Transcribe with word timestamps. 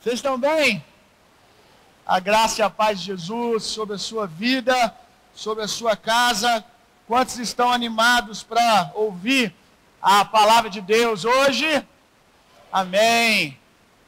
Vocês 0.00 0.14
estão 0.14 0.38
bem? 0.38 0.84
A 2.06 2.20
graça 2.20 2.60
e 2.60 2.62
a 2.62 2.70
paz 2.70 3.00
de 3.00 3.06
Jesus 3.06 3.64
sobre 3.64 3.96
a 3.96 3.98
sua 3.98 4.28
vida, 4.28 4.94
sobre 5.34 5.64
a 5.64 5.68
sua 5.68 5.96
casa. 5.96 6.64
Quantos 7.08 7.36
estão 7.38 7.72
animados 7.72 8.44
para 8.44 8.92
ouvir 8.94 9.52
a 10.00 10.24
palavra 10.24 10.70
de 10.70 10.80
Deus 10.80 11.24
hoje? 11.24 11.84
Amém. 12.70 13.58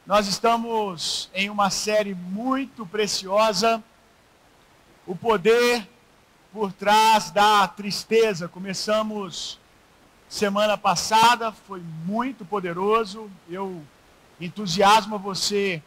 Nós 0.05 0.29
estamos 0.29 1.29
em 1.33 1.49
uma 1.49 1.69
série 1.69 2.13
muito 2.13 2.85
preciosa. 2.85 3.83
O 5.05 5.13
poder 5.13 5.85
por 6.53 6.71
trás 6.71 7.31
da 7.31 7.67
tristeza. 7.67 8.47
Começamos 8.47 9.59
semana 10.29 10.77
passada, 10.77 11.51
foi 11.51 11.81
muito 12.05 12.45
poderoso. 12.45 13.29
Eu 13.49 13.83
entusiasmo 14.41 15.19
você 15.19 15.81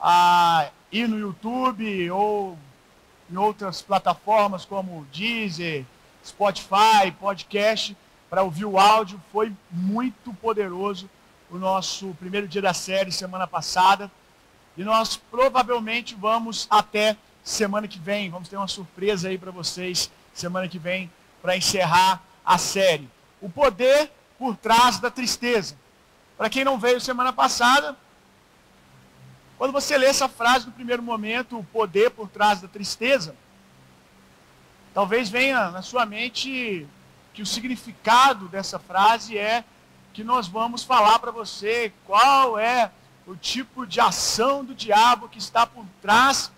a 0.00 0.70
ir 0.92 1.08
no 1.08 1.18
YouTube 1.18 2.10
ou 2.10 2.56
em 3.30 3.36
outras 3.36 3.82
plataformas 3.82 4.64
como 4.64 5.06
Deezer, 5.12 5.84
Spotify, 6.24 7.10
podcast, 7.18 7.96
para 8.30 8.42
ouvir 8.42 8.64
o 8.64 8.78
áudio. 8.78 9.20
Foi 9.32 9.52
muito 9.70 10.32
poderoso 10.34 11.10
o 11.50 11.58
nosso 11.58 12.14
primeiro 12.18 12.46
dia 12.46 12.62
da 12.62 12.74
série 12.74 13.10
semana 13.10 13.46
passada. 13.46 14.10
E 14.76 14.84
nós 14.84 15.16
provavelmente 15.16 16.14
vamos 16.14 16.66
até 16.70 17.16
semana 17.42 17.88
que 17.88 17.98
vem. 17.98 18.30
Vamos 18.30 18.48
ter 18.48 18.56
uma 18.56 18.68
surpresa 18.68 19.28
aí 19.28 19.38
para 19.38 19.50
vocês 19.50 20.10
semana 20.32 20.68
que 20.68 20.78
vem 20.78 21.10
para 21.40 21.56
encerrar 21.56 22.22
a 22.44 22.58
série. 22.58 23.08
O 23.40 23.48
poder 23.48 24.10
por 24.38 24.56
trás 24.56 24.98
da 24.98 25.10
tristeza. 25.10 25.76
Para 26.36 26.50
quem 26.50 26.64
não 26.64 26.78
veio 26.78 27.00
semana 27.00 27.32
passada, 27.32 27.96
quando 29.56 29.72
você 29.72 29.96
lê 29.96 30.06
essa 30.06 30.28
frase 30.28 30.66
no 30.66 30.72
primeiro 30.72 31.02
momento, 31.02 31.58
o 31.58 31.64
poder 31.64 32.10
por 32.10 32.28
trás 32.28 32.60
da 32.60 32.68
tristeza, 32.68 33.34
talvez 34.92 35.30
venha 35.30 35.70
na 35.70 35.80
sua 35.80 36.04
mente 36.04 36.86
que 37.32 37.40
o 37.40 37.46
significado 37.46 38.48
dessa 38.48 38.78
frase 38.78 39.38
é 39.38 39.64
que 40.12 40.22
nós 40.22 40.46
vamos 40.46 40.82
falar 40.82 41.18
para 41.18 41.30
você 41.30 41.92
qual 42.04 42.58
é 42.58 42.90
o 43.26 43.34
tipo 43.34 43.86
de 43.86 44.00
ação 44.00 44.64
do 44.64 44.74
diabo 44.74 45.28
que 45.28 45.38
está 45.38 45.66
por 45.66 45.84
trás 46.02 46.52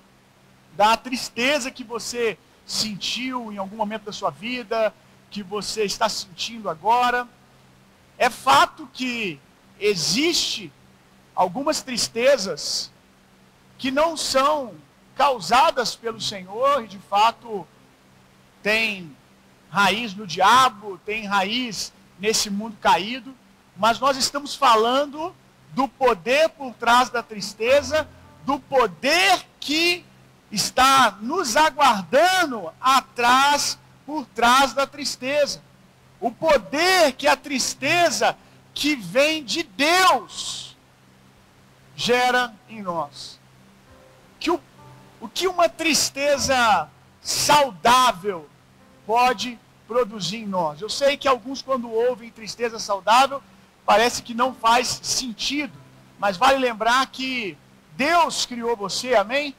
da 0.77 0.97
tristeza 0.97 1.71
que 1.71 1.83
você 1.83 2.37
sentiu 2.67 3.53
em 3.53 3.59
algum 3.59 3.77
momento 3.77 4.05
da 4.05 4.13
sua 4.13 4.31
vida, 4.31 4.93
que 5.31 5.43
você 5.43 5.85
está 5.85 6.09
sentindo 6.09 6.69
agora. 6.69 7.27
É 8.17 8.29
fato 8.29 8.89
que 8.93 9.41
existe 9.81 10.73
algumas 11.35 11.83
tristezas 11.83 12.91
que 13.77 13.91
não 13.91 14.17
são 14.17 14.75
causadas 15.15 15.95
pelo 15.95 16.21
Senhor 16.21 16.85
e 16.85 16.89
de 16.89 16.99
fato 16.99 17.67
tem 18.63 19.17
raiz 19.71 20.15
no 20.15 20.27
diabo, 20.27 20.99
tem 21.05 21.27
raiz 21.27 21.93
nesse 22.19 22.51
mundo 22.51 22.77
caído, 22.81 23.35
mas 23.77 24.01
nós 24.01 24.17
estamos 24.17 24.55
falando 24.55 25.35
do 25.73 25.87
poder 25.87 26.49
por 26.51 26.75
trás 26.75 27.11
da 27.11 27.23
tristeza, 27.23 28.09
do 28.45 28.59
poder 28.59 29.47
que 29.61 30.05
está 30.51 31.17
nos 31.21 31.57
aguardando 31.57 32.73
atrás, 32.81 33.79
por 34.07 34.25
trás 34.27 34.73
da 34.73 34.87
tristeza. 34.87 35.63
O 36.21 36.33
poder 36.33 37.13
que 37.13 37.29
a 37.29 37.37
tristeza 37.37 38.37
que 38.79 38.95
vem 38.95 39.43
de 39.43 39.65
Deus 39.65 40.77
gera 41.97 42.55
em 42.69 42.81
nós. 42.81 43.41
Que 44.39 44.53
o, 44.53 44.61
o 45.21 45.29
que 45.29 45.49
uma 45.49 45.69
tristeza 45.69 46.89
saudável 47.21 48.49
pode 49.05 49.59
produzir 49.89 50.37
em 50.37 50.47
nós. 50.47 50.81
Eu 50.81 50.89
sei 50.89 51.17
que 51.17 51.27
alguns, 51.27 51.61
quando 51.61 51.91
ouvem 51.91 52.31
tristeza 52.31 52.79
saudável, 52.79 53.43
parece 53.85 54.23
que 54.23 54.33
não 54.33 54.55
faz 54.55 55.01
sentido. 55.03 55.77
Mas 56.17 56.37
vale 56.37 56.59
lembrar 56.59 57.05
que 57.09 57.59
Deus 57.97 58.47
criou 58.47 58.77
você, 58.77 59.17
amém? 59.17 59.57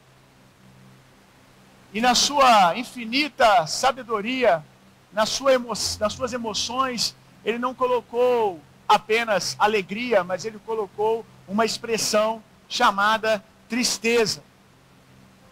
E 1.93 1.99
na 1.99 2.15
sua 2.15 2.77
infinita 2.77 3.67
sabedoria, 3.67 4.63
na 5.11 5.25
sua 5.25 5.55
emo 5.55 5.73
nas 5.99 6.13
suas 6.13 6.31
emoções, 6.31 7.13
ele 7.43 7.59
não 7.59 7.75
colocou 7.75 8.61
apenas 8.89 9.55
alegria, 9.59 10.23
mas 10.23 10.43
ele 10.43 10.59
colocou 10.65 11.23
uma 11.47 11.63
expressão 11.63 12.43
chamada 12.67 13.43
tristeza, 13.69 14.43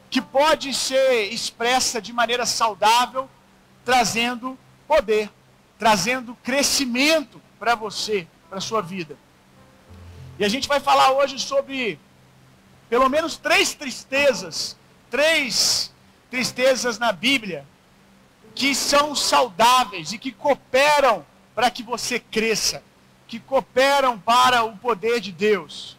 que 0.09 0.19
pode 0.19 0.73
ser 0.73 1.31
expressa 1.31 2.01
de 2.01 2.11
maneira 2.11 2.47
saudável, 2.47 3.29
trazendo 3.85 4.57
poder, 4.87 5.29
trazendo 5.77 6.35
crescimento 6.43 7.39
para 7.59 7.75
você, 7.75 8.27
para 8.49 8.59
sua 8.59 8.81
vida. 8.81 9.15
E 10.39 10.43
a 10.43 10.49
gente 10.49 10.67
vai 10.67 10.79
falar 10.79 11.11
hoje 11.11 11.39
sobre 11.39 11.99
pelo 12.89 13.07
menos 13.09 13.37
três 13.37 13.73
tristezas, 13.73 14.75
três 15.09 15.93
tristezas 16.31 16.97
na 16.97 17.11
Bíblia 17.11 17.65
que 18.55 18.73
são 18.73 19.13
saudáveis 19.15 20.11
e 20.11 20.17
que 20.17 20.31
cooperam 20.31 21.23
para 21.53 21.69
que 21.69 21.83
você 21.83 22.19
cresça, 22.19 22.83
que 23.27 23.39
cooperam 23.39 24.17
para 24.17 24.63
o 24.63 24.77
poder 24.77 25.19
de 25.19 25.31
Deus. 25.31 25.97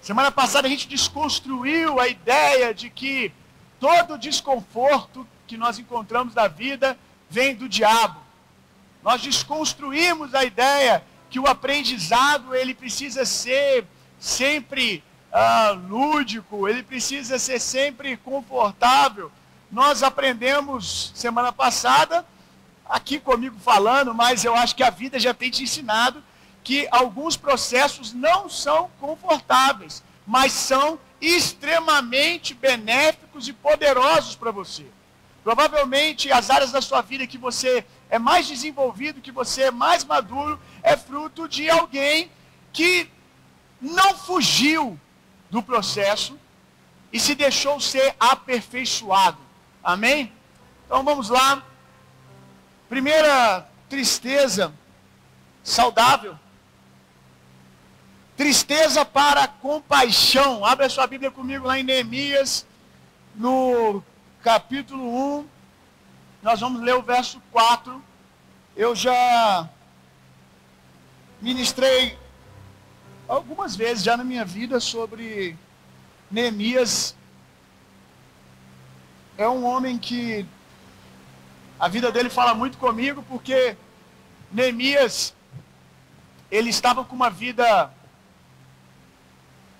Semana 0.00 0.30
passada 0.30 0.66
a 0.66 0.70
gente 0.70 0.88
desconstruiu 0.88 2.00
a 2.00 2.08
ideia 2.08 2.72
de 2.72 2.88
que 2.88 3.32
todo 3.80 4.16
desconforto 4.16 5.26
que 5.46 5.56
nós 5.56 5.78
encontramos 5.78 6.34
na 6.34 6.48
vida 6.48 6.98
vem 7.28 7.54
do 7.54 7.68
diabo. 7.68 8.20
Nós 9.02 9.20
desconstruímos 9.20 10.34
a 10.34 10.44
ideia 10.44 11.04
que 11.28 11.38
o 11.38 11.46
aprendizado 11.46 12.54
ele 12.54 12.74
precisa 12.74 13.24
ser 13.24 13.86
sempre 14.18 15.02
ah, 15.32 15.76
lúdico, 15.88 16.68
ele 16.68 16.82
precisa 16.82 17.38
ser 17.38 17.60
sempre 17.60 18.16
confortável. 18.16 19.30
Nós 19.70 20.02
aprendemos 20.02 21.12
semana 21.14 21.52
passada, 21.52 22.24
aqui 22.88 23.20
comigo 23.20 23.56
falando, 23.60 24.14
mas 24.14 24.44
eu 24.44 24.54
acho 24.54 24.74
que 24.74 24.82
a 24.82 24.90
vida 24.90 25.18
já 25.18 25.34
tem 25.34 25.50
te 25.50 25.62
ensinado 25.62 26.22
que 26.64 26.88
alguns 26.90 27.36
processos 27.36 28.12
não 28.12 28.48
são 28.48 28.90
confortáveis, 29.00 30.02
mas 30.26 30.52
são 30.52 30.98
extremamente 31.20 32.54
benéficos 32.54 33.48
e 33.48 33.52
poderosos 33.52 34.36
para 34.36 34.50
você. 34.50 34.86
Provavelmente 35.42 36.30
as 36.30 36.50
áreas 36.50 36.72
da 36.72 36.82
sua 36.82 37.00
vida 37.00 37.26
que 37.26 37.38
você 37.38 37.84
é 38.10 38.18
mais 38.18 38.46
desenvolvido, 38.46 39.20
que 39.20 39.32
você 39.32 39.62
é 39.62 39.70
mais 39.70 40.04
maduro, 40.04 40.60
é 40.82 40.96
fruto 40.96 41.48
de 41.48 41.70
alguém 41.70 42.30
que 42.72 43.10
não 43.80 44.14
fugiu 44.14 44.98
do 45.50 45.62
processo 45.62 46.38
e 47.12 47.18
se 47.18 47.34
deixou 47.34 47.80
ser 47.80 48.14
aperfeiçoado. 48.20 49.38
Amém? 49.82 50.32
Então 50.84 51.02
vamos 51.02 51.28
lá. 51.30 51.62
Primeira 52.88 53.68
tristeza 53.88 54.72
saudável. 55.62 56.38
Tristeza 58.34 59.04
para 59.04 59.46
compaixão. 59.46 60.64
Abre 60.64 60.86
a 60.86 60.88
sua 60.88 61.06
Bíblia 61.06 61.30
comigo 61.30 61.66
lá 61.66 61.78
em 61.78 61.82
Neemias, 61.82 62.66
no 63.34 64.02
capítulo 64.42 65.38
1. 65.40 65.46
Nós 66.42 66.60
vamos 66.60 66.80
ler 66.80 66.94
o 66.94 67.02
verso 67.02 67.42
4. 67.52 68.02
Eu 68.74 68.96
já 68.96 69.68
ministrei 71.42 72.18
algumas 73.28 73.76
vezes 73.76 74.02
já 74.02 74.16
na 74.16 74.24
minha 74.24 74.46
vida 74.46 74.80
sobre 74.80 75.56
Neemias. 76.30 77.14
É 79.36 79.46
um 79.46 79.66
homem 79.66 79.98
que 79.98 80.46
a 81.78 81.86
vida 81.86 82.10
dele 82.10 82.28
fala 82.28 82.54
muito 82.54 82.76
comigo, 82.76 83.22
porque 83.28 83.76
Neemias, 84.50 85.32
ele 86.50 86.70
estava 86.70 87.04
com 87.04 87.14
uma 87.14 87.30
vida 87.30 87.92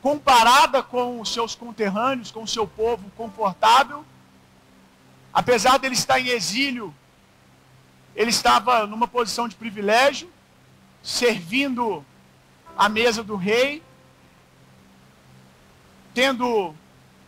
comparada 0.01 0.81
com 0.81 1.21
os 1.21 1.33
seus 1.33 1.57
conterrâneos, 1.57 2.31
com 2.31 2.43
o 2.45 2.49
seu 2.49 2.69
povo 2.69 3.11
confortável. 3.17 4.05
Apesar 5.33 5.79
dele 5.79 5.95
estar 5.95 6.21
em 6.21 6.29
exílio, 6.29 6.95
ele 8.15 8.31
estava 8.31 8.87
numa 8.87 9.09
posição 9.09 9.49
de 9.49 9.57
privilégio, 9.57 10.31
servindo 11.03 12.05
à 12.77 12.89
mesa 12.89 13.25
do 13.25 13.35
rei, 13.35 13.83
tendo 16.15 16.75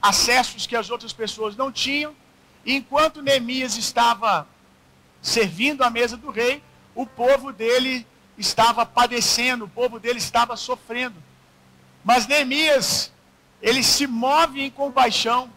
acessos 0.00 0.66
que 0.66 0.76
as 0.76 0.90
outras 0.90 1.12
pessoas 1.12 1.56
não 1.56 1.72
tinham. 1.72 2.14
E 2.64 2.74
enquanto 2.76 3.22
Neemias 3.22 3.76
estava 3.76 4.46
servindo 5.20 5.82
à 5.82 5.90
mesa 5.90 6.16
do 6.16 6.30
rei, 6.30 6.62
o 6.94 7.06
povo 7.06 7.52
dele 7.52 8.06
estava 8.36 8.86
padecendo, 8.86 9.64
o 9.64 9.68
povo 9.68 9.98
dele 9.98 10.18
estava 10.18 10.56
sofrendo. 10.56 11.16
Mas 12.04 12.26
Neemias 12.26 13.12
ele 13.62 13.82
se 13.82 14.06
move 14.06 14.62
em 14.62 14.70
compaixão 14.70 15.50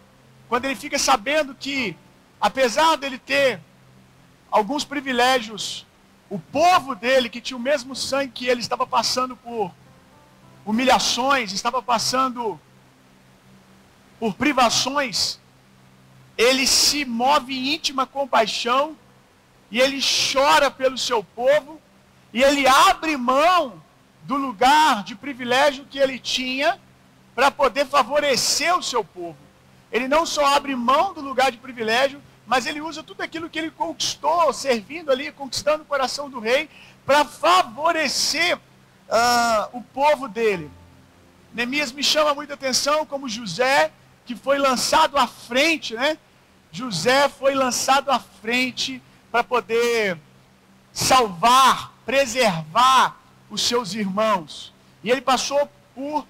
quando 0.49 0.65
ele 0.65 0.75
fica 0.75 0.99
sabendo 0.99 1.55
que, 1.55 1.95
apesar 2.39 2.97
dele 2.97 3.17
ter 3.17 3.59
alguns 4.51 4.83
privilégios, 4.83 5.85
o 6.29 6.37
povo 6.37 6.93
dele, 6.93 7.29
que 7.29 7.41
tinha 7.41 7.57
o 7.57 7.59
mesmo 7.59 7.95
sangue 7.95 8.31
que 8.31 8.47
ele, 8.47 8.61
estava 8.61 8.85
passando 8.85 9.35
por 9.35 9.73
humilhações, 10.65 11.51
estava 11.51 11.81
passando 11.81 12.59
por 14.19 14.33
privações, 14.33 15.39
ele 16.37 16.67
se 16.67 17.05
move 17.05 17.53
em 17.53 17.75
íntima 17.75 18.05
compaixão 18.05 18.97
e 19.73 19.81
ele 19.81 19.99
chora 20.31 20.69
pelo 20.69 20.99
seu 20.99 21.23
povo 21.23 21.81
e 22.31 22.43
ele 22.43 22.67
abre 22.67 23.17
mão 23.17 23.81
do 24.21 24.35
lugar 24.35 25.03
de 25.03 25.15
privilégio 25.15 25.87
que 25.89 25.97
ele 25.97 26.19
tinha 26.19 26.79
para 27.33 27.49
poder 27.49 27.87
favorecer 27.87 28.77
o 28.77 28.83
seu 28.83 29.03
povo. 29.03 29.35
Ele 29.91 30.07
não 30.07 30.27
só 30.27 30.45
abre 30.45 30.75
mão 30.75 31.11
do 31.11 31.21
lugar 31.21 31.51
de 31.51 31.57
privilégio, 31.57 32.21
mas 32.45 32.67
ele 32.67 32.81
usa 32.81 33.01
tudo 33.01 33.21
aquilo 33.21 33.49
que 33.49 33.57
ele 33.57 33.71
conquistou, 33.71 34.53
servindo 34.53 35.11
ali, 35.11 35.31
conquistando 35.31 35.81
o 35.81 35.87
coração 35.87 36.29
do 36.29 36.39
rei, 36.39 36.69
para 37.03 37.25
favorecer 37.25 38.55
uh, 38.57 39.69
o 39.75 39.81
povo 39.81 40.27
dele. 40.27 40.69
Neemias 41.51 41.91
me 41.91 42.03
chama 42.03 42.35
muita 42.35 42.53
atenção 42.53 43.07
como 43.07 43.27
José, 43.27 43.91
que 44.23 44.35
foi 44.35 44.59
lançado 44.59 45.17
à 45.17 45.25
frente, 45.25 45.95
né? 45.95 46.15
José 46.71 47.27
foi 47.27 47.55
lançado 47.55 48.11
à 48.11 48.19
frente 48.19 49.01
para 49.33 49.43
poder 49.43 50.15
salvar, 50.91 51.91
preservar 52.05 53.17
os 53.49 53.63
seus 53.63 53.95
irmãos. 53.95 54.71
E 55.03 55.09
ele 55.09 55.21
passou 55.21 55.67
por 55.95 56.23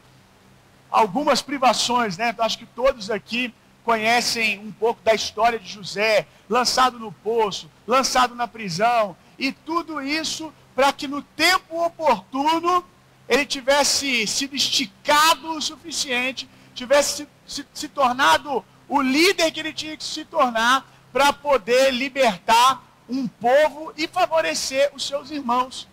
algumas 0.90 1.42
privações, 1.42 2.18
né? 2.18 2.34
Acho 2.40 2.58
que 2.58 2.66
todos 2.66 3.12
aqui 3.12 3.54
conhecem 3.84 4.58
um 4.60 4.72
pouco 4.72 5.02
da 5.04 5.14
história 5.14 5.60
de 5.60 5.70
José, 5.70 6.26
lançado 6.48 6.98
no 6.98 7.12
poço, 7.12 7.70
lançado 7.86 8.36
na 8.36 8.48
prisão, 8.48 9.18
e 9.38 9.52
tudo 9.52 10.02
isso 10.02 10.54
para 10.74 10.94
que 10.94 11.06
no 11.06 11.22
tempo 11.22 11.84
oportuno 11.84 12.86
ele 13.28 13.46
tivesse 13.46 14.26
sido 14.26 14.56
esticado 14.56 15.52
o 15.52 15.62
suficiente, 15.62 16.50
tivesse 16.74 17.28
se, 17.46 17.64
se, 17.64 17.68
se 17.74 17.90
tornado 17.90 18.64
o 18.88 19.02
líder 19.02 19.52
que 19.52 19.60
ele 19.60 19.74
tinha 19.74 19.98
que 19.98 20.06
se 20.06 20.24
tornar 20.24 20.90
para 21.12 21.34
poder 21.34 21.92
libertar 21.92 22.93
um 23.10 23.28
povo 23.28 23.94
e 23.98 24.08
favorecer 24.08 24.92
os 24.94 25.06
seus 25.06 25.32
irmãos. 25.32 25.88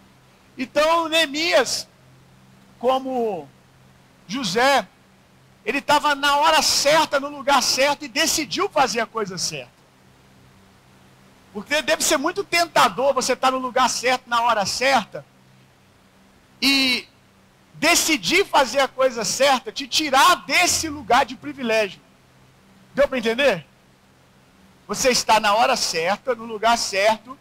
Então, 0.56 1.08
Neemias, 1.08 1.88
como 2.78 3.48
José, 4.26 4.86
ele 5.64 5.78
estava 5.78 6.14
na 6.14 6.36
hora 6.36 6.62
certa, 6.62 7.20
no 7.20 7.28
lugar 7.28 7.62
certo 7.62 8.04
e 8.04 8.08
decidiu 8.08 8.68
fazer 8.68 9.00
a 9.00 9.06
coisa 9.06 9.36
certa. 9.36 9.80
Porque 11.52 11.82
deve 11.82 12.02
ser 12.02 12.16
muito 12.16 12.44
tentador 12.44 13.12
você 13.12 13.32
estar 13.32 13.50
no 13.50 13.58
lugar 13.58 13.88
certo, 13.90 14.28
na 14.28 14.42
hora 14.42 14.64
certa, 14.64 15.24
e 16.62 17.08
decidir 17.74 18.44
fazer 18.46 18.80
a 18.80 18.88
coisa 18.88 19.24
certa, 19.24 19.72
te 19.72 19.88
tirar 19.88 20.46
desse 20.46 20.88
lugar 20.88 21.24
de 21.24 21.34
privilégio. 21.34 22.00
Deu 22.94 23.08
para 23.08 23.18
entender? 23.18 23.66
Você 24.90 25.10
está 25.10 25.38
na 25.38 25.54
hora 25.54 25.76
certa, 25.76 26.34
no 26.34 26.44
lugar 26.44 26.76
certo, 26.76 27.38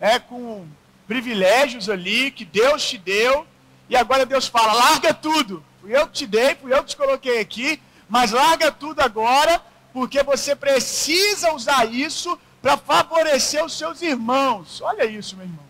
é, 0.00 0.18
com 0.18 0.66
privilégios 1.06 1.90
ali 1.90 2.30
que 2.30 2.46
Deus 2.46 2.82
te 2.82 2.96
deu, 2.96 3.46
e 3.90 3.94
agora 3.94 4.24
Deus 4.24 4.46
fala: 4.46 4.72
larga 4.72 5.12
tudo. 5.12 5.62
Fui 5.82 5.94
eu 5.94 6.06
que 6.06 6.14
te 6.14 6.26
dei, 6.26 6.54
fui 6.54 6.72
eu 6.72 6.82
que 6.82 6.88
te 6.88 6.96
coloquei 6.96 7.40
aqui, 7.40 7.78
mas 8.08 8.30
larga 8.30 8.72
tudo 8.72 9.00
agora, 9.00 9.60
porque 9.92 10.22
você 10.22 10.56
precisa 10.56 11.52
usar 11.52 11.84
isso 11.92 12.40
para 12.62 12.78
favorecer 12.78 13.62
os 13.62 13.76
seus 13.76 14.00
irmãos. 14.00 14.80
Olha 14.80 15.04
isso, 15.04 15.36
meu 15.36 15.44
irmão. 15.44 15.66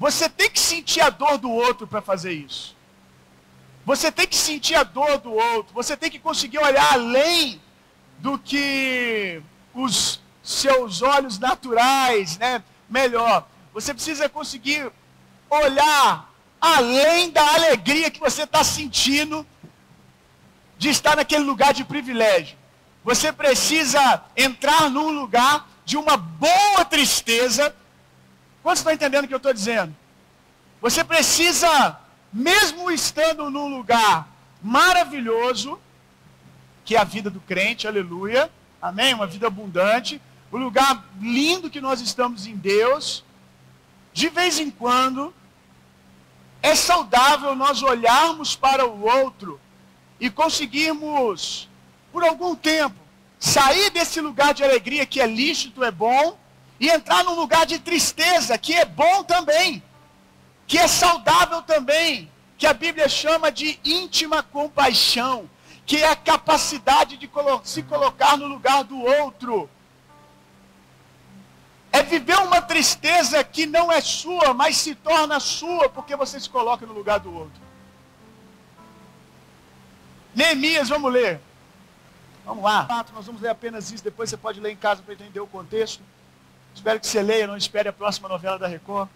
Você 0.00 0.28
tem 0.28 0.50
que 0.50 0.58
sentir 0.58 1.00
a 1.00 1.10
dor 1.10 1.38
do 1.38 1.48
outro 1.48 1.86
para 1.86 2.02
fazer 2.02 2.32
isso. 2.32 2.76
Você 3.86 4.10
tem 4.10 4.26
que 4.26 4.34
sentir 4.34 4.74
a 4.74 4.82
dor 4.82 5.18
do 5.18 5.32
outro. 5.32 5.72
Você 5.74 5.96
tem 5.96 6.10
que 6.10 6.18
conseguir 6.18 6.58
olhar 6.58 6.92
além 6.92 7.62
do 8.18 8.36
que 8.36 9.40
os 9.72 10.20
seus 10.50 11.00
olhos 11.00 11.38
naturais, 11.38 12.36
né? 12.38 12.62
Melhor, 12.88 13.46
você 13.72 13.94
precisa 13.94 14.28
conseguir 14.28 14.90
olhar 15.48 16.28
além 16.60 17.30
da 17.30 17.54
alegria 17.54 18.10
que 18.10 18.20
você 18.20 18.42
está 18.42 18.62
sentindo 18.64 19.46
de 20.76 20.88
estar 20.88 21.16
naquele 21.16 21.44
lugar 21.44 21.72
de 21.72 21.84
privilégio. 21.84 22.58
Você 23.04 23.32
precisa 23.32 24.24
entrar 24.36 24.90
num 24.90 25.10
lugar 25.10 25.68
de 25.84 25.96
uma 25.96 26.16
boa 26.16 26.84
tristeza. 26.84 27.74
Quantos 28.62 28.80
estão 28.80 28.92
entendendo 28.92 29.24
o 29.24 29.28
que 29.28 29.34
eu 29.34 29.38
estou 29.38 29.54
dizendo? 29.54 29.94
Você 30.80 31.04
precisa, 31.04 31.98
mesmo 32.32 32.90
estando 32.90 33.50
num 33.50 33.68
lugar 33.68 34.28
maravilhoso, 34.62 35.78
que 36.84 36.96
é 36.96 37.00
a 37.00 37.04
vida 37.04 37.30
do 37.30 37.40
crente, 37.40 37.86
aleluia, 37.86 38.50
amém? 38.82 39.14
Uma 39.14 39.26
vida 39.26 39.46
abundante, 39.46 40.20
o 40.50 40.58
lugar 40.58 41.04
lindo 41.20 41.70
que 41.70 41.80
nós 41.80 42.00
estamos 42.00 42.46
em 42.46 42.56
Deus, 42.56 43.24
de 44.12 44.28
vez 44.28 44.58
em 44.58 44.70
quando, 44.70 45.32
é 46.62 46.74
saudável 46.74 47.54
nós 47.54 47.82
olharmos 47.82 48.56
para 48.56 48.86
o 48.86 49.06
outro 49.06 49.60
e 50.18 50.28
conseguirmos, 50.28 51.68
por 52.12 52.24
algum 52.24 52.54
tempo, 52.54 52.96
sair 53.38 53.90
desse 53.90 54.20
lugar 54.20 54.52
de 54.52 54.64
alegria 54.64 55.06
que 55.06 55.20
é 55.20 55.26
lícito, 55.26 55.84
é 55.84 55.90
bom, 55.90 56.36
e 56.78 56.88
entrar 56.88 57.24
num 57.24 57.34
lugar 57.34 57.64
de 57.64 57.78
tristeza 57.78 58.58
que 58.58 58.74
é 58.74 58.84
bom 58.84 59.22
também, 59.22 59.82
que 60.66 60.78
é 60.78 60.88
saudável 60.88 61.62
também, 61.62 62.30
que 62.58 62.66
a 62.66 62.74
Bíblia 62.74 63.08
chama 63.08 63.52
de 63.52 63.78
íntima 63.84 64.42
compaixão, 64.42 65.48
que 65.86 65.98
é 65.98 66.08
a 66.08 66.16
capacidade 66.16 67.16
de 67.16 67.30
se 67.64 67.82
colocar 67.84 68.36
no 68.36 68.46
lugar 68.46 68.84
do 68.84 69.00
outro 69.00 69.68
é 71.92 72.02
viver 72.02 72.38
uma 72.38 72.62
tristeza 72.62 73.42
que 73.42 73.66
não 73.66 73.90
é 73.90 74.00
sua, 74.00 74.54
mas 74.54 74.76
se 74.76 74.94
torna 74.94 75.40
sua 75.40 75.88
porque 75.88 76.14
você 76.14 76.38
se 76.38 76.48
coloca 76.48 76.86
no 76.86 76.92
lugar 76.92 77.18
do 77.20 77.34
outro. 77.34 77.60
Neemias, 80.34 80.88
vamos 80.88 81.12
ler. 81.12 81.40
Vamos 82.44 82.62
lá. 82.62 82.86
Nós 83.12 83.26
vamos 83.26 83.40
ler 83.40 83.50
apenas 83.50 83.90
isso, 83.90 84.04
depois 84.04 84.30
você 84.30 84.36
pode 84.36 84.60
ler 84.60 84.70
em 84.70 84.76
casa 84.76 85.02
para 85.02 85.14
entender 85.14 85.40
o 85.40 85.46
contexto. 85.46 86.02
Espero 86.74 87.00
que 87.00 87.06
você 87.06 87.20
leia, 87.22 87.46
não 87.46 87.56
espere 87.56 87.88
a 87.88 87.92
próxima 87.92 88.28
novela 88.28 88.58
da 88.58 88.68
Record. 88.68 89.08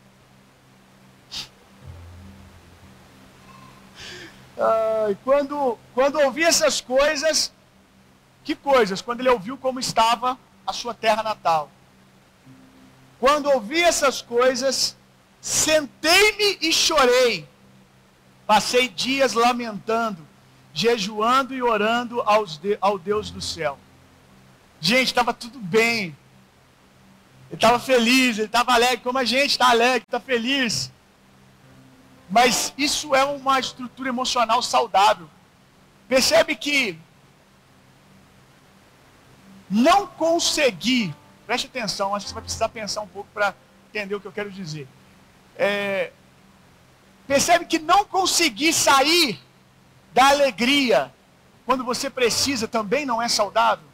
Ah, 4.58 5.14
quando, 5.24 5.78
quando 5.94 6.20
ouvi 6.20 6.42
essas 6.42 6.80
coisas, 6.80 7.52
que 8.44 8.54
coisas? 8.54 9.00
Quando 9.00 9.20
ele 9.20 9.28
ouviu 9.28 9.56
como 9.56 9.80
estava 9.80 10.38
a 10.66 10.72
sua 10.72 10.94
terra 10.94 11.22
natal. 11.22 11.70
Quando 13.24 13.46
ouvi 13.46 13.82
essas 13.82 14.20
coisas, 14.20 14.94
sentei-me 15.40 16.58
e 16.60 16.70
chorei. 16.70 17.48
Passei 18.46 18.86
dias 18.86 19.32
lamentando, 19.32 20.18
jejuando 20.74 21.54
e 21.54 21.62
orando 21.62 22.22
de, 22.60 22.76
ao 22.82 22.98
Deus 22.98 23.30
do 23.30 23.40
céu. 23.40 23.78
Gente, 24.78 25.06
estava 25.06 25.32
tudo 25.32 25.58
bem. 25.58 26.14
Ele 27.48 27.54
estava 27.54 27.78
feliz, 27.78 28.36
ele 28.36 28.44
estava 28.46 28.74
alegre, 28.74 28.98
como 28.98 29.16
a 29.16 29.24
gente 29.24 29.52
está 29.52 29.70
alegre, 29.70 30.04
está 30.06 30.20
feliz. 30.20 30.92
Mas 32.28 32.74
isso 32.76 33.14
é 33.14 33.24
uma 33.24 33.58
estrutura 33.58 34.10
emocional 34.10 34.60
saudável. 34.60 35.30
Percebe 36.06 36.54
que 36.54 36.98
não 39.70 40.06
conseguir 40.06 41.14
Preste 41.46 41.66
atenção, 41.66 42.14
acho 42.14 42.26
que 42.26 42.30
você 42.30 42.34
vai 42.34 42.42
precisar 42.42 42.68
pensar 42.68 43.00
um 43.02 43.08
pouco 43.08 43.28
para 43.32 43.54
entender 43.90 44.14
o 44.14 44.20
que 44.20 44.26
eu 44.26 44.32
quero 44.32 44.50
dizer. 44.50 44.88
É, 45.56 46.10
percebe 47.26 47.64
que 47.66 47.78
não 47.78 48.04
conseguir 48.04 48.72
sair 48.72 49.40
da 50.12 50.28
alegria 50.28 51.12
quando 51.66 51.84
você 51.84 52.10
precisa 52.10 52.68
também 52.68 53.06
não 53.06 53.20
é 53.20 53.28
saudável? 53.28 53.86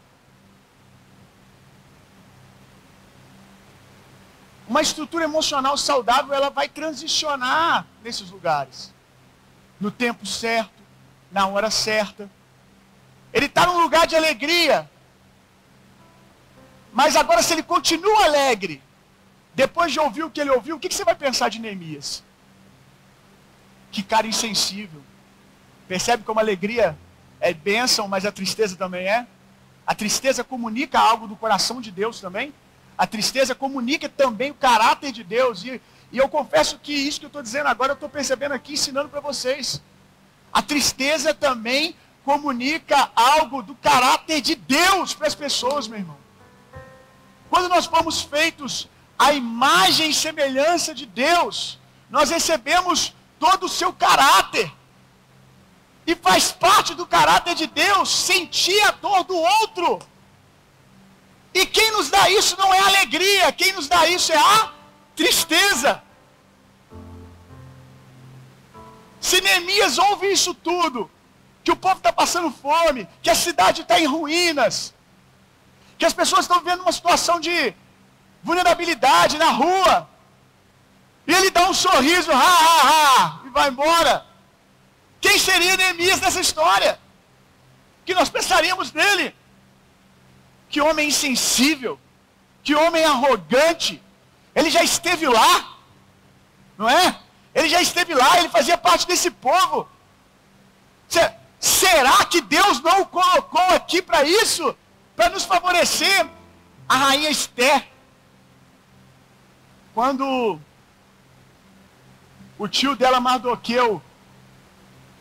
Uma 4.66 4.82
estrutura 4.82 5.24
emocional 5.24 5.76
saudável, 5.76 6.32
ela 6.32 6.48
vai 6.48 6.68
transicionar 6.68 7.84
nesses 8.04 8.30
lugares. 8.30 8.94
No 9.80 9.90
tempo 9.90 10.24
certo, 10.24 10.80
na 11.32 11.46
hora 11.48 11.70
certa. 11.70 12.30
Ele 13.32 13.46
está 13.46 13.66
num 13.66 13.80
lugar 13.80 14.06
de 14.06 14.14
alegria, 14.14 14.88
mas 16.92 17.16
agora, 17.16 17.42
se 17.42 17.52
ele 17.52 17.62
continua 17.62 18.24
alegre, 18.24 18.82
depois 19.54 19.92
de 19.92 20.00
ouvir 20.00 20.24
o 20.24 20.30
que 20.30 20.40
ele 20.40 20.50
ouviu, 20.50 20.76
o 20.76 20.78
que, 20.78 20.92
você 20.92 21.04
vai 21.04 21.14
pensar 21.14 21.48
de 21.48 21.58
Neemias? 21.58 22.22
Que 23.90 24.02
cara 24.02 24.26
insensível. 24.26 25.02
Percebe 25.88 26.22
como 26.22 26.38
a 26.38 26.42
alegria 26.42 26.96
é 27.40 27.52
bênção, 27.52 28.06
mas 28.06 28.24
a 28.24 28.32
tristeza 28.32 28.76
também 28.76 29.06
é. 29.06 29.26
A 29.86 29.94
tristeza 29.94 30.44
comunica 30.44 30.98
algo 30.98 31.26
do 31.26 31.36
coração 31.36 31.80
de 31.80 31.90
Deus 31.90 32.20
também. 32.20 32.54
A 32.96 33.06
tristeza 33.06 33.54
comunica 33.54 34.08
também 34.08 34.50
o 34.50 34.54
caráter 34.54 35.10
de 35.10 35.24
Deus. 35.24 35.64
E, 35.64 35.80
e 36.12 36.18
eu 36.18 36.28
confesso 36.28 36.78
que 36.78 36.92
isso 36.92 37.18
que 37.18 37.26
eu 37.26 37.28
estou 37.28 37.42
dizendo 37.42 37.66
agora, 37.66 37.92
eu 37.92 37.94
estou 37.94 38.08
percebendo 38.08 38.52
aqui, 38.52 38.74
ensinando 38.74 39.08
para 39.08 39.20
vocês. 39.20 39.82
A 40.52 40.62
tristeza 40.62 41.34
também 41.34 41.96
comunica 42.24 43.10
algo 43.16 43.62
do 43.62 43.74
caráter 43.74 44.40
de 44.40 44.54
Deus 44.54 45.14
para 45.14 45.26
as 45.26 45.34
pessoas, 45.34 45.88
meu 45.88 45.98
irmão. 45.98 46.19
Quando 47.50 47.68
nós 47.68 47.86
fomos 47.86 48.22
feitos 48.22 48.88
à 49.18 49.32
imagem 49.32 50.10
e 50.10 50.14
semelhança 50.14 50.94
de 50.94 51.04
Deus, 51.04 51.78
nós 52.08 52.30
recebemos 52.30 53.12
todo 53.40 53.66
o 53.66 53.68
seu 53.68 53.92
caráter. 53.92 54.72
E 56.06 56.14
faz 56.14 56.52
parte 56.52 56.94
do 56.94 57.06
caráter 57.06 57.54
de 57.56 57.66
Deus 57.66 58.08
sentir 58.08 58.80
a 58.82 58.92
dor 58.92 59.24
do 59.24 59.36
outro. 59.36 59.98
E 61.52 61.66
quem 61.66 61.90
nos 61.90 62.08
dá 62.08 62.30
isso 62.30 62.56
não 62.56 62.72
é 62.72 62.78
alegria, 62.78 63.52
quem 63.52 63.72
nos 63.72 63.88
dá 63.88 64.06
isso 64.06 64.32
é 64.32 64.38
a 64.38 64.72
tristeza. 65.16 66.02
Se 69.20 69.40
Neemias 69.40 69.98
ouve 69.98 70.32
isso 70.32 70.54
tudo, 70.54 71.10
que 71.64 71.72
o 71.72 71.76
povo 71.76 71.96
está 71.96 72.12
passando 72.12 72.50
fome, 72.50 73.08
que 73.20 73.28
a 73.28 73.34
cidade 73.34 73.82
está 73.82 74.00
em 74.00 74.06
ruínas, 74.06 74.94
que 76.00 76.06
as 76.06 76.14
pessoas 76.14 76.44
estão 76.44 76.60
vivendo 76.60 76.80
uma 76.80 76.92
situação 76.98 77.38
de 77.38 77.74
vulnerabilidade 78.42 79.36
na 79.36 79.50
rua, 79.50 80.08
e 81.26 81.34
ele 81.34 81.50
dá 81.50 81.68
um 81.68 81.74
sorriso, 81.74 82.32
ha, 82.32 82.36
ha, 82.36 82.78
ha, 82.88 83.40
e 83.44 83.50
vai 83.50 83.68
embora. 83.68 84.26
Quem 85.20 85.38
seria 85.38 85.76
Neemias 85.76 86.18
nessa 86.22 86.40
história? 86.40 86.98
Que 88.06 88.14
nós 88.14 88.30
pensaríamos 88.30 88.90
dele? 88.90 89.36
Que 90.70 90.80
homem 90.80 91.08
insensível, 91.08 92.00
que 92.64 92.74
homem 92.74 93.04
arrogante. 93.04 94.02
Ele 94.54 94.70
já 94.70 94.82
esteve 94.82 95.28
lá, 95.28 95.76
não 96.78 96.88
é? 96.88 97.14
Ele 97.54 97.68
já 97.68 97.82
esteve 97.82 98.14
lá, 98.14 98.38
ele 98.38 98.48
fazia 98.48 98.78
parte 98.78 99.06
desse 99.06 99.30
povo. 99.30 99.86
Será 101.60 102.24
que 102.24 102.40
Deus 102.40 102.80
não 102.80 103.02
o 103.02 103.06
colocou 103.06 103.68
aqui 103.74 104.00
para 104.00 104.24
isso? 104.24 104.74
Para 105.20 105.28
nos 105.28 105.44
favorecer? 105.44 106.26
A 106.88 106.96
rainha 106.96 107.28
Esther, 107.28 107.86
quando 109.92 110.58
o 112.58 112.66
tio 112.66 112.96
dela, 112.96 113.20
Mardoqueu, 113.20 114.02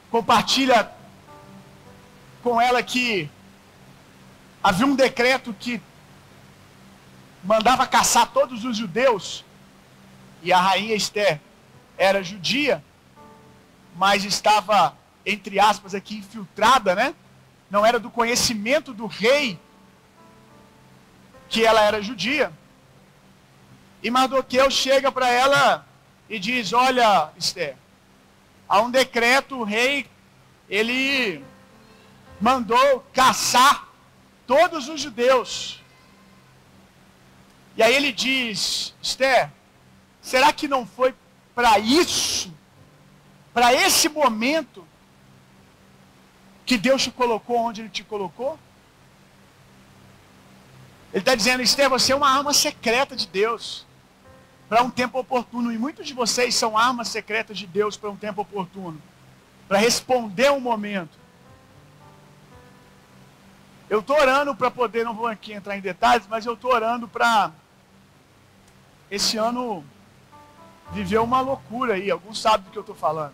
compartilha 0.09 0.89
com 2.41 2.61
ela 2.61 2.81
que 2.81 3.29
havia 4.63 4.85
um 4.85 4.95
decreto 4.95 5.53
que 5.53 5.81
mandava 7.43 7.85
caçar 7.85 8.31
todos 8.31 8.63
os 8.63 8.77
judeus, 8.77 9.43
e 10.41 10.53
a 10.53 10.61
rainha 10.61 10.95
Esther 10.95 11.41
era 11.97 12.23
judia, 12.23 12.81
mas 13.97 14.23
estava, 14.23 14.95
entre 15.25 15.59
aspas, 15.59 15.93
aqui 15.93 16.19
infiltrada, 16.19 16.95
né? 16.95 17.13
Não 17.69 17.85
era 17.85 17.99
do 17.99 18.09
conhecimento 18.09 18.93
do 18.93 19.05
rei 19.05 19.59
que 21.49 21.65
ela 21.65 21.81
era 21.81 22.01
judia. 22.01 22.53
E 24.01 24.09
Mardoqueu 24.09 24.69
chega 24.69 25.11
para 25.11 25.29
ela 25.29 25.85
e 26.29 26.39
diz: 26.39 26.71
Olha, 26.71 27.31
Esther, 27.37 27.75
há 28.67 28.81
um 28.81 28.91
decreto, 28.91 29.57
o 29.57 29.63
rei, 29.63 30.09
ele 30.69 31.43
mandou 32.39 33.05
caçar 33.13 33.89
todos 34.47 34.87
os 34.87 35.01
judeus. 35.01 35.81
E 37.75 37.83
aí 37.83 37.93
ele 37.95 38.11
diz: 38.11 38.93
Esther, 39.01 39.49
será 40.21 40.53
que 40.53 40.67
não 40.67 40.85
foi 40.85 41.13
para 41.55 41.79
isso, 41.79 42.53
para 43.53 43.73
esse 43.73 44.07
momento, 44.07 44.87
que 46.65 46.77
Deus 46.77 47.01
te 47.01 47.11
colocou 47.11 47.57
onde 47.57 47.81
Ele 47.81 47.89
te 47.89 48.03
colocou? 48.03 48.59
Ele 51.11 51.21
está 51.21 51.35
dizendo, 51.35 51.63
Esther, 51.63 51.89
você 51.89 52.11
é 52.13 52.15
uma 52.15 52.29
arma 52.29 52.53
secreta 52.53 53.15
de 53.15 53.27
Deus 53.27 53.85
para 54.67 54.83
um 54.83 54.89
tempo 54.89 55.19
oportuno. 55.19 55.73
E 55.73 55.77
muitos 55.77 56.05
de 56.05 56.13
vocês 56.13 56.53
são 56.55 56.77
armas 56.77 57.07
secretas 57.07 57.57
de 57.57 57.65
Deus 57.65 57.97
para 57.97 58.09
um 58.09 58.15
tempo 58.15 58.41
oportuno 58.41 59.01
para 59.69 59.77
responder 59.77 60.51
um 60.51 60.59
momento. 60.59 61.15
Eu 63.87 63.99
estou 63.99 64.19
orando 64.19 64.55
para 64.55 64.71
poder, 64.71 65.05
não 65.05 65.13
vou 65.13 65.27
aqui 65.27 65.53
entrar 65.53 65.77
em 65.77 65.81
detalhes, 65.81 66.25
mas 66.27 66.45
eu 66.45 66.53
estou 66.53 66.73
orando 66.73 67.07
para 67.07 67.51
esse 69.11 69.37
ano 69.37 69.83
viveu 70.91 71.23
uma 71.23 71.39
loucura 71.39 71.93
aí, 71.93 72.09
alguns 72.09 72.41
sabem 72.41 72.65
do 72.65 72.71
que 72.71 72.77
eu 72.77 72.81
estou 72.81 72.95
falando. 72.95 73.33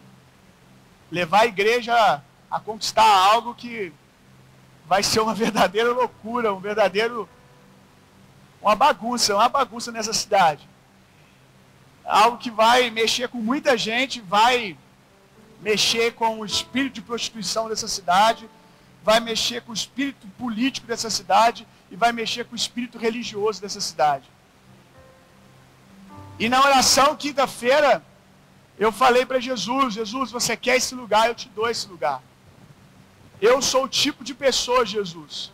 Levar 1.09 1.41
a 1.41 1.45
igreja 1.45 2.21
a 2.51 2.59
conquistar 2.59 3.05
algo 3.05 3.55
que 3.55 3.93
vai 4.85 5.03
ser 5.03 5.21
uma 5.21 5.33
verdadeira 5.35 5.91
loucura, 5.93 6.53
um 6.53 6.59
verdadeiro. 6.59 7.29
Uma 8.65 8.75
bagunça, 8.75 9.35
uma 9.35 9.47
bagunça 9.47 9.91
nessa 9.91 10.11
cidade. 10.11 10.67
Algo 12.03 12.39
que 12.39 12.49
vai 12.49 12.89
mexer 12.89 13.27
com 13.29 13.37
muita 13.37 13.77
gente, 13.77 14.19
vai 14.19 14.75
mexer 15.61 16.15
com 16.15 16.39
o 16.39 16.45
espírito 16.45 16.95
de 16.95 17.01
prostituição 17.03 17.69
dessa 17.69 17.87
cidade, 17.87 18.49
vai 19.03 19.19
mexer 19.19 19.61
com 19.61 19.71
o 19.71 19.75
espírito 19.75 20.25
político 20.39 20.87
dessa 20.87 21.11
cidade 21.11 21.67
e 21.91 21.95
vai 21.95 22.11
mexer 22.11 22.43
com 22.45 22.53
o 22.53 22.55
espírito 22.55 22.97
religioso 22.97 23.61
dessa 23.61 23.79
cidade. 23.79 24.27
E 26.39 26.49
na 26.49 26.59
oração, 26.59 27.15
quinta-feira, 27.15 28.03
eu 28.79 28.91
falei 28.91 29.27
para 29.27 29.39
Jesus: 29.39 29.93
Jesus, 29.93 30.31
você 30.31 30.57
quer 30.57 30.77
esse 30.77 30.95
lugar, 30.95 31.27
eu 31.27 31.35
te 31.35 31.49
dou 31.49 31.69
esse 31.69 31.87
lugar. 31.87 32.19
Eu 33.39 33.61
sou 33.61 33.83
o 33.83 33.87
tipo 33.87 34.23
de 34.23 34.33
pessoa, 34.33 34.83
Jesus. 34.83 35.51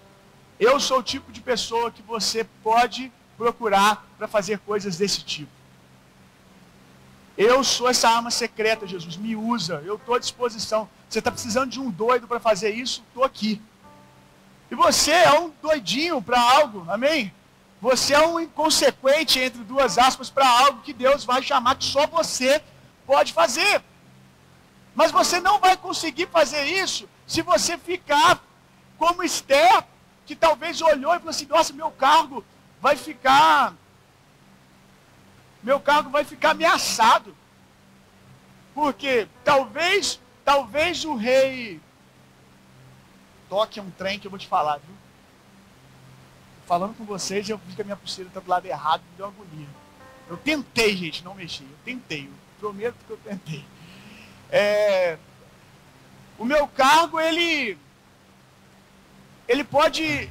Eu 0.61 0.79
sou 0.79 0.99
o 0.99 1.03
tipo 1.03 1.31
de 1.31 1.41
pessoa 1.41 1.89
que 1.89 2.03
você 2.03 2.43
pode 2.61 3.11
procurar 3.35 4.05
para 4.15 4.27
fazer 4.27 4.59
coisas 4.59 4.95
desse 4.95 5.23
tipo. 5.23 5.49
Eu 7.35 7.63
sou 7.63 7.89
essa 7.89 8.07
arma 8.07 8.29
secreta, 8.29 8.85
Jesus. 8.85 9.17
Me 9.17 9.35
usa. 9.35 9.81
Eu 9.83 9.95
estou 9.95 10.13
à 10.13 10.19
disposição. 10.19 10.87
Você 11.09 11.17
está 11.17 11.31
precisando 11.31 11.71
de 11.71 11.79
um 11.79 11.89
doido 11.89 12.27
para 12.27 12.39
fazer 12.39 12.69
isso? 12.69 13.03
Estou 13.07 13.23
aqui. 13.23 13.59
E 14.69 14.75
você 14.75 15.09
é 15.09 15.39
um 15.39 15.51
doidinho 15.59 16.21
para 16.21 16.39
algo. 16.39 16.85
Amém? 16.87 17.33
Você 17.81 18.13
é 18.13 18.21
um 18.21 18.39
inconsequente, 18.39 19.39
entre 19.39 19.63
duas 19.63 19.97
aspas, 19.97 20.29
para 20.29 20.47
algo 20.47 20.83
que 20.83 20.93
Deus 20.93 21.25
vai 21.25 21.41
chamar 21.41 21.73
que 21.73 21.85
só 21.85 22.05
você 22.05 22.61
pode 23.07 23.33
fazer. 23.33 23.81
Mas 24.93 25.11
você 25.11 25.39
não 25.39 25.59
vai 25.59 25.75
conseguir 25.75 26.27
fazer 26.27 26.65
isso 26.65 27.09
se 27.25 27.41
você 27.41 27.79
ficar 27.79 28.39
como 28.99 29.23
Esther, 29.23 29.83
que 30.25 30.35
talvez 30.35 30.81
olhou 30.81 31.13
e 31.13 31.17
falou 31.17 31.29
assim: 31.29 31.45
nossa, 31.45 31.73
meu 31.73 31.91
cargo 31.91 32.43
vai 32.79 32.95
ficar. 32.95 33.75
Meu 35.63 35.79
cargo 35.79 36.09
vai 36.09 36.23
ficar 36.23 36.51
ameaçado. 36.51 37.35
Porque 38.73 39.27
talvez, 39.43 40.19
talvez 40.45 41.03
o 41.05 41.15
rei 41.15 41.79
toque 43.49 43.79
um 43.79 43.91
trem 43.91 44.17
que 44.17 44.27
eu 44.27 44.31
vou 44.31 44.39
te 44.39 44.47
falar, 44.47 44.77
viu? 44.77 45.01
falando 46.71 46.95
com 46.95 47.03
vocês, 47.03 47.49
eu 47.49 47.57
vi 47.57 47.75
que 47.75 47.81
a 47.81 47.83
minha 47.83 47.97
pulseira 47.97 48.29
está 48.29 48.39
do 48.39 48.49
lado 48.49 48.65
errado, 48.65 49.01
me 49.01 49.17
deu 49.17 49.25
agonia. 49.25 49.67
Eu 50.29 50.37
tentei, 50.37 50.95
gente, 50.95 51.21
não 51.21 51.35
mexer. 51.35 51.65
Eu 51.65 51.77
tentei. 51.83 52.27
Eu 52.27 52.33
prometo 52.61 52.95
que 53.05 53.11
eu 53.11 53.17
tentei. 53.17 53.65
É, 54.49 55.17
o 56.39 56.45
meu 56.45 56.65
cargo, 56.69 57.19
ele, 57.19 57.77
ele 59.51 59.63
pode 59.65 60.29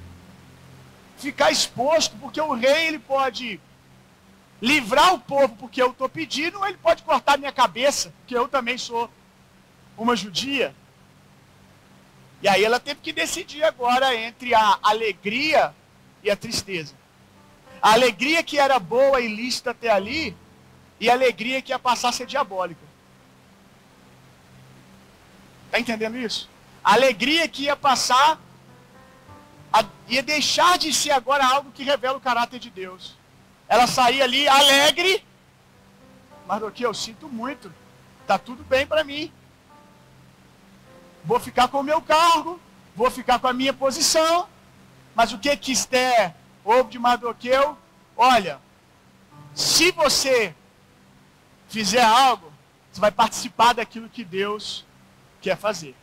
ficar 1.19 1.51
exposto, 1.51 2.17
porque 2.17 2.41
o 2.41 2.55
rei 2.55 2.87
ele 2.87 2.99
pode 2.99 3.61
livrar 4.63 5.13
o 5.13 5.21
povo 5.21 5.55
porque 5.57 5.83
eu 5.83 5.91
estou 5.91 6.09
pedindo, 6.09 6.59
ou 6.59 6.67
ele 6.67 6.79
pode 6.79 7.03
cortar 7.03 7.39
minha 7.39 7.53
cabeça, 7.53 8.13
porque 8.21 8.37
eu 8.37 8.49
também 8.49 8.79
sou 8.79 9.11
uma 9.97 10.17
judia. 10.17 10.75
E 12.43 12.49
aí 12.49 12.65
ela 12.65 12.81
teve 12.81 13.01
que 13.01 13.13
decidir 13.13 13.63
agora 13.63 14.15
entre 14.15 14.55
a 14.55 14.79
alegria 14.83 15.75
e 16.23 16.31
a 16.31 16.37
tristeza. 16.37 16.95
A 17.83 17.93
alegria 17.93 18.43
que 18.43 18.59
era 18.59 18.79
boa 18.79 19.21
e 19.21 19.29
lícita 19.29 19.73
até 19.73 19.91
ali, 19.91 20.35
e 20.99 21.11
a 21.11 21.13
alegria 21.13 21.61
que 21.61 21.73
ia 21.73 21.79
passar 21.79 22.09
a 22.09 22.13
ser 22.13 22.27
diabólica. 22.27 22.81
Está 25.67 25.79
entendendo 25.79 26.17
isso? 26.17 26.49
A 26.83 26.95
alegria 26.95 27.47
que 27.47 27.65
ia 27.65 27.77
passar, 27.77 28.41
ia 30.09 30.23
deixar 30.23 30.79
de 30.79 30.93
ser 30.93 31.13
agora 31.13 31.47
algo 31.47 31.71
que 31.71 31.85
revela 31.85 32.19
o 32.19 32.21
caráter 32.21 32.59
de 32.59 32.71
Deus. 32.71 33.17
Ela 33.69 33.87
saía 33.87 34.25
ali 34.25 34.49
alegre, 34.49 35.25
mas 36.47 36.61
do 36.61 36.71
que 36.71 36.85
eu 36.85 36.93
sinto 36.93 37.29
muito, 37.29 37.73
está 38.23 38.37
tudo 38.39 38.65
bem 38.65 38.87
para 38.87 39.05
mim. 39.05 39.33
Vou 41.25 41.39
ficar 41.39 41.69
com 41.69 41.79
o 41.81 41.85
meu 41.85 42.03
cargo, 42.03 42.61
vou 42.97 43.11
ficar 43.11 43.39
com 43.39 43.47
a 43.47 43.53
minha 43.53 43.73
posição. 43.73 44.49
Mas 45.15 45.33
o 45.33 45.39
que 45.39 45.57
que 45.57 45.73
Esther 45.73 46.35
ouve 46.65 46.91
de 46.91 46.99
Mardoqueu? 46.99 47.77
Olha, 48.17 48.61
se 49.55 49.91
você 49.93 50.55
fizer 51.69 52.03
algo, 52.03 52.53
você 52.91 53.01
vai 53.01 53.11
participar 53.11 53.75
daquilo 53.75 54.09
que 54.09 54.25
Deus 54.25 54.85
quer 55.41 55.57
fazer. 55.57 55.95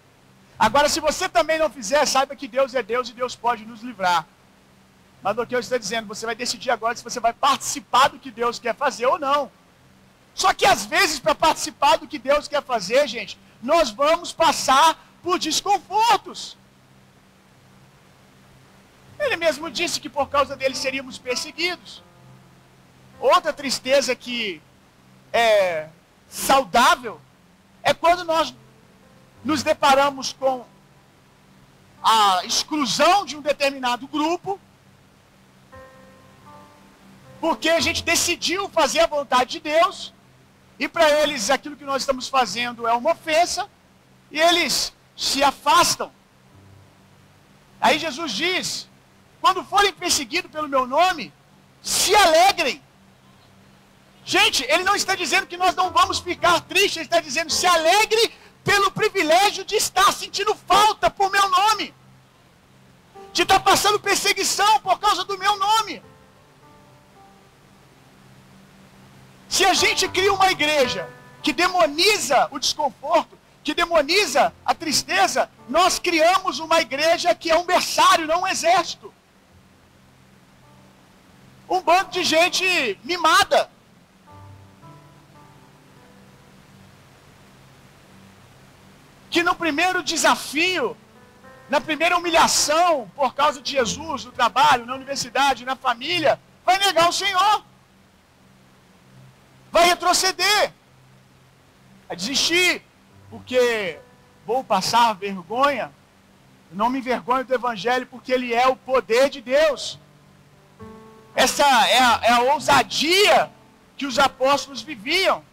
Agora, 0.60 0.90
se 0.90 1.00
você 1.00 1.30
também 1.30 1.60
não 1.60 1.70
fizer, 1.70 2.06
saiba 2.06 2.36
que 2.36 2.48
Deus 2.48 2.74
é 2.74 2.82
Deus 2.82 3.10
e 3.10 3.14
Deus 3.14 3.36
pode 3.36 3.66
nos 3.66 3.82
livrar. 3.82 4.26
Mas 5.22 5.38
o 5.38 5.46
que 5.46 5.56
eu 5.56 5.60
estou 5.60 5.78
dizendo, 5.78 6.08
você 6.08 6.26
vai 6.26 6.36
decidir 6.36 6.72
agora 6.72 6.96
se 6.96 7.04
você 7.04 7.20
vai 7.20 7.34
participar 7.34 8.10
do 8.10 8.20
que 8.20 8.32
Deus 8.32 8.58
quer 8.60 8.76
fazer 8.76 9.06
ou 9.06 9.20
não. 9.20 9.52
Só 10.34 10.54
que 10.54 10.66
às 10.66 10.86
vezes, 10.86 11.20
para 11.20 11.36
participar 11.36 11.98
do 11.98 12.08
que 12.08 12.18
Deus 12.18 12.48
quer 12.48 12.64
fazer, 12.64 13.08
gente, 13.08 13.38
nós 13.62 13.90
vamos 13.92 14.32
passar 14.32 14.98
por 15.22 15.40
desconfortos. 15.40 16.58
Ele 19.20 19.36
mesmo 19.36 19.70
disse 19.70 20.00
que 20.00 20.10
por 20.10 20.30
causa 20.30 20.56
dele 20.56 20.76
seríamos 20.76 21.18
perseguidos. 21.18 22.04
Outra 23.20 23.52
tristeza 23.52 24.16
que 24.16 24.62
é 25.34 25.90
saudável 26.30 27.20
é 27.82 27.94
quando 27.94 28.24
nós 28.24 28.54
nos 29.48 29.64
deparamos 29.64 30.34
com 30.34 30.66
a 32.04 32.42
exclusão 32.44 33.26
de 33.26 33.38
um 33.38 33.42
determinado 33.42 34.06
grupo, 34.06 34.60
porque 37.40 37.70
a 37.70 37.80
gente 37.80 38.04
decidiu 38.04 38.68
fazer 38.68 39.00
a 39.00 39.08
vontade 39.08 39.52
de 39.52 39.60
Deus, 39.62 40.14
e 40.78 40.86
para 40.90 41.10
eles 41.22 41.50
aquilo 41.50 41.78
que 41.78 41.86
nós 41.86 42.02
estamos 42.02 42.28
fazendo 42.28 42.86
é 42.86 42.92
uma 42.92 43.12
ofensa, 43.12 43.70
e 44.30 44.38
eles 44.38 44.94
se 45.16 45.42
afastam. 45.42 46.12
Aí 47.80 47.98
Jesus 47.98 48.34
diz: 48.34 48.90
quando 49.40 49.64
forem 49.64 49.94
perseguidos 49.94 50.52
pelo 50.52 50.68
meu 50.68 50.86
nome, 50.86 51.32
se 51.82 52.14
alegrem. 52.14 52.84
Gente, 54.26 54.66
ele 54.68 54.84
não 54.84 54.94
está 54.94 55.16
dizendo 55.16 55.48
que 55.48 55.56
nós 55.56 55.74
não 55.74 55.90
vamos 55.92 56.20
ficar 56.20 56.60
tristes, 56.60 56.98
ele 56.98 57.06
está 57.06 57.22
dizendo 57.22 57.50
se 57.50 57.66
alegre 57.66 58.34
pelo 58.68 58.92
privilégio 58.92 59.64
de 59.64 59.78
estar 59.78 60.12
sentindo 60.12 60.54
falta 60.54 61.10
por 61.10 61.32
meu 61.32 61.48
nome, 61.50 61.94
de 63.32 63.44
estar 63.44 63.62
passando 63.62 63.98
perseguição 63.98 64.82
por 64.82 65.00
causa 65.00 65.24
do 65.24 65.38
meu 65.38 65.56
nome. 65.58 66.04
Se 69.48 69.66
a 69.66 69.74
gente 69.74 70.06
cria 70.10 70.34
uma 70.34 70.52
igreja 70.52 71.10
que 71.42 71.54
demoniza 71.54 72.50
o 72.52 72.60
desconforto, 72.60 73.40
que 73.64 73.74
demoniza 73.74 74.54
a 74.66 74.76
tristeza, 74.76 75.50
nós 75.70 75.98
criamos 75.98 76.60
uma 76.60 76.82
igreja 76.82 77.34
que 77.34 77.50
é 77.50 77.56
um 77.56 77.64
berçário, 77.64 78.28
não 78.28 78.42
um 78.42 78.48
exército. 78.48 79.14
Um 81.70 81.82
bando 81.82 82.12
de 82.12 82.24
gente 82.26 83.00
mimada. 83.06 83.70
Que 89.30 89.44
no 89.44 89.56
primeiro 89.56 90.04
desafio, 90.04 90.96
na 91.70 91.82
primeira 91.82 92.18
humilhação 92.18 93.12
por 93.16 93.34
causa 93.34 93.62
de 93.62 93.72
Jesus, 93.72 94.26
no 94.26 94.32
trabalho, 94.32 94.86
na 94.86 94.96
universidade, 94.96 95.66
na 95.66 95.76
família, 95.76 96.40
vai 96.66 96.78
negar 96.80 97.10
o 97.10 97.14
Senhor. 97.14 97.64
Vai 99.72 99.86
retroceder. 99.86 100.72
Vai 102.08 102.16
desistir. 102.16 102.82
Porque 103.30 104.00
vou 104.46 104.64
passar 104.64 105.14
vergonha. 105.14 105.92
Não 106.72 106.90
me 106.90 107.00
envergonho 107.00 107.46
do 107.46 107.54
Evangelho, 107.54 108.08
porque 108.08 108.32
ele 108.32 108.54
é 108.54 108.68
o 108.68 108.76
poder 108.76 109.30
de 109.30 109.42
Deus. 109.42 110.00
Essa 111.36 111.64
é 111.64 112.00
a, 112.00 112.20
é 112.24 112.32
a 112.32 112.42
ousadia 112.54 113.52
que 113.98 114.06
os 114.06 114.18
apóstolos 114.18 114.82
viviam. 114.82 115.44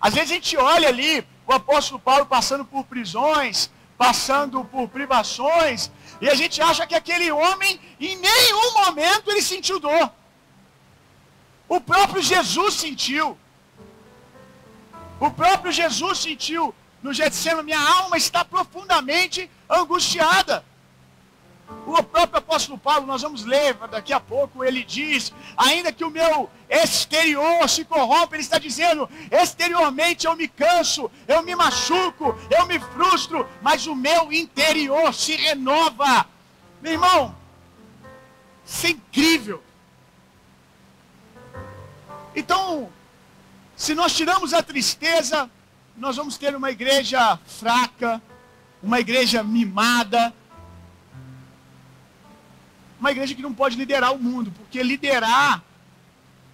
Às 0.00 0.14
vezes 0.14 0.30
a 0.30 0.34
gente 0.34 0.56
olha 0.56 0.88
ali 0.88 1.26
o 1.46 1.52
apóstolo 1.52 2.00
Paulo 2.00 2.26
passando 2.26 2.64
por 2.64 2.84
prisões, 2.84 3.70
passando 3.96 4.64
por 4.64 4.88
privações, 4.88 5.90
e 6.20 6.28
a 6.28 6.34
gente 6.34 6.60
acha 6.60 6.86
que 6.86 6.94
aquele 6.94 7.30
homem, 7.30 7.80
em 8.00 8.16
nenhum 8.16 8.72
momento, 8.84 9.30
ele 9.30 9.42
sentiu 9.42 9.78
dor. 9.78 10.10
O 11.68 11.80
próprio 11.80 12.22
Jesus 12.22 12.74
sentiu. 12.74 13.38
O 15.20 15.30
próprio 15.30 15.72
Jesus 15.72 16.18
sentiu 16.18 16.74
no 17.02 17.12
Getsemane, 17.12 17.64
minha 17.64 17.80
alma 17.80 18.16
está 18.16 18.44
profundamente 18.44 19.50
angustiada. 19.68 20.64
O 21.86 22.02
próprio 22.02 22.38
apóstolo 22.38 22.78
Paulo, 22.78 23.06
nós 23.06 23.22
vamos 23.22 23.44
ler 23.44 23.74
daqui 23.90 24.12
a 24.12 24.20
pouco, 24.20 24.64
ele 24.64 24.82
diz: 24.84 25.32
ainda 25.56 25.92
que 25.92 26.04
o 26.04 26.10
meu 26.10 26.50
exterior 26.68 27.68
se 27.68 27.84
corrompa, 27.84 28.34
ele 28.34 28.42
está 28.42 28.58
dizendo: 28.58 29.08
exteriormente 29.30 30.26
eu 30.26 30.36
me 30.36 30.48
canso, 30.48 31.10
eu 31.26 31.42
me 31.42 31.54
machuco, 31.54 32.38
eu 32.50 32.66
me 32.66 32.78
frustro, 32.78 33.46
mas 33.62 33.86
o 33.86 33.94
meu 33.94 34.32
interior 34.32 35.12
se 35.14 35.36
renova. 35.36 36.26
Meu 36.82 36.92
irmão, 36.92 37.34
isso 38.64 38.86
é 38.86 38.90
incrível. 38.90 39.62
Então, 42.34 42.90
se 43.76 43.94
nós 43.94 44.14
tiramos 44.14 44.52
a 44.52 44.62
tristeza, 44.62 45.50
nós 45.96 46.16
vamos 46.16 46.36
ter 46.36 46.54
uma 46.56 46.70
igreja 46.70 47.38
fraca, 47.46 48.20
uma 48.82 49.00
igreja 49.00 49.42
mimada, 49.42 50.34
uma 52.98 53.10
igreja 53.10 53.34
que 53.34 53.42
não 53.42 53.52
pode 53.52 53.76
liderar 53.76 54.12
o 54.12 54.18
mundo, 54.18 54.52
porque 54.52 54.82
liderar 54.82 55.62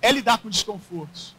é 0.00 0.10
lidar 0.10 0.38
com 0.38 0.48
desconfortos. 0.48 1.34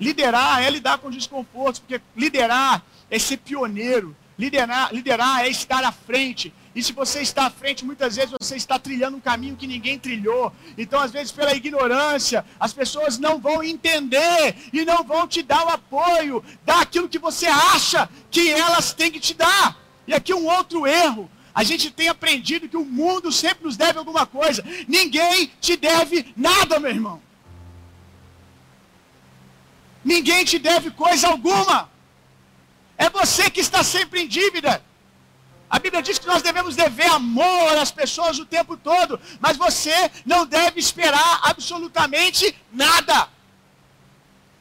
Liderar 0.00 0.62
é 0.62 0.70
lidar 0.70 0.98
com 0.98 1.10
desconfortos, 1.10 1.80
porque 1.80 2.00
liderar 2.16 2.82
é 3.10 3.18
ser 3.18 3.38
pioneiro. 3.38 4.14
Liderar, 4.36 4.92
liderar 4.92 5.44
é 5.44 5.48
estar 5.48 5.84
à 5.84 5.92
frente. 5.92 6.52
E 6.74 6.82
se 6.82 6.92
você 6.92 7.20
está 7.20 7.46
à 7.46 7.50
frente, 7.50 7.84
muitas 7.84 8.16
vezes 8.16 8.34
você 8.38 8.56
está 8.56 8.80
trilhando 8.80 9.16
um 9.16 9.20
caminho 9.20 9.54
que 9.54 9.66
ninguém 9.66 9.96
trilhou. 9.96 10.52
Então, 10.76 10.98
às 10.98 11.12
vezes, 11.12 11.30
pela 11.30 11.54
ignorância, 11.54 12.44
as 12.58 12.72
pessoas 12.72 13.16
não 13.16 13.38
vão 13.38 13.62
entender 13.62 14.56
e 14.72 14.84
não 14.84 15.04
vão 15.04 15.28
te 15.28 15.40
dar 15.40 15.64
o 15.64 15.68
apoio 15.68 16.44
daquilo 16.64 17.08
que 17.08 17.18
você 17.18 17.46
acha 17.46 18.08
que 18.28 18.50
elas 18.50 18.92
têm 18.92 19.12
que 19.12 19.20
te 19.20 19.34
dar. 19.34 19.78
E 20.06 20.12
aqui 20.12 20.34
um 20.34 20.46
outro 20.46 20.84
erro 20.84 21.30
a 21.54 21.62
gente 21.62 21.90
tem 21.90 22.08
aprendido 22.08 22.68
que 22.68 22.76
o 22.76 22.84
mundo 22.84 23.30
sempre 23.30 23.64
nos 23.64 23.76
deve 23.76 23.98
alguma 23.98 24.26
coisa. 24.26 24.64
Ninguém 24.88 25.52
te 25.60 25.76
deve 25.76 26.32
nada, 26.36 26.80
meu 26.80 26.90
irmão. 26.90 27.22
Ninguém 30.04 30.44
te 30.44 30.58
deve 30.58 30.90
coisa 30.90 31.28
alguma. 31.28 31.88
É 32.98 33.08
você 33.08 33.48
que 33.50 33.60
está 33.60 33.84
sempre 33.84 34.22
em 34.22 34.26
dívida. 34.26 34.82
A 35.70 35.78
Bíblia 35.78 36.02
diz 36.02 36.18
que 36.18 36.26
nós 36.26 36.42
devemos 36.42 36.74
dever 36.74 37.06
amor 37.06 37.78
às 37.78 37.90
pessoas 37.90 38.38
o 38.38 38.44
tempo 38.44 38.76
todo, 38.76 39.20
mas 39.40 39.56
você 39.56 40.10
não 40.26 40.44
deve 40.44 40.80
esperar 40.80 41.40
absolutamente 41.44 42.54
nada. 42.72 43.28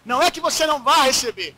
Não 0.06 0.22
é 0.22 0.30
que 0.30 0.40
você 0.40 0.66
não 0.68 0.82
vá 0.84 1.04
receber. 1.04 1.56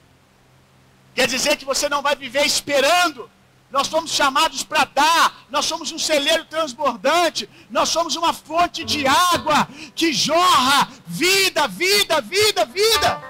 Quer 1.14 1.28
dizer 1.28 1.58
que 1.58 1.66
você 1.66 1.90
não 1.90 2.02
vai 2.02 2.16
viver 2.16 2.46
esperando 2.46 3.30
nós 3.72 3.88
somos 3.88 4.12
chamados 4.12 4.64
para 4.64 4.86
dar, 4.86 5.46
nós 5.50 5.66
somos 5.66 5.92
um 5.92 6.00
celeiro 6.00 6.46
transbordante, 6.46 7.50
nós 7.70 7.90
somos 7.90 8.16
uma 8.16 8.32
fonte 8.32 8.84
de 8.84 9.06
água 9.06 9.68
que 9.96 10.14
jorra 10.14 10.88
vida, 11.06 11.68
vida, 11.68 12.22
vida, 12.22 12.66
vida. 12.66 13.24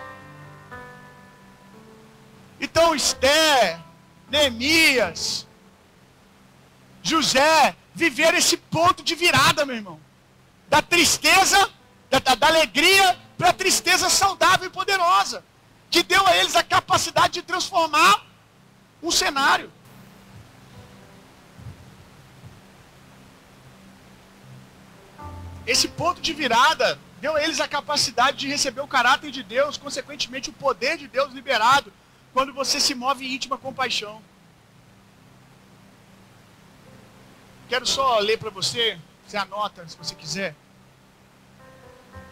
Então, 2.59 2.93
Esther, 2.93 3.79
Neemias, 4.29 5.47
José, 7.01 7.75
viveram 7.93 8.37
esse 8.37 8.57
ponto 8.57 9.03
de 9.03 9.15
virada, 9.15 9.65
meu 9.65 9.75
irmão. 9.75 9.99
Da 10.67 10.81
tristeza, 10.81 11.69
da, 12.09 12.19
da, 12.19 12.35
da 12.35 12.47
alegria, 12.47 13.17
para 13.37 13.49
a 13.49 13.53
tristeza 13.53 14.09
saudável 14.09 14.67
e 14.67 14.71
poderosa. 14.71 15.43
Que 15.89 16.03
deu 16.03 16.25
a 16.25 16.35
eles 16.35 16.55
a 16.55 16.63
capacidade 16.63 17.35
de 17.35 17.41
transformar 17.41 18.25
um 19.01 19.11
cenário. 19.11 19.71
Esse 25.65 25.87
ponto 25.87 26.21
de 26.21 26.33
virada 26.33 26.99
deu 27.19 27.35
a 27.35 27.43
eles 27.43 27.59
a 27.59 27.67
capacidade 27.67 28.37
de 28.37 28.47
receber 28.47 28.81
o 28.81 28.87
caráter 28.87 29.31
de 29.31 29.41
Deus, 29.41 29.77
consequentemente 29.77 30.49
o 30.49 30.53
poder 30.53 30.97
de 30.97 31.07
Deus 31.07 31.33
liberado, 31.33 31.91
quando 32.33 32.53
você 32.53 32.79
se 32.79 32.93
move 32.93 33.25
em 33.25 33.33
íntima 33.33 33.57
compaixão. 33.57 34.21
Quero 37.67 37.85
só 37.85 38.19
ler 38.19 38.37
para 38.37 38.51
você, 38.51 38.99
você 39.25 39.37
anota 39.37 39.87
se 39.87 39.97
você 39.97 40.13
quiser. 40.13 40.55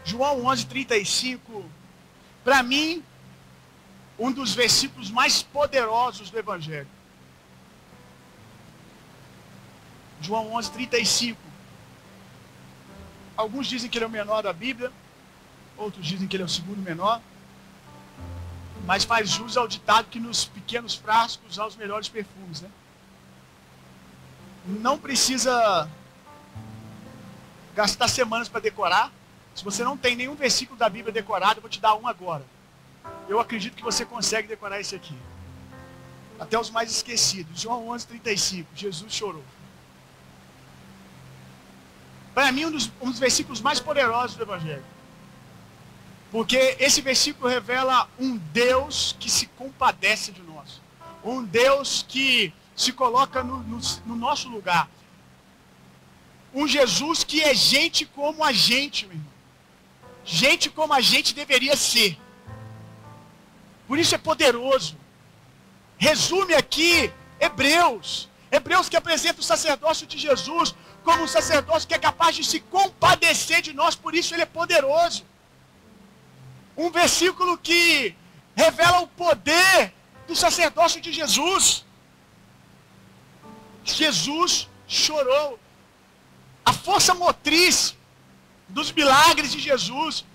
João 0.04 0.46
11, 0.46 0.66
35. 0.68 1.66
Para 2.44 2.62
mim, 2.62 3.04
um 4.20 4.32
dos 4.32 4.54
versículos 4.54 5.10
mais 5.10 5.42
poderosos 5.42 6.30
do 6.30 6.38
Evangelho. 6.38 6.88
João 10.22 10.54
11, 10.54 10.72
35. 10.72 11.53
Alguns 13.36 13.68
dizem 13.68 13.90
que 13.90 13.98
ele 13.98 14.06
é 14.06 14.08
o 14.08 14.12
menor 14.12 14.44
da 14.44 14.54
Bíblia, 14.54 14.92
outros 15.76 16.06
dizem 16.06 16.28
que 16.28 16.36
ele 16.36 16.44
é 16.44 16.46
o 16.46 16.50
segundo 16.50 16.82
menor, 16.82 17.22
mas 18.86 19.04
faz 19.04 19.30
jus 19.30 19.58
ao 19.58 19.68
ditado 19.68 20.10
que 20.10 20.20
nos 20.20 20.46
pequenos 20.46 20.94
frascos 20.94 21.58
há 21.58 21.66
os 21.66 21.76
melhores 21.76 22.10
perfumes, 22.10 22.62
né? 22.62 22.70
Não 24.66 24.98
precisa 24.98 25.90
gastar 27.76 28.08
semanas 28.08 28.48
para 28.48 28.62
decorar. 28.62 29.12
Se 29.56 29.64
você 29.64 29.84
não 29.84 29.98
tem 29.98 30.16
nenhum 30.16 30.36
versículo 30.36 30.78
da 30.78 30.90
Bíblia 30.90 31.12
decorado, 31.12 31.58
eu 31.58 31.62
vou 31.62 31.70
te 31.70 31.80
dar 31.80 31.96
um 31.96 32.08
agora. 32.08 32.46
Eu 33.28 33.40
acredito 33.40 33.76
que 33.76 33.84
você 33.84 34.06
consegue 34.06 34.48
decorar 34.48 34.80
esse 34.80 34.96
aqui. 34.96 35.18
Até 36.40 36.58
os 36.60 36.70
mais 36.70 36.92
esquecidos. 36.92 37.62
João 37.62 37.90
11, 37.90 38.08
35. 38.08 38.70
Jesus 38.76 39.14
chorou. 39.14 39.44
Para 42.34 42.52
mim, 42.52 42.66
um 42.66 42.72
dos, 42.72 42.92
um 43.02 43.10
dos 43.10 43.20
versículos 43.20 43.62
mais 43.62 43.80
poderosos 43.80 44.36
do 44.36 44.44
Evangelho. 44.44 44.84
Porque 46.32 46.76
esse 46.80 47.00
versículo 47.02 47.48
revela 47.48 48.10
um 48.20 48.38
Deus 48.38 49.16
que 49.20 49.30
se 49.30 49.46
compadece 49.48 50.32
de 50.32 50.42
nós. 50.42 50.82
Um 51.24 51.44
Deus 51.44 52.04
que 52.08 52.52
se 52.76 52.92
coloca 52.92 53.44
no, 53.44 53.60
no, 53.60 53.80
no 54.06 54.16
nosso 54.16 54.50
lugar. 54.50 54.90
Um 56.54 56.68
Jesus 56.68 57.24
que 57.24 57.42
é 57.42 57.54
gente 57.54 58.06
como 58.06 58.44
a 58.44 58.52
gente, 58.52 59.06
meu 59.06 59.16
irmão. 59.16 59.32
Gente 60.26 60.70
como 60.70 60.94
a 60.94 61.02
gente 61.02 61.36
deveria 61.36 61.76
ser. 61.76 62.18
Por 63.88 64.00
isso 64.00 64.16
é 64.16 64.18
poderoso. 64.18 64.98
Resume 65.98 66.56
aqui 66.56 67.12
Hebreus. 67.40 68.30
Hebreus 68.52 68.90
que 68.90 68.98
apresenta 68.98 69.40
o 69.40 69.44
sacerdócio 69.44 70.08
de 70.08 70.18
Jesus 70.18 70.74
como 71.04 71.24
um 71.24 71.28
sacerdócio 71.28 71.88
que 71.88 71.94
é 71.94 72.00
capaz 72.00 72.36
de 72.36 72.44
se 72.44 72.60
compadecer 72.60 73.62
de 73.62 73.74
nós, 73.74 73.96
por 73.96 74.16
isso 74.16 74.34
ele 74.34 74.44
é 74.44 74.46
poderoso. 74.46 75.26
Um 76.78 76.90
versículo 76.90 77.58
que 77.58 78.16
revela 78.56 79.02
o 79.02 79.08
poder 79.08 79.94
do 80.28 80.36
sacerdócio 80.36 81.02
de 81.02 81.12
Jesus. 81.12 81.86
Jesus 83.84 84.70
chorou. 84.88 85.60
A 86.66 86.72
força 86.72 87.14
motriz 87.14 87.96
dos 88.70 88.92
milagres 88.92 89.52
de 89.52 89.60
Jesus 89.60 90.26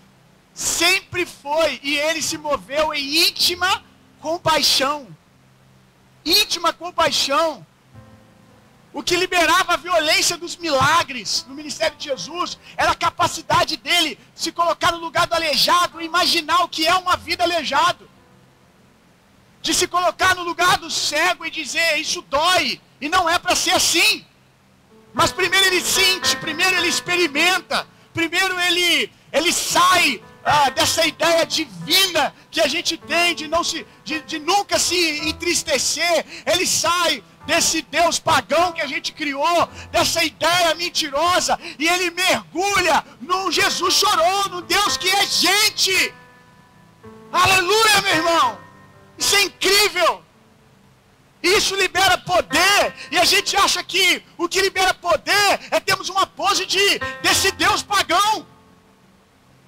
sempre 0.52 1.24
foi 1.24 1.80
e 1.82 1.96
ele 1.96 2.20
se 2.20 2.36
moveu 2.36 2.92
em 2.92 3.28
íntima 3.28 3.82
compaixão. 4.20 5.08
Íntima 6.24 6.72
compaixão. 6.72 7.66
O 8.92 9.02
que 9.02 9.16
liberava 9.16 9.74
a 9.74 9.76
violência 9.76 10.36
dos 10.36 10.56
milagres 10.56 11.44
no 11.46 11.54
ministério 11.54 11.96
de 11.98 12.04
Jesus 12.06 12.58
era 12.76 12.92
a 12.92 12.94
capacidade 12.94 13.76
dele 13.76 14.18
se 14.34 14.50
colocar 14.50 14.92
no 14.92 14.98
lugar 14.98 15.26
do 15.26 15.34
aleijado 15.34 16.00
imaginar 16.00 16.62
o 16.64 16.68
que 16.68 16.86
é 16.86 16.94
uma 16.94 17.16
vida 17.16 17.44
aleijado. 17.44 18.08
De 19.60 19.74
se 19.74 19.86
colocar 19.86 20.34
no 20.34 20.42
lugar 20.42 20.78
do 20.78 20.90
cego 20.90 21.44
e 21.44 21.50
dizer: 21.50 21.98
Isso 21.98 22.22
dói, 22.22 22.80
e 23.00 23.08
não 23.08 23.28
é 23.28 23.38
para 23.38 23.54
ser 23.54 23.72
assim. 23.72 24.24
Mas 25.12 25.32
primeiro 25.32 25.66
ele 25.66 25.80
sente, 25.80 26.36
primeiro 26.36 26.76
ele 26.76 26.88
experimenta, 26.88 27.86
primeiro 28.14 28.58
ele, 28.60 29.12
ele 29.32 29.52
sai 29.52 30.22
ah, 30.44 30.70
dessa 30.70 31.04
ideia 31.06 31.44
divina 31.44 32.34
que 32.50 32.60
a 32.60 32.68
gente 32.68 32.96
tem 32.96 33.34
de, 33.34 33.48
não 33.48 33.62
se, 33.64 33.86
de, 34.04 34.20
de 34.22 34.38
nunca 34.38 34.78
se 34.78 35.28
entristecer. 35.28 36.24
Ele 36.46 36.66
sai 36.66 37.22
desse 37.48 37.80
Deus 37.80 38.18
pagão 38.18 38.72
que 38.72 38.82
a 38.82 38.86
gente 38.86 39.10
criou, 39.10 39.66
dessa 39.90 40.22
ideia 40.22 40.74
mentirosa, 40.74 41.58
e 41.78 41.88
ele 41.88 42.10
mergulha 42.10 43.02
no 43.22 43.50
Jesus 43.50 43.94
chorou, 43.94 44.50
no 44.50 44.60
Deus 44.60 44.98
que 44.98 45.08
é 45.08 45.24
gente. 45.26 46.14
Aleluia, 47.32 48.02
meu 48.02 48.16
irmão. 48.16 48.58
Isso 49.16 49.34
é 49.34 49.42
incrível. 49.44 50.22
Isso 51.42 51.74
libera 51.74 52.18
poder. 52.18 52.94
E 53.10 53.18
a 53.18 53.24
gente 53.24 53.56
acha 53.56 53.82
que 53.82 54.22
o 54.36 54.46
que 54.46 54.60
libera 54.60 54.92
poder 54.92 55.58
é 55.70 55.80
termos 55.80 56.10
uma 56.10 56.26
pose 56.26 56.66
de 56.66 56.98
desse 57.22 57.50
Deus 57.52 57.82
pagão. 57.82 58.46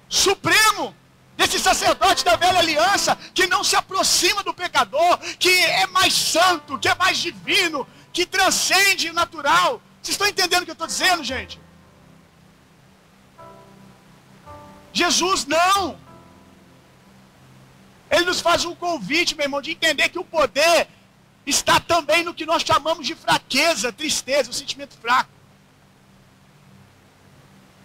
Supremo 0.07 0.95
desse 1.41 1.59
sacerdote 1.59 2.23
da 2.23 2.35
velha 2.35 2.59
aliança 2.59 3.17
que 3.33 3.47
não 3.47 3.63
se 3.63 3.75
aproxima 3.75 4.43
do 4.43 4.53
pecador, 4.53 5.17
que 5.39 5.49
é 5.49 5.87
mais 5.87 6.13
santo, 6.13 6.77
que 6.77 6.87
é 6.87 6.95
mais 6.95 7.17
divino, 7.17 7.87
que 8.13 8.25
transcende 8.25 9.09
o 9.09 9.13
natural. 9.13 9.81
Vocês 10.01 10.13
estão 10.13 10.27
entendendo 10.27 10.61
o 10.61 10.65
que 10.65 10.71
eu 10.71 10.79
estou 10.79 10.87
dizendo, 10.87 11.23
gente? 11.23 11.59
Jesus 14.93 15.45
não. 15.45 15.97
Ele 18.09 18.25
nos 18.25 18.41
faz 18.41 18.65
um 18.65 18.75
convite, 18.75 19.35
meu 19.35 19.45
irmão, 19.45 19.61
de 19.61 19.71
entender 19.71 20.09
que 20.09 20.19
o 20.19 20.25
poder 20.25 20.87
está 21.45 21.79
também 21.79 22.23
no 22.23 22.33
que 22.33 22.45
nós 22.45 22.61
chamamos 22.61 23.07
de 23.07 23.15
fraqueza, 23.15 23.91
tristeza, 23.91 24.51
o 24.51 24.53
sentimento 24.53 24.95
fraco. 24.97 25.31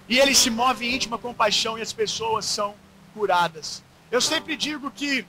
E 0.09 0.19
ele 0.19 0.35
se 0.35 0.51
move 0.51 0.87
em 0.87 0.95
íntima 0.95 1.17
compaixão 1.17 1.79
e 1.79 1.83
as 1.83 1.93
pessoas 1.93 2.45
são 2.45 2.75
curadas. 3.17 3.83
Eu 4.11 4.21
sempre 4.21 4.57
digo 4.67 4.91
que 4.91 5.27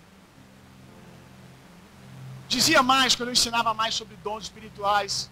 dizia 2.50 2.84
mais 2.84 3.15
quando 3.15 3.30
eu 3.30 3.34
ensinava 3.34 3.73
mais 3.73 3.95
sobre 3.95 4.15
dons 4.17 4.43
espirituais. 4.43 5.30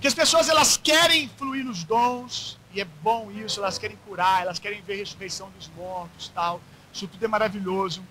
Que 0.00 0.06
as 0.06 0.14
pessoas 0.14 0.48
elas 0.48 0.76
querem 0.76 1.28
fluir 1.38 1.64
nos 1.64 1.84
dons, 1.84 2.58
e 2.72 2.80
é 2.80 2.84
bom 2.84 3.30
isso, 3.30 3.60
elas 3.60 3.76
querem 3.78 3.98
curar, 4.06 4.42
elas 4.42 4.58
querem 4.58 4.80
ver 4.82 4.94
a 4.94 4.96
ressurreição 4.98 5.50
dos 5.50 5.68
mortos, 5.68 6.28
tal. 6.28 6.60
Isso 6.92 7.06
tudo 7.08 7.24
é 7.24 7.28
maravilhoso. 7.28 8.04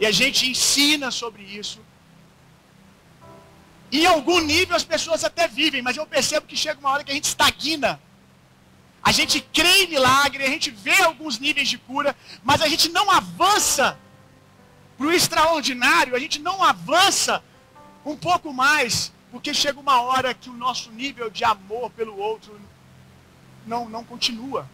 E 0.00 0.06
a 0.06 0.12
gente 0.20 0.50
ensina 0.50 1.10
sobre 1.10 1.42
isso. 1.42 1.80
Em 3.92 4.06
algum 4.06 4.40
nível 4.40 4.74
as 4.74 4.84
pessoas 4.84 5.22
até 5.22 5.46
vivem, 5.46 5.82
mas 5.82 5.96
eu 5.96 6.06
percebo 6.06 6.46
que 6.46 6.56
chega 6.56 6.80
uma 6.80 6.90
hora 6.90 7.04
que 7.04 7.12
a 7.12 7.14
gente 7.14 7.24
estagna. 7.24 8.00
A 9.04 9.12
gente 9.12 9.42
crê 9.42 9.84
em 9.84 9.88
milagre, 9.88 10.42
a 10.42 10.48
gente 10.48 10.70
vê 10.70 11.02
alguns 11.02 11.38
níveis 11.38 11.68
de 11.68 11.76
cura, 11.76 12.16
mas 12.42 12.62
a 12.62 12.68
gente 12.68 12.88
não 12.88 13.10
avança 13.10 13.98
para 14.96 15.06
o 15.06 15.12
extraordinário, 15.12 16.16
a 16.16 16.18
gente 16.18 16.40
não 16.40 16.64
avança 16.64 17.44
um 18.02 18.16
pouco 18.16 18.50
mais, 18.50 19.12
porque 19.30 19.52
chega 19.52 19.78
uma 19.78 20.00
hora 20.00 20.32
que 20.32 20.48
o 20.48 20.54
nosso 20.54 20.90
nível 20.90 21.28
de 21.28 21.44
amor 21.44 21.90
pelo 21.90 22.18
outro 22.18 22.58
não, 23.66 23.90
não 23.90 24.02
continua. 24.02 24.66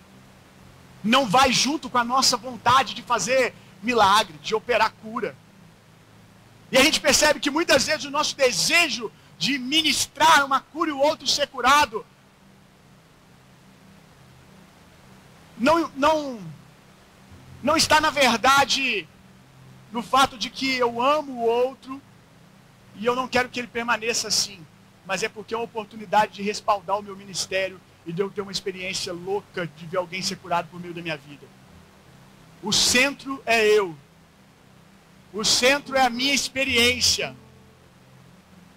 Não 1.03 1.27
vai 1.27 1.53
junto 1.53 1.91
com 1.91 1.99
a 1.99 2.05
nossa 2.05 2.37
vontade 2.37 2.95
de 2.95 3.03
fazer 3.03 3.53
milagre, 3.83 4.39
de 4.43 4.55
operar 4.55 4.93
cura. 5.03 5.35
E 6.71 6.79
a 6.79 6.85
gente 6.85 7.01
percebe 7.01 7.41
que 7.41 7.51
muitas 7.51 7.85
vezes 7.85 8.05
o 8.05 8.11
nosso 8.11 8.37
desejo 8.37 9.11
de 9.37 9.59
ministrar 9.59 10.45
uma 10.45 10.61
cura 10.61 10.91
e 10.91 10.93
o 10.93 10.99
outro 10.99 11.27
ser 11.27 11.49
curado 11.49 12.07
não, 15.61 15.93
não, 15.95 16.41
não 17.63 17.77
está, 17.77 18.01
na 18.01 18.09
verdade, 18.09 19.07
no 19.93 20.03
fato 20.03 20.39
de 20.39 20.49
que 20.49 20.75
eu 20.77 21.03
amo 21.03 21.33
o 21.33 21.45
outro 21.45 22.01
e 22.97 23.05
eu 23.05 23.15
não 23.15 23.29
quero 23.29 23.51
que 23.51 23.61
ele 23.61 23.67
permaneça 23.67 24.29
assim, 24.29 24.65
mas 25.07 25.23
é 25.23 25.29
porque 25.29 25.53
é 25.53 25.57
uma 25.57 25.65
oportunidade 25.65 26.33
de 26.33 26.43
respaldar 26.43 26.99
o 26.99 27.03
meu 27.03 27.15
ministério 27.15 27.79
e 28.07 28.13
de 28.13 28.23
eu 28.23 28.31
ter 28.31 28.41
uma 28.41 28.51
experiência 28.51 29.13
louca 29.13 29.67
de 29.67 29.87
ver 29.87 29.99
alguém 29.99 30.23
ser 30.23 30.37
curado 30.37 30.69
por 30.71 30.81
meio 30.81 30.95
da 30.95 31.03
minha 31.03 31.17
vida. 31.19 31.47
O 32.63 32.73
centro 32.73 33.43
é 33.45 33.67
eu. 33.67 33.95
O 35.31 35.45
centro 35.45 35.95
é 35.95 36.07
a 36.07 36.11
minha 36.11 36.35
experiência. 36.35 37.37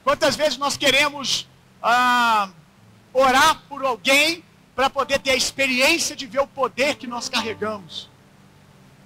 Quantas 0.03 0.35
vezes 0.35 0.57
nós 0.57 0.75
queremos 0.75 1.47
ah, 1.81 2.49
orar 3.13 3.61
por 3.69 3.85
alguém 3.85 4.43
para 4.75 4.89
poder 4.89 5.19
ter 5.19 5.31
a 5.31 5.35
experiência 5.35 6.15
de 6.15 6.25
ver 6.25 6.39
o 6.39 6.47
poder 6.47 6.95
que 6.95 7.07
nós 7.07 7.29
carregamos. 7.29 8.09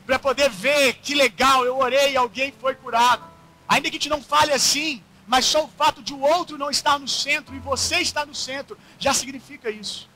Para 0.06 0.17
poder 0.17 0.49
ver 0.49 0.93
que 0.95 1.13
legal, 1.13 1.65
eu 1.65 1.77
orei 1.77 2.13
e 2.13 2.17
alguém 2.17 2.53
foi 2.60 2.75
curado. 2.75 3.23
Ainda 3.67 3.89
que 3.89 3.97
a 3.97 3.99
gente 3.99 4.10
não 4.10 4.21
fale 4.21 4.53
assim, 4.53 5.03
mas 5.27 5.43
só 5.45 5.65
o 5.65 5.67
fato 5.67 6.01
de 6.01 6.13
o 6.13 6.21
outro 6.21 6.58
não 6.58 6.69
estar 6.69 6.97
no 6.97 7.08
centro 7.08 7.53
e 7.53 7.60
você 7.60 7.97
estar 7.97 8.25
no 8.25 8.34
centro, 8.34 8.77
já 8.97 9.13
significa 9.13 9.69
isso. 9.69 10.10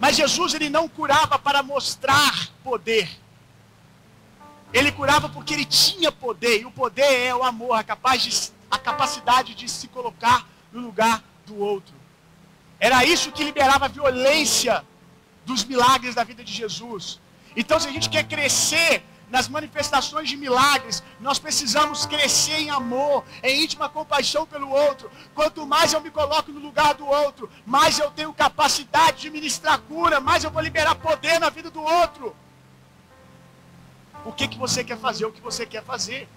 Mas 0.00 0.16
Jesus 0.16 0.54
ele 0.54 0.68
não 0.68 0.88
curava 0.88 1.38
para 1.38 1.62
mostrar 1.62 2.50
poder. 2.64 3.08
Ele 4.72 4.90
curava 4.90 5.28
porque 5.28 5.54
ele 5.54 5.64
tinha 5.64 6.10
poder, 6.10 6.60
e 6.60 6.66
o 6.66 6.70
poder 6.70 7.26
é 7.26 7.34
o 7.34 7.44
amor, 7.44 7.74
a, 7.74 7.84
capaz 7.84 8.22
de, 8.22 8.52
a 8.70 8.76
capacidade 8.76 9.54
de 9.54 9.68
se 9.68 9.86
colocar 9.88 10.46
no 10.72 10.80
lugar 10.80 11.22
do 11.46 11.56
outro. 11.56 11.95
Era 12.78 13.04
isso 13.04 13.32
que 13.32 13.44
liberava 13.44 13.86
a 13.86 13.88
violência 13.88 14.84
dos 15.44 15.64
milagres 15.64 16.14
da 16.14 16.24
vida 16.24 16.44
de 16.44 16.52
Jesus. 16.52 17.20
Então, 17.56 17.80
se 17.80 17.88
a 17.88 17.92
gente 17.92 18.10
quer 18.10 18.24
crescer 18.24 19.02
nas 19.30 19.48
manifestações 19.48 20.28
de 20.28 20.36
milagres, 20.36 21.02
nós 21.20 21.38
precisamos 21.38 22.06
crescer 22.06 22.58
em 22.58 22.70
amor, 22.70 23.24
em 23.42 23.64
íntima 23.64 23.88
compaixão 23.88 24.46
pelo 24.46 24.70
outro. 24.70 25.10
Quanto 25.34 25.66
mais 25.66 25.92
eu 25.92 26.00
me 26.00 26.10
coloco 26.10 26.52
no 26.52 26.60
lugar 26.60 26.94
do 26.94 27.06
outro, 27.06 27.50
mais 27.64 27.98
eu 27.98 28.10
tenho 28.10 28.32
capacidade 28.32 29.22
de 29.22 29.30
ministrar 29.30 29.78
cura, 29.80 30.20
mais 30.20 30.44
eu 30.44 30.50
vou 30.50 30.62
liberar 30.62 30.94
poder 30.96 31.40
na 31.40 31.50
vida 31.50 31.70
do 31.70 31.82
outro. 31.82 32.36
O 34.24 34.32
que, 34.32 34.48
que 34.48 34.58
você 34.58 34.84
quer 34.84 34.98
fazer? 34.98 35.24
O 35.24 35.32
que 35.32 35.40
você 35.40 35.64
quer 35.64 35.82
fazer? 35.82 36.28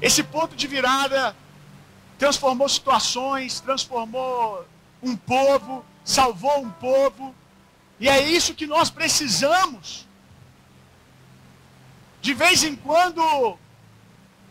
Esse 0.00 0.22
ponto 0.22 0.54
de 0.54 0.66
virada 0.66 1.36
transformou 2.18 2.68
situações, 2.68 3.60
transformou 3.60 4.66
um 5.02 5.16
povo, 5.16 5.84
salvou 6.04 6.60
um 6.60 6.70
povo. 6.70 7.34
E 8.00 8.08
é 8.08 8.28
isso 8.28 8.54
que 8.54 8.66
nós 8.66 8.90
precisamos. 8.90 10.06
De 12.20 12.34
vez 12.34 12.64
em 12.64 12.74
quando, 12.74 13.56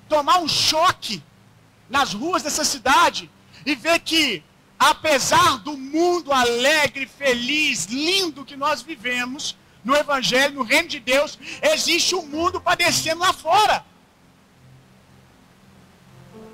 tomar 0.07 0.39
um 0.39 0.47
choque 0.47 1.21
nas 1.89 2.13
ruas 2.13 2.41
dessa 2.41 2.63
cidade 2.63 3.29
e 3.65 3.75
ver 3.75 3.99
que, 3.99 4.43
apesar 4.79 5.57
do 5.59 5.77
mundo 5.77 6.31
alegre, 6.31 7.05
feliz, 7.05 7.85
lindo 7.85 8.45
que 8.45 8.55
nós 8.55 8.81
vivemos, 8.81 9.55
no 9.83 9.95
Evangelho, 9.95 10.55
no 10.55 10.63
reino 10.63 10.89
de 10.89 10.99
Deus, 10.99 11.39
existe 11.61 12.13
um 12.13 12.25
mundo 12.25 12.59
padecendo 12.59 13.21
lá 13.21 13.31
fora. 13.31 13.85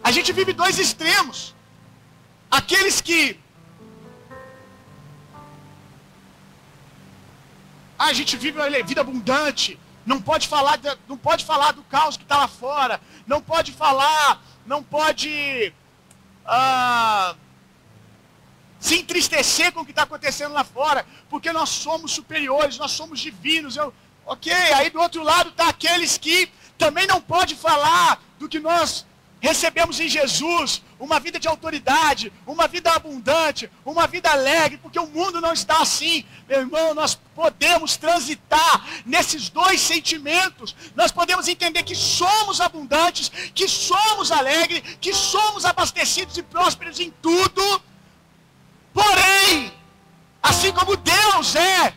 A 0.03 0.11
gente 0.11 0.31
vive 0.33 0.53
dois 0.53 0.77
extremos. 0.77 1.55
Aqueles 2.51 2.99
que 3.01 3.39
Ah, 8.03 8.07
a 8.07 8.13
gente 8.13 8.35
vive 8.35 8.57
uma 8.59 8.69
vida 8.83 8.99
abundante. 8.99 9.79
Não 10.05 10.21
pode 10.21 10.49
falar, 10.49 10.77
não 11.07 11.17
pode 11.17 11.45
falar 11.45 11.71
do 11.71 11.83
caos 11.83 12.17
que 12.17 12.23
está 12.23 12.37
lá 12.37 12.49
fora. 12.49 12.99
Não 13.25 13.41
pode 13.41 13.71
falar, 13.71 14.43
não 14.65 14.83
pode 14.83 15.73
ah, 16.45 17.33
se 18.77 18.97
entristecer 18.97 19.71
com 19.71 19.79
o 19.79 19.85
que 19.85 19.91
está 19.91 20.03
acontecendo 20.03 20.51
lá 20.51 20.65
fora, 20.65 21.05
porque 21.29 21.53
nós 21.53 21.69
somos 21.69 22.11
superiores, 22.11 22.77
nós 22.77 22.91
somos 22.91 23.21
divinos. 23.21 23.77
Eu, 23.77 23.93
ok, 24.25 24.51
aí 24.51 24.89
do 24.89 24.99
outro 24.99 25.23
lado 25.23 25.51
está 25.51 25.69
aqueles 25.69 26.17
que 26.17 26.51
também 26.77 27.07
não 27.07 27.21
pode 27.21 27.55
falar 27.55 28.21
do 28.37 28.49
que 28.49 28.59
nós 28.59 29.05
recebemos 29.43 29.99
em 29.99 30.07
Jesus 30.07 30.81
uma 30.97 31.19
vida 31.19 31.37
de 31.37 31.49
autoridade, 31.49 32.31
uma 32.47 32.65
vida 32.65 32.89
abundante, 32.91 33.69
uma 33.85 34.07
vida 34.07 34.31
alegre, 34.31 34.77
porque 34.77 34.97
o 34.97 35.05
mundo 35.05 35.41
não 35.41 35.51
está 35.51 35.81
assim. 35.81 36.23
Meu 36.47 36.61
irmão, 36.61 36.93
nós 36.93 37.15
podemos 37.35 37.97
transitar 37.97 39.03
nesses 39.05 39.49
dois 39.49 39.81
sentimentos. 39.81 40.73
Nós 40.95 41.11
podemos 41.11 41.49
entender 41.49 41.83
que 41.83 41.93
somos 41.93 42.61
abundantes, 42.61 43.29
que 43.53 43.67
somos 43.67 44.31
alegres, 44.31 44.81
que 45.01 45.13
somos 45.13 45.65
abastecidos 45.65 46.37
e 46.37 46.43
prósperos 46.43 47.01
em 47.01 47.11
tudo. 47.21 47.81
Porém, 48.93 49.73
assim 50.41 50.71
como 50.71 50.95
Deus 50.95 51.53
é, 51.57 51.93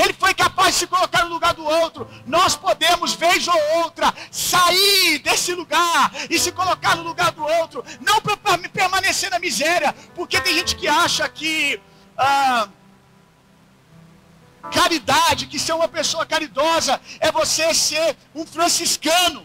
ele 0.00 0.14
foi 0.14 0.32
capaz 0.32 0.74
de 0.74 0.80
se 0.80 0.86
colocar 0.86 1.24
no 1.24 1.34
lugar 1.34 1.52
do 1.52 1.64
outro. 1.64 2.08
Nós 2.26 2.56
podemos, 2.56 3.12
vez 3.12 3.46
ou 3.46 3.60
outra, 3.82 4.12
sair 4.30 5.18
desse 5.18 5.54
lugar 5.54 6.10
e 6.30 6.38
se 6.38 6.50
colocar 6.52 6.96
no 6.96 7.02
lugar 7.02 7.32
do 7.32 7.44
outro. 7.44 7.84
Não 8.00 8.20
para 8.20 8.56
permanecer 8.68 9.30
na 9.30 9.38
miséria. 9.38 9.94
Porque 10.14 10.40
tem 10.40 10.54
gente 10.54 10.74
que 10.74 10.88
acha 10.88 11.28
que 11.28 11.78
ah, 12.16 12.68
caridade, 14.72 15.46
que 15.46 15.58
ser 15.58 15.74
uma 15.74 15.88
pessoa 15.88 16.24
caridosa, 16.24 16.98
é 17.18 17.30
você 17.30 17.74
ser 17.74 18.16
um 18.34 18.46
franciscano. 18.46 19.44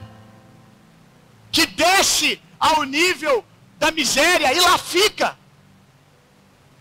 Que 1.51 1.65
desce 1.65 2.41
ao 2.57 2.83
nível 2.83 3.43
da 3.77 3.91
miséria 3.91 4.53
e 4.53 4.59
lá 4.61 4.77
fica. 4.77 5.37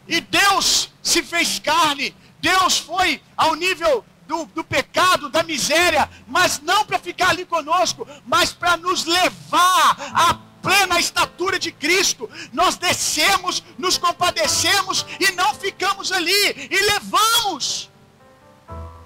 E 0.06 0.20
Deus 0.20 0.92
se 1.02 1.22
fez 1.22 1.58
carne 1.58 2.14
Deus 2.44 2.76
foi 2.76 3.22
ao 3.34 3.54
nível 3.54 4.04
do, 4.28 4.44
do, 4.44 4.62
pecado, 4.62 5.30
da 5.30 5.42
miséria, 5.42 6.10
mas 6.26 6.60
não 6.60 6.84
para 6.84 6.98
ficar 6.98 7.30
ali 7.30 7.46
conosco, 7.46 8.06
mas 8.26 8.52
para 8.52 8.76
nos 8.76 9.06
levar 9.06 9.96
à 10.12 10.34
plena 10.60 11.00
estatura 11.00 11.58
de 11.58 11.72
Cristo. 11.72 12.28
Nós 12.52 12.76
descemos, 12.76 13.64
nos 13.78 13.96
compadecemos 13.96 15.06
e 15.18 15.32
não 15.32 15.54
ficamos 15.54 16.12
ali, 16.12 16.68
e 16.70 16.80
levamos. 16.92 17.90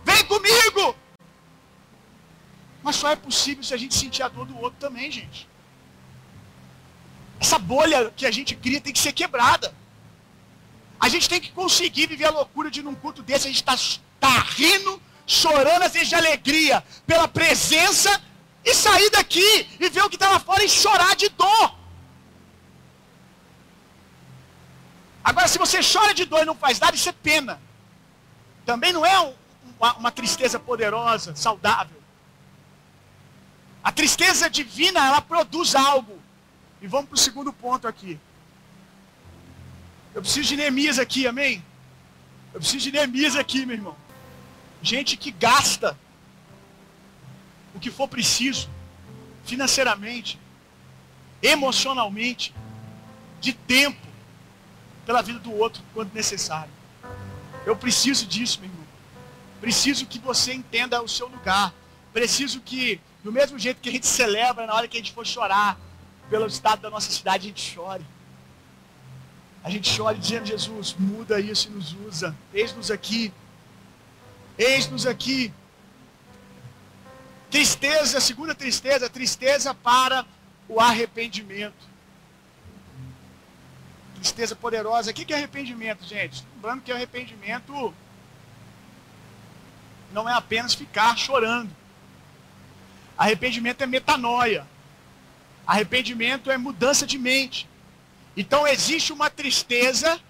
Vem 0.02 0.24
comigo! 0.24 0.96
Mas 2.82 2.96
só 2.96 3.08
é 3.08 3.16
possível 3.16 3.62
se 3.62 3.72
a 3.72 3.76
gente 3.76 3.94
sentir 3.94 4.24
a 4.24 4.28
dor 4.28 4.46
do 4.46 4.58
outro 4.58 4.80
também, 4.80 5.12
gente. 5.12 5.48
Essa 7.38 7.56
bolha 7.56 8.12
que 8.16 8.26
a 8.26 8.32
gente 8.32 8.56
cria 8.56 8.80
tem 8.80 8.92
que 8.92 8.98
ser 8.98 9.12
quebrada. 9.12 9.72
A 11.00 11.08
gente 11.08 11.28
tem 11.28 11.40
que 11.40 11.52
conseguir 11.52 12.06
viver 12.06 12.26
a 12.26 12.30
loucura 12.30 12.70
de 12.70 12.82
num 12.82 12.94
culto 12.94 13.22
desse, 13.22 13.46
a 13.46 13.50
gente 13.50 13.62
está 13.62 13.76
tá 14.18 14.40
rindo, 14.40 15.00
chorando, 15.26 15.82
às 15.82 15.92
vezes 15.92 16.08
de 16.08 16.14
alegria, 16.14 16.84
pela 17.06 17.28
presença, 17.28 18.20
e 18.64 18.74
sair 18.74 19.10
daqui 19.10 19.68
e 19.78 19.88
ver 19.88 20.02
o 20.02 20.10
que 20.10 20.16
está 20.16 20.28
lá 20.28 20.40
fora 20.40 20.64
e 20.64 20.68
chorar 20.68 21.14
de 21.14 21.28
dor. 21.28 21.74
Agora, 25.22 25.46
se 25.46 25.58
você 25.58 25.80
chora 25.82 26.14
de 26.14 26.24
dor 26.24 26.42
e 26.42 26.46
não 26.46 26.54
faz 26.54 26.80
nada, 26.80 26.96
isso 26.96 27.08
é 27.08 27.12
pena. 27.12 27.60
Também 28.64 28.92
não 28.92 29.04
é 29.04 29.20
um, 29.20 29.34
uma, 29.78 29.92
uma 29.94 30.10
tristeza 30.10 30.58
poderosa, 30.58 31.34
saudável. 31.36 32.00
A 33.82 33.92
tristeza 33.92 34.50
divina, 34.50 35.06
ela 35.06 35.20
produz 35.20 35.74
algo. 35.74 36.18
E 36.80 36.86
vamos 36.86 37.06
para 37.08 37.14
o 37.16 37.18
segundo 37.18 37.52
ponto 37.52 37.86
aqui. 37.86 38.18
Eu 40.14 40.22
preciso 40.22 40.48
de 40.48 40.56
Neemias 40.56 40.98
aqui, 40.98 41.26
amém? 41.26 41.62
Eu 42.52 42.60
preciso 42.60 42.84
de 42.84 42.92
Neemias 42.92 43.36
aqui, 43.36 43.66
meu 43.66 43.76
irmão. 43.76 43.96
Gente 44.82 45.16
que 45.16 45.30
gasta 45.30 45.98
o 47.74 47.80
que 47.80 47.90
for 47.90 48.08
preciso, 48.08 48.68
financeiramente, 49.44 50.38
emocionalmente, 51.42 52.54
de 53.40 53.52
tempo, 53.52 54.06
pela 55.04 55.22
vida 55.22 55.38
do 55.38 55.54
outro, 55.54 55.82
quando 55.94 56.12
necessário. 56.12 56.70
Eu 57.64 57.76
preciso 57.76 58.26
disso, 58.26 58.60
meu 58.60 58.70
irmão. 58.70 58.86
Preciso 59.60 60.06
que 60.06 60.18
você 60.18 60.52
entenda 60.52 61.02
o 61.02 61.08
seu 61.08 61.28
lugar. 61.28 61.72
Preciso 62.12 62.60
que, 62.60 63.00
do 63.22 63.30
mesmo 63.30 63.58
jeito 63.58 63.80
que 63.80 63.88
a 63.88 63.92
gente 63.92 64.06
celebra 64.06 64.66
na 64.66 64.74
hora 64.74 64.88
que 64.88 64.96
a 64.96 65.00
gente 65.00 65.12
for 65.12 65.26
chorar 65.26 65.78
pelo 66.30 66.46
estado 66.46 66.80
da 66.80 66.90
nossa 66.90 67.10
cidade, 67.10 67.46
a 67.46 67.48
gente 67.48 67.60
chore 67.60 68.04
a 69.62 69.70
gente 69.70 69.96
chora 69.96 70.16
dizendo, 70.16 70.46
Jesus, 70.46 70.94
muda 70.98 71.40
isso 71.40 71.68
e 71.68 71.72
nos 71.72 71.92
usa. 72.06 72.34
Eis-nos 72.54 72.90
aqui. 72.90 73.32
Eis-nos 74.56 75.06
aqui. 75.06 75.52
Tristeza, 77.50 78.20
segunda 78.20 78.54
tristeza, 78.54 79.08
tristeza 79.08 79.74
para 79.74 80.24
o 80.68 80.80
arrependimento. 80.80 81.88
Tristeza 84.16 84.54
poderosa. 84.54 85.10
O 85.10 85.14
que 85.14 85.32
é 85.32 85.36
arrependimento, 85.36 86.04
gente? 86.04 86.44
Lembrando 86.54 86.82
que 86.82 86.92
arrependimento 86.92 87.94
não 90.12 90.28
é 90.28 90.32
apenas 90.32 90.74
ficar 90.74 91.16
chorando. 91.16 91.70
Arrependimento 93.16 93.82
é 93.82 93.86
metanoia. 93.86 94.66
Arrependimento 95.66 96.50
é 96.50 96.56
mudança 96.56 97.06
de 97.06 97.18
mente. 97.18 97.68
Então 98.38 98.64
existe 98.68 99.12
uma 99.12 99.28
tristeza 99.28 100.20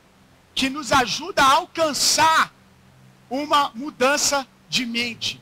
que 0.55 0.71
nos 0.71 0.93
ajuda 0.93 1.43
a 1.43 1.53
alcançar 1.57 2.51
uma 3.29 3.71
mudança 3.75 4.49
de 4.67 4.87
mente. 4.87 5.39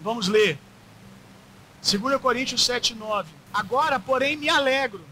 Vamos 0.00 0.28
ler. 0.28 0.60
2 1.82 2.20
Coríntios 2.20 2.64
7, 2.64 2.94
9. 2.94 3.28
Agora, 3.52 3.98
porém, 3.98 4.36
me 4.36 4.48
alegro. 4.48 5.04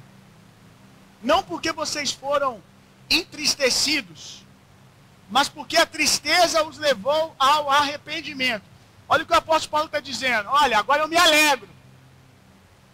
Não 1.20 1.42
porque 1.42 1.72
vocês 1.72 2.12
foram 2.12 2.62
entristecidos, 3.10 4.46
mas 5.28 5.48
porque 5.48 5.76
a 5.76 5.84
tristeza 5.84 6.64
os 6.64 6.78
levou 6.78 7.34
ao 7.36 7.68
arrependimento. 7.68 8.62
Olha 9.08 9.24
o 9.24 9.26
que 9.26 9.32
o 9.32 9.36
apóstolo 9.36 9.72
Paulo 9.72 9.86
está 9.86 9.98
dizendo. 9.98 10.48
Olha, 10.50 10.78
agora 10.78 11.02
eu 11.02 11.08
me 11.08 11.16
alegro. 11.16 11.68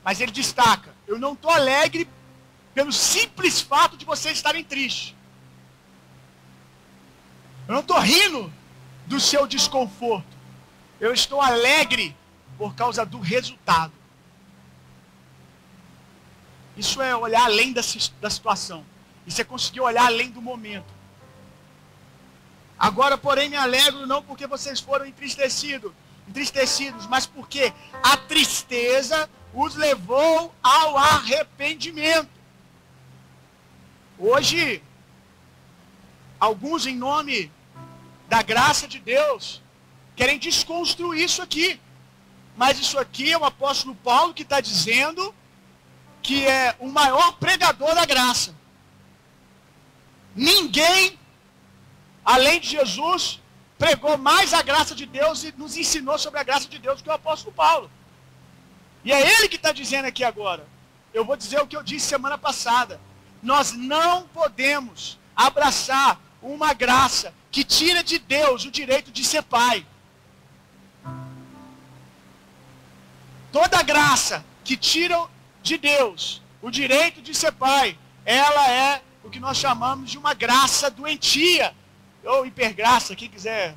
Mas 0.02 0.18
ele 0.18 0.32
destaca: 0.32 0.89
eu 1.10 1.18
não 1.18 1.32
estou 1.32 1.50
alegre 1.50 2.08
pelo 2.72 2.92
simples 2.92 3.60
fato 3.60 3.96
de 3.96 4.04
vocês 4.04 4.36
estarem 4.36 4.62
tristes. 4.62 5.12
Eu 7.66 7.74
não 7.74 7.80
estou 7.80 7.98
rindo 7.98 8.52
do 9.06 9.18
seu 9.18 9.44
desconforto. 9.44 10.38
Eu 11.00 11.12
estou 11.12 11.40
alegre 11.40 12.16
por 12.56 12.76
causa 12.76 13.04
do 13.04 13.18
resultado. 13.18 13.92
Isso 16.76 17.02
é 17.02 17.14
olhar 17.16 17.44
além 17.44 17.72
da, 17.72 17.82
da 18.20 18.30
situação. 18.30 18.84
Isso 19.26 19.40
é 19.40 19.44
conseguir 19.44 19.80
olhar 19.80 20.06
além 20.06 20.30
do 20.30 20.40
momento. 20.40 20.94
Agora, 22.78 23.18
porém, 23.18 23.48
me 23.48 23.56
alegro 23.56 24.06
não 24.06 24.22
porque 24.22 24.46
vocês 24.46 24.78
foram 24.78 25.04
entristecidos, 25.06 25.92
entristecidos, 26.28 27.04
mas 27.08 27.26
porque 27.26 27.72
a 28.00 28.16
tristeza 28.16 29.28
os 29.52 29.74
levou 29.74 30.54
ao 30.62 30.96
arrependimento. 30.96 32.28
Hoje, 34.18 34.82
alguns 36.38 36.86
em 36.86 36.96
nome 36.96 37.50
da 38.28 38.42
graça 38.42 38.86
de 38.86 38.98
Deus 38.98 39.62
querem 40.14 40.38
desconstruir 40.38 41.24
isso 41.24 41.42
aqui. 41.42 41.80
Mas 42.56 42.78
isso 42.78 42.98
aqui 42.98 43.32
é 43.32 43.38
o 43.38 43.44
apóstolo 43.44 43.94
Paulo 43.94 44.34
que 44.34 44.42
está 44.42 44.60
dizendo 44.60 45.34
que 46.22 46.46
é 46.46 46.76
o 46.78 46.88
maior 46.88 47.32
pregador 47.38 47.94
da 47.94 48.04
graça. 48.04 48.54
Ninguém, 50.34 51.18
além 52.24 52.60
de 52.60 52.68
Jesus, 52.68 53.40
pregou 53.78 54.18
mais 54.18 54.52
a 54.52 54.62
graça 54.62 54.94
de 54.94 55.06
Deus 55.06 55.42
e 55.42 55.54
nos 55.56 55.76
ensinou 55.76 56.18
sobre 56.18 56.38
a 56.38 56.42
graça 56.42 56.68
de 56.68 56.78
Deus 56.78 57.00
que 57.00 57.08
o 57.08 57.12
apóstolo 57.12 57.54
Paulo. 57.54 57.90
E 59.04 59.12
é 59.12 59.38
ele 59.38 59.48
que 59.48 59.56
está 59.56 59.72
dizendo 59.72 60.06
aqui 60.06 60.24
agora. 60.24 60.66
Eu 61.12 61.24
vou 61.24 61.36
dizer 61.36 61.60
o 61.60 61.66
que 61.66 61.76
eu 61.76 61.82
disse 61.82 62.06
semana 62.06 62.38
passada. 62.38 63.00
Nós 63.42 63.72
não 63.72 64.22
podemos 64.28 65.18
abraçar 65.34 66.20
uma 66.42 66.72
graça 66.72 67.32
que 67.50 67.64
tira 67.64 68.02
de 68.02 68.18
Deus 68.18 68.64
o 68.64 68.70
direito 68.70 69.10
de 69.10 69.24
ser 69.24 69.42
pai. 69.42 69.84
Toda 73.50 73.82
graça 73.82 74.44
que 74.62 74.76
tira 74.76 75.26
de 75.62 75.76
Deus 75.76 76.40
o 76.62 76.70
direito 76.70 77.22
de 77.22 77.34
ser 77.34 77.52
pai, 77.52 77.98
ela 78.24 78.70
é 78.70 79.02
o 79.24 79.30
que 79.30 79.40
nós 79.40 79.56
chamamos 79.56 80.10
de 80.10 80.18
uma 80.18 80.34
graça 80.34 80.90
doentia, 80.90 81.74
ou 82.22 82.44
hipergraça, 82.46 83.16
quem 83.16 83.28
quiser, 83.28 83.74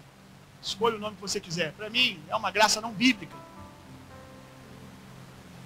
escolha 0.61 0.97
o 0.97 0.99
nome 0.99 1.15
que 1.15 1.21
você 1.21 1.39
quiser. 1.39 1.71
Para 1.73 1.89
mim, 1.89 2.21
é 2.27 2.35
uma 2.35 2.51
graça 2.51 2.81
não 2.81 2.91
bíblica. 2.91 3.35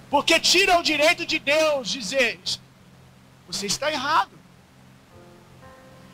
Porque 0.10 0.40
tira 0.40 0.80
o 0.80 0.84
direito 0.84 1.26
de 1.26 1.40
Deus 1.40 1.90
dizer: 1.90 2.40
você 3.48 3.66
está 3.66 3.92
errado. 3.92 4.38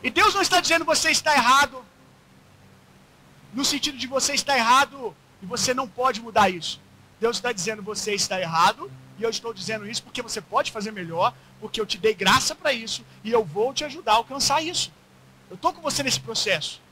E 0.02 0.10
Deus 0.10 0.34
não 0.34 0.42
está 0.42 0.60
dizendo 0.60 0.84
você 0.84 1.10
está 1.10 1.34
errado, 1.34 1.82
no 3.54 3.64
sentido 3.64 3.96
de 3.96 4.06
você 4.06 4.34
está 4.34 4.56
errado 4.56 5.16
e 5.42 5.46
você 5.46 5.72
não 5.72 5.88
pode 5.88 6.20
mudar 6.20 6.50
isso. 6.50 6.80
Deus 7.20 7.36
está 7.36 7.52
dizendo 7.52 7.82
você 7.82 8.14
está 8.14 8.38
errado 8.38 8.90
e 9.18 9.22
eu 9.22 9.30
estou 9.30 9.54
dizendo 9.54 9.88
isso 9.88 10.02
porque 10.02 10.20
você 10.20 10.40
pode 10.40 10.70
fazer 10.70 10.90
melhor, 10.90 11.32
porque 11.60 11.80
eu 11.80 11.86
te 11.86 11.96
dei 11.96 12.12
graça 12.12 12.54
para 12.54 12.72
isso 12.72 13.04
e 13.22 13.30
eu 13.30 13.44
vou 13.44 13.72
te 13.72 13.84
ajudar 13.84 14.12
a 14.12 14.16
alcançar 14.16 14.62
isso. 14.62 14.92
Eu 15.48 15.54
estou 15.54 15.72
com 15.72 15.80
você 15.80 16.02
nesse 16.02 16.20
processo. 16.20 16.82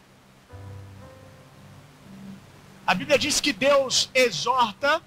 A 2.86 2.94
Bíblia 2.94 3.18
diz 3.18 3.40
que 3.40 3.52
Deus 3.52 4.08
exorta 4.14 5.02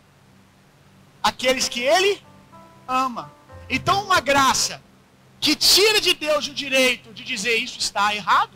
aqueles 1.26 1.68
que 1.68 1.80
Ele 1.80 2.22
ama. 2.88 3.32
Então, 3.68 4.04
uma 4.04 4.20
graça 4.20 4.80
que 5.40 5.56
tira 5.56 6.00
de 6.00 6.14
Deus 6.14 6.48
o 6.48 6.54
direito 6.54 7.12
de 7.12 7.24
dizer 7.24 7.56
isso 7.56 7.80
está 7.80 8.14
errado, 8.14 8.56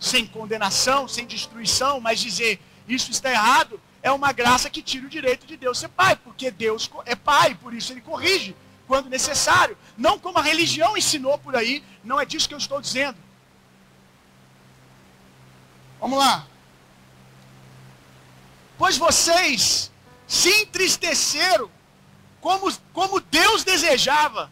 sem 0.00 0.26
condenação, 0.26 1.06
sem 1.06 1.24
destruição, 1.24 2.00
mas 2.00 2.18
dizer 2.18 2.60
isso 2.88 3.12
está 3.12 3.30
errado, 3.30 3.80
é 4.02 4.10
uma 4.10 4.32
graça 4.32 4.68
que 4.68 4.82
tira 4.82 5.06
o 5.06 5.08
direito 5.08 5.46
de 5.46 5.56
Deus 5.56 5.78
ser 5.78 5.90
pai, 5.90 6.16
porque 6.16 6.50
Deus 6.50 6.90
é 7.06 7.14
pai, 7.14 7.54
por 7.54 7.72
isso 7.72 7.92
ele 7.92 8.00
corrige 8.00 8.56
quando 8.88 9.08
necessário. 9.08 9.78
Não 9.96 10.18
como 10.18 10.38
a 10.38 10.42
religião 10.42 10.96
ensinou 10.96 11.38
por 11.38 11.54
aí, 11.54 11.84
não 12.02 12.20
é 12.20 12.24
disso 12.24 12.48
que 12.48 12.54
eu 12.54 12.58
estou 12.58 12.80
dizendo. 12.80 13.16
Vamos 16.00 16.18
lá. 16.18 16.44
Pois 18.76 18.96
vocês 18.96 19.91
se 20.32 20.48
entristeceram 20.62 21.70
como, 22.40 22.72
como 22.94 23.20
Deus 23.20 23.64
desejava. 23.64 24.50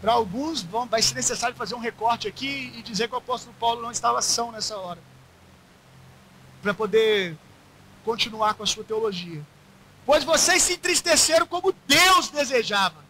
Para 0.00 0.12
alguns 0.12 0.62
vai 0.62 1.02
ser 1.02 1.14
necessário 1.14 1.54
fazer 1.54 1.74
um 1.74 1.78
recorte 1.78 2.26
aqui 2.26 2.72
e 2.74 2.82
dizer 2.82 3.06
que 3.06 3.14
o 3.14 3.18
apóstolo 3.18 3.54
Paulo 3.60 3.82
não 3.82 3.90
estava 3.90 4.22
são 4.22 4.50
nessa 4.50 4.78
hora 4.78 4.98
para 6.62 6.72
poder 6.72 7.36
continuar 8.02 8.54
com 8.54 8.62
a 8.62 8.66
sua 8.66 8.82
teologia. 8.82 9.46
Pois 10.06 10.24
vocês 10.24 10.62
se 10.62 10.72
entristeceram 10.72 11.46
como 11.46 11.74
Deus 11.86 12.30
desejava. 12.30 13.04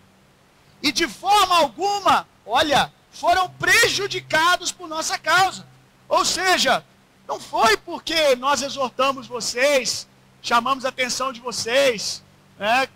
E 0.83 0.91
de 0.91 1.07
forma 1.07 1.59
alguma, 1.59 2.27
olha, 2.45 2.93
foram 3.13 3.49
prejudicados 3.51 4.73
por 4.73 4.89
nossa 4.89 5.17
causa. 5.17 5.65
Ou 6.09 6.25
seja, 6.25 6.85
não 7.31 7.39
foi 7.39 7.77
porque 7.77 8.35
nós 8.35 8.61
exortamos 8.61 9.29
vocês, 9.29 10.09
chamamos 10.43 10.85
a 10.85 10.89
atenção 10.89 11.33
de 11.33 11.39
vocês, 11.39 12.25
né, 12.59 12.89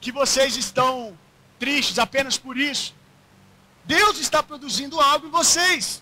que 0.00 0.12
vocês 0.12 0.56
estão 0.56 1.18
tristes 1.58 1.98
apenas 1.98 2.38
por 2.38 2.56
isso. 2.56 2.94
Deus 3.84 4.20
está 4.20 4.40
produzindo 4.40 5.00
algo 5.00 5.26
em 5.26 5.30
vocês. 5.30 6.00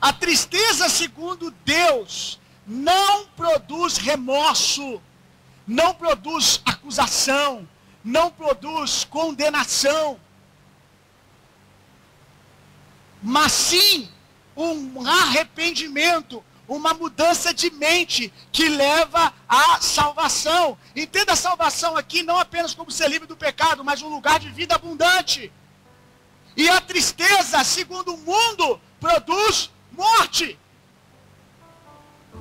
A 0.00 0.12
tristeza, 0.12 0.88
segundo 0.88 1.50
Deus, 1.64 2.38
não 2.64 3.26
produz 3.26 3.96
remorso, 3.96 5.02
não 5.66 5.92
produz 5.92 6.62
acusação, 6.64 7.68
não 8.04 8.30
produz 8.30 9.02
condenação, 9.02 10.20
mas 13.20 13.50
sim 13.50 14.13
um 14.56 15.06
arrependimento, 15.06 16.44
uma 16.68 16.94
mudança 16.94 17.52
de 17.52 17.70
mente 17.70 18.32
que 18.50 18.68
leva 18.68 19.32
à 19.48 19.80
salvação. 19.80 20.78
Entenda 20.94 21.32
a 21.32 21.36
salvação 21.36 21.96
aqui 21.96 22.22
não 22.22 22.38
apenas 22.38 22.74
como 22.74 22.90
ser 22.90 23.08
livre 23.08 23.26
do 23.26 23.36
pecado, 23.36 23.84
mas 23.84 24.02
um 24.02 24.08
lugar 24.08 24.38
de 24.38 24.50
vida 24.50 24.74
abundante. 24.74 25.52
E 26.56 26.68
a 26.68 26.80
tristeza, 26.80 27.62
segundo 27.64 28.14
o 28.14 28.18
mundo, 28.18 28.80
produz 29.00 29.70
morte. 29.92 30.58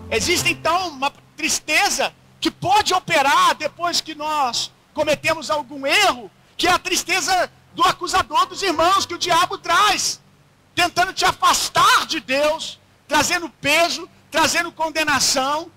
Existe 0.10 0.52
então 0.52 0.89
uma 0.89 1.12
tristeza 1.36 2.13
que 2.39 2.52
pode 2.52 2.93
operar 2.93 3.56
depois 3.56 4.02
que 4.02 4.13
nós 4.13 4.71
cometemos 4.93 5.49
algum 5.49 5.86
erro, 5.86 6.30
que 6.56 6.67
é 6.67 6.71
a 6.71 6.80
tristeza 6.80 7.52
do 7.73 7.84
acusador 7.84 8.45
dos 8.45 8.62
irmãos 8.62 9.06
que 9.06 9.15
o 9.15 9.17
diabo 9.17 9.58
traz, 9.58 10.21
tentando 10.75 11.13
te 11.13 11.25
afastar 11.25 12.05
de 12.05 12.19
Deus, 12.19 12.79
trazendo 13.07 13.49
peso, 13.49 14.09
trazendo 14.31 14.71
condenação, 14.71 15.71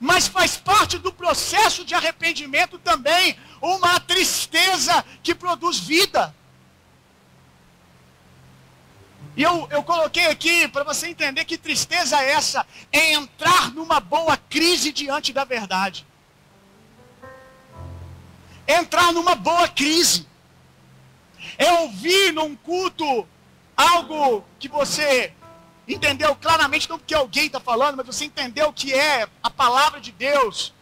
mas 0.00 0.28
faz 0.28 0.56
parte 0.56 0.98
do 0.98 1.12
processo 1.12 1.84
de 1.84 1.94
arrependimento 1.94 2.78
também 2.78 3.36
uma 3.60 3.98
tristeza 3.98 5.04
que 5.22 5.34
produz 5.34 5.78
vida. 5.78 6.34
E 9.36 9.42
eu, 9.42 9.68
eu 9.70 9.82
coloquei 9.82 10.26
aqui 10.26 10.66
para 10.68 10.84
você 10.84 11.08
entender 11.08 11.44
que 11.44 11.56
tristeza 11.56 12.20
é 12.20 12.32
essa, 12.32 12.66
é 12.92 13.12
entrar 13.12 13.72
numa 13.72 14.00
boa 14.00 14.36
crise 14.36 14.92
diante 14.92 15.32
da 15.32 15.44
verdade. 15.44 16.06
Entrar 18.66 19.12
numa 19.12 19.34
boa 19.34 19.68
crise. 19.68 20.26
É 21.56 21.72
ouvir 21.72 22.32
num 22.32 22.54
culto 22.56 23.26
algo 23.78 24.44
que 24.58 24.68
você 24.68 25.32
entendeu 25.86 26.34
claramente, 26.34 26.90
não 26.90 26.98
porque 26.98 27.14
alguém 27.14 27.46
está 27.46 27.60
falando, 27.60 27.96
mas 27.96 28.06
você 28.06 28.24
entendeu 28.24 28.72
que 28.72 28.92
é 28.92 29.28
a 29.40 29.48
palavra 29.48 30.00
de 30.00 30.10
Deus. 30.10 30.74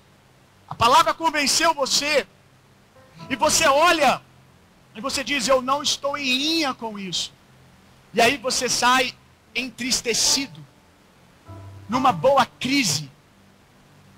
A 0.66 0.74
palavra 0.74 1.12
convenceu 1.12 1.74
você. 1.74 2.26
E 3.28 3.36
você 3.36 3.68
olha 3.68 4.22
e 4.94 5.00
você 5.00 5.22
diz: 5.22 5.46
Eu 5.46 5.60
não 5.60 5.82
estou 5.82 6.16
em 6.16 6.24
linha 6.24 6.72
com 6.72 6.98
isso. 6.98 7.32
E 8.14 8.20
aí 8.20 8.38
você 8.38 8.68
sai 8.68 9.14
entristecido, 9.54 10.64
numa 11.88 12.12
boa 12.12 12.46
crise, 12.46 13.10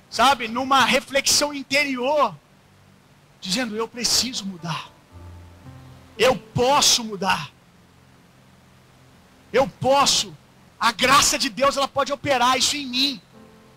sabe? 0.09 0.47
Numa 0.47 0.85
reflexão 0.85 1.53
interior, 1.53 2.35
dizendo: 3.41 3.77
eu 3.77 3.89
preciso 3.89 4.47
mudar, 4.47 4.91
eu 6.17 6.37
posso 6.37 7.03
mudar, 7.05 7.51
eu 9.53 9.69
posso, 9.69 10.37
a 10.79 10.93
graça 10.93 11.39
de 11.39 11.49
Deus 11.49 11.77
ela 11.77 11.89
pode 11.89 12.13
operar 12.13 12.57
isso 12.59 12.77
em 12.77 12.87
mim. 12.87 13.23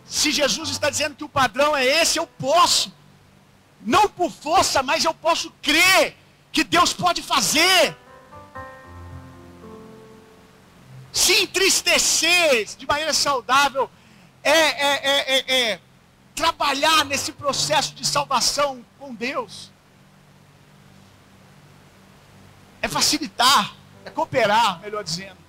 Se 0.06 0.32
Jesus 0.32 0.70
está 0.70 0.90
dizendo 0.90 1.16
que 1.16 1.24
o 1.24 1.30
padrão 1.30 1.76
é 1.76 1.86
esse, 1.86 2.20
eu 2.20 2.28
posso, 2.28 2.94
não 3.82 4.10
por 4.10 4.32
força, 4.32 4.84
mas 4.84 5.06
eu 5.06 5.14
posso 5.14 5.52
crer 5.62 6.18
que 6.52 6.64
Deus 6.64 6.94
pode 6.94 7.22
fazer. 7.22 7.96
Se 11.12 11.42
entristecer 11.42 12.66
de 12.78 12.86
maneira 12.86 13.14
saudável 13.14 13.90
é, 14.44 14.52
é, 14.52 15.36
é, 15.38 15.72
é, 15.72 15.80
trabalhar 16.36 17.06
nesse 17.06 17.32
processo 17.32 17.94
de 17.94 18.06
salvação 18.06 18.84
com 19.00 19.14
Deus. 19.14 19.72
É 22.82 22.88
facilitar. 22.88 23.76
é 24.04 24.10
cooperar, 24.10 24.80
melhor 24.80 25.04
dizendo. 25.04 25.41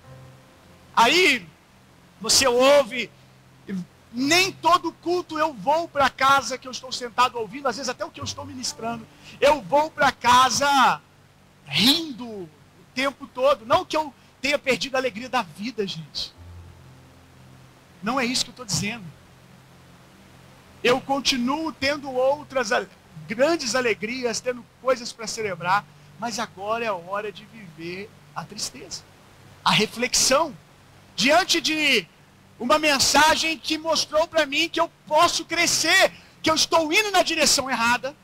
Aí 0.95 1.47
você 2.21 2.47
ouve, 2.47 3.09
nem 4.11 4.51
todo 4.51 4.91
culto 4.91 5.39
eu 5.39 5.53
vou 5.53 5.87
para 5.87 6.09
casa 6.09 6.57
que 6.57 6.67
eu 6.67 6.71
estou 6.71 6.91
sentado 6.91 7.37
ouvindo, 7.37 7.67
às 7.67 7.77
vezes 7.77 7.89
até 7.89 8.05
o 8.05 8.11
que 8.11 8.19
eu 8.19 8.25
estou 8.25 8.45
ministrando, 8.45 9.05
eu 9.41 9.61
vou 9.61 9.89
para 9.89 10.11
casa 10.11 11.01
rindo 11.65 12.25
o 12.25 12.49
tempo 12.93 13.27
todo. 13.27 13.65
Não 13.65 13.83
que 13.83 13.97
eu 13.97 14.13
tenha 14.41 14.59
perdido 14.59 14.95
a 14.95 14.99
alegria 14.99 15.29
da 15.29 15.41
vida, 15.41 15.85
gente. 15.87 16.33
Não 18.01 18.19
é 18.19 18.25
isso 18.25 18.43
que 18.43 18.49
eu 18.49 18.53
estou 18.53 18.65
dizendo. 18.65 19.05
Eu 20.83 20.99
continuo 20.99 21.71
tendo 21.71 22.11
outras 22.11 22.69
grandes 23.25 23.73
alegrias, 23.73 24.41
tendo 24.41 24.63
coisas 24.81 25.13
para 25.13 25.25
celebrar, 25.25 25.85
mas 26.19 26.39
agora 26.39 26.83
é 26.83 26.89
a 26.89 26.93
hora 26.93 27.31
de 27.31 27.45
viver 27.45 28.09
a 28.35 28.43
tristeza, 28.43 29.01
a 29.63 29.71
reflexão. 29.71 30.53
Diante 31.15 31.61
de 31.61 32.07
uma 32.59 32.79
mensagem 32.79 33.57
que 33.57 33.77
mostrou 33.77 34.27
para 34.27 34.45
mim 34.45 34.69
que 34.69 34.79
eu 34.79 34.89
posso 35.07 35.45
crescer, 35.45 36.11
que 36.41 36.49
eu 36.49 36.55
estou 36.55 36.91
indo 36.91 37.11
na 37.11 37.21
direção 37.21 37.69
errada, 37.69 38.15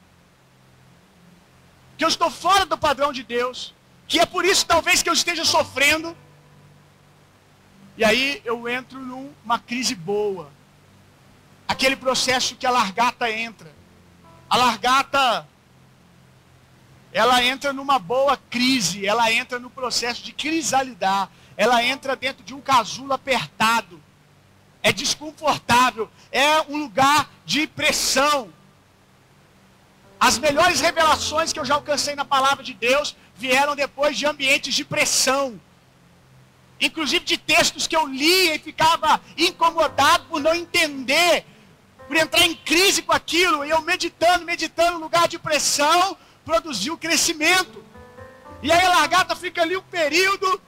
que 1.97 2.03
eu 2.03 2.07
estou 2.07 2.31
fora 2.31 2.65
do 2.65 2.77
padrão 2.77 3.11
de 3.11 3.23
Deus, 3.23 3.73
que 4.07 4.19
é 4.19 4.25
por 4.25 4.45
isso 4.45 4.65
talvez 4.65 5.03
que 5.03 5.09
eu 5.09 5.13
esteja 5.13 5.43
sofrendo. 5.43 6.15
E 7.97 8.03
aí 8.05 8.41
eu 8.45 8.67
entro 8.69 8.99
numa 8.99 9.59
crise 9.59 9.93
boa, 9.93 10.49
aquele 11.67 11.95
processo 11.95 12.55
que 12.55 12.65
a 12.65 12.71
largata 12.71 13.29
entra. 13.29 13.71
A 14.49 14.55
largata, 14.57 15.47
ela 17.11 17.43
entra 17.43 17.71
numa 17.73 17.99
boa 17.99 18.37
crise, 18.49 19.05
ela 19.05 19.31
entra 19.31 19.59
no 19.59 19.69
processo 19.69 20.23
de 20.23 20.31
crisalidar, 20.31 21.29
ela 21.59 21.83
entra 21.83 22.15
dentro 22.15 22.41
de 22.41 22.53
um 22.53 22.61
casulo 22.61 23.11
apertado, 23.11 24.01
é 24.81 24.93
desconfortável, 24.93 26.09
é 26.31 26.61
um 26.69 26.77
lugar 26.77 27.29
de 27.45 27.67
pressão. 27.67 28.47
As 30.17 30.37
melhores 30.37 30.79
revelações 30.79 31.51
que 31.51 31.59
eu 31.59 31.65
já 31.65 31.75
alcancei 31.75 32.15
na 32.15 32.23
palavra 32.23 32.63
de 32.63 32.73
Deus 32.73 33.13
vieram 33.35 33.75
depois 33.75 34.17
de 34.17 34.25
ambientes 34.25 34.73
de 34.73 34.85
pressão. 34.85 35.59
Inclusive 36.79 37.25
de 37.25 37.37
textos 37.37 37.87
que 37.87 37.95
eu 37.95 38.07
lia 38.07 38.55
e 38.55 38.59
ficava 38.59 39.19
incomodado 39.37 40.27
por 40.29 40.39
não 40.39 40.55
entender 40.55 41.45
por 42.07 42.15
entrar 42.15 42.43
em 42.43 42.55
crise 42.55 43.01
com 43.03 43.11
aquilo, 43.11 43.63
e 43.63 43.69
eu 43.69 43.81
meditando, 43.81 44.43
meditando, 44.43 44.97
lugar 44.97 45.27
de 45.27 45.37
pressão, 45.37 46.17
produziu 46.43 46.97
crescimento. 46.97 47.85
E 48.63 48.71
aí 48.71 48.83
a 48.83 48.89
largata 48.89 49.35
fica 49.35 49.61
ali 49.61 49.77
um 49.77 49.81
período, 49.81 50.59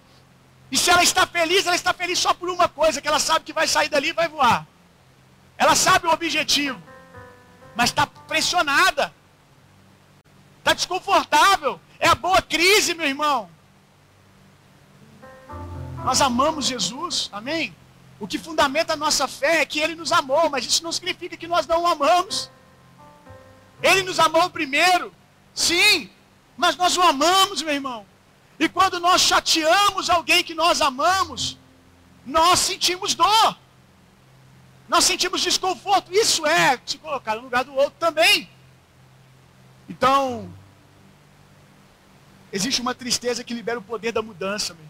e 0.72 0.78
se 0.78 0.90
ela 0.90 1.04
está 1.04 1.28
feliz, 1.28 1.68
ela 1.68 1.76
está 1.76 1.94
feliz 1.94 2.18
só 2.18 2.34
por 2.34 2.50
uma 2.50 2.70
coisa, 2.70 3.02
que 3.02 3.08
ela 3.08 3.20
sabe 3.20 3.44
que 3.44 3.52
vai 3.52 3.68
sair 3.68 3.90
dali 3.90 4.10
e 4.10 4.14
vai 4.14 4.30
voar. 4.30 4.66
Ela 5.58 5.76
sabe 5.76 6.08
o 6.08 6.12
objetivo, 6.12 6.82
mas 7.76 7.90
está 7.90 8.08
pressionada. 8.08 9.14
Está 10.60 10.74
desconfortável. 10.74 11.80
É 12.00 12.08
a 12.08 12.16
boa 12.16 12.42
crise, 12.42 12.94
meu 12.94 13.06
irmão. 13.06 13.50
Nós 16.06 16.22
amamos 16.22 16.66
Jesus, 16.66 17.30
amém? 17.34 17.76
O 18.18 18.28
que 18.28 18.40
fundamenta 18.40 18.94
a 18.94 18.96
nossa 18.96 19.28
fé 19.28 19.62
é 19.62 19.66
que 19.66 19.80
Ele 19.80 19.94
nos 19.94 20.12
amou, 20.12 20.50
mas 20.50 20.66
isso 20.66 20.84
não 20.84 20.92
significa 20.92 21.36
que 21.36 21.48
nós 21.48 21.68
não 21.68 21.84
o 21.84 21.88
amamos. 21.88 22.50
Ele 23.84 24.04
nos 24.04 24.20
amou 24.20 24.50
primeiro, 24.50 25.14
sim, 25.54 26.10
mas 26.56 26.76
nós 26.78 26.96
o 26.96 27.02
amamos, 27.02 27.62
meu 27.62 27.74
irmão. 27.74 28.06
E 28.62 28.70
quando 28.70 29.00
nós 29.00 29.22
chateamos 29.22 30.08
alguém 30.08 30.44
que 30.44 30.54
nós 30.54 30.82
amamos, 30.82 31.58
nós 32.24 32.60
sentimos 32.60 33.16
dor. 33.16 33.58
Nós 34.88 35.04
sentimos 35.04 35.42
desconforto. 35.42 36.14
Isso 36.14 36.46
é 36.46 36.80
se 36.86 37.00
colocar 37.00 37.38
no 37.38 37.42
lugar 37.42 37.64
do 37.64 37.74
outro 37.74 37.96
também. 37.98 38.48
Então, 39.90 40.54
existe 42.54 42.80
uma 42.82 42.94
tristeza 42.94 43.44
que 43.44 43.52
libera 43.52 43.80
o 43.80 43.82
poder 43.82 44.12
da 44.12 44.22
mudança, 44.22 44.76
meu. 44.76 44.86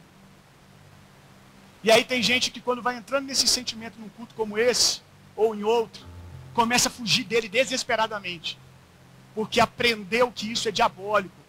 E 1.82 1.89
aí 1.89 2.03
tem 2.03 2.22
gente 2.22 2.51
que 2.51 2.59
quando 2.59 2.82
vai 2.82 2.97
entrando 2.97 3.28
nesse 3.28 3.47
sentimento 3.47 3.97
num 3.97 4.09
culto 4.09 4.36
como 4.36 4.57
esse, 4.57 5.01
ou 5.34 5.55
em 5.55 5.63
outro, 5.63 6.05
começa 6.53 6.89
a 6.89 6.91
fugir 6.91 7.24
dele 7.24 7.47
desesperadamente. 7.47 8.59
Porque 9.34 9.61
aprendeu 9.61 10.30
que 10.30 10.51
isso 10.51 10.67
é 10.67 10.74
diabólico, 10.74 11.40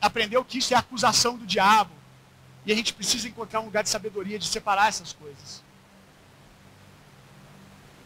aprendeu 0.00 0.44
que 0.44 0.58
isso 0.58 0.74
é 0.74 0.76
acusação 0.76 1.36
do 1.36 1.46
diabo. 1.46 1.92
E 2.64 2.72
a 2.72 2.76
gente 2.76 2.92
precisa 2.92 3.28
encontrar 3.28 3.60
um 3.60 3.64
lugar 3.64 3.82
de 3.82 3.88
sabedoria 3.88 4.38
de 4.38 4.46
separar 4.46 4.88
essas 4.88 5.12
coisas. 5.12 5.62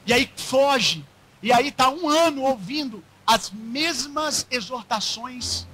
E 0.07 0.13
aí 0.13 0.31
foge. 0.37 1.05
E 1.43 1.53
aí 1.53 1.69
está 1.69 1.91
um 1.91 2.09
ano 2.09 2.43
ouvindo 2.43 3.05
as 3.27 3.51
mesmas 3.51 4.47
exortações 4.51 5.67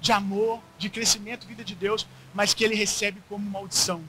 de 0.00 0.12
amor, 0.12 0.60
de 0.78 0.90
crescimento, 0.90 1.46
vida 1.46 1.64
de 1.64 1.74
Deus, 1.74 2.06
mas 2.34 2.52
que 2.52 2.62
ele 2.62 2.74
recebe 2.74 3.22
como 3.28 3.48
maldição. 3.50 4.04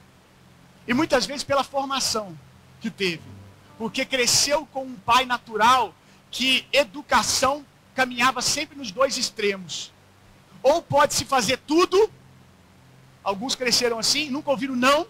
E 0.86 0.92
muitas 0.92 1.26
vezes 1.26 1.42
pela 1.42 1.64
formação 1.64 2.38
que 2.80 2.90
teve. 2.90 3.22
Porque 3.78 4.04
cresceu 4.04 4.66
com 4.66 4.84
um 4.84 4.94
pai 4.94 5.24
natural 5.24 5.94
que 6.30 6.66
educação 6.72 7.64
caminhava 7.94 8.42
sempre 8.42 8.76
nos 8.76 8.90
dois 8.90 9.16
extremos. 9.16 9.90
Ou 10.66 10.82
pode 10.82 11.14
se 11.14 11.24
fazer 11.24 11.58
tudo, 11.58 12.10
alguns 13.22 13.54
cresceram 13.54 14.00
assim, 14.00 14.28
nunca 14.30 14.50
ouviram 14.50 14.74
não. 14.74 15.06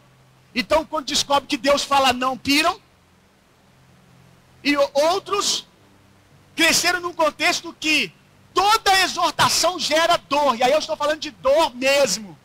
Então 0.55 0.85
quando 0.85 1.07
descobre 1.07 1.49
que 1.49 1.57
Deus 1.57 1.83
fala 1.83 2.13
não, 2.13 2.37
piram. 2.37 2.79
E 4.63 4.77
outros 4.77 5.67
cresceram 6.55 7.01
num 7.01 7.15
contexto 7.15 7.75
que 7.81 8.13
toda 8.53 9.01
exortação 9.01 9.79
gera 9.79 10.19
dor. 10.19 10.57
E 10.57 10.63
aí 10.63 10.73
eu 10.73 10.79
estou 10.79 10.95
falando 10.95 11.21
de 11.21 11.31
dor 11.31 11.75
mesmo 11.75 12.37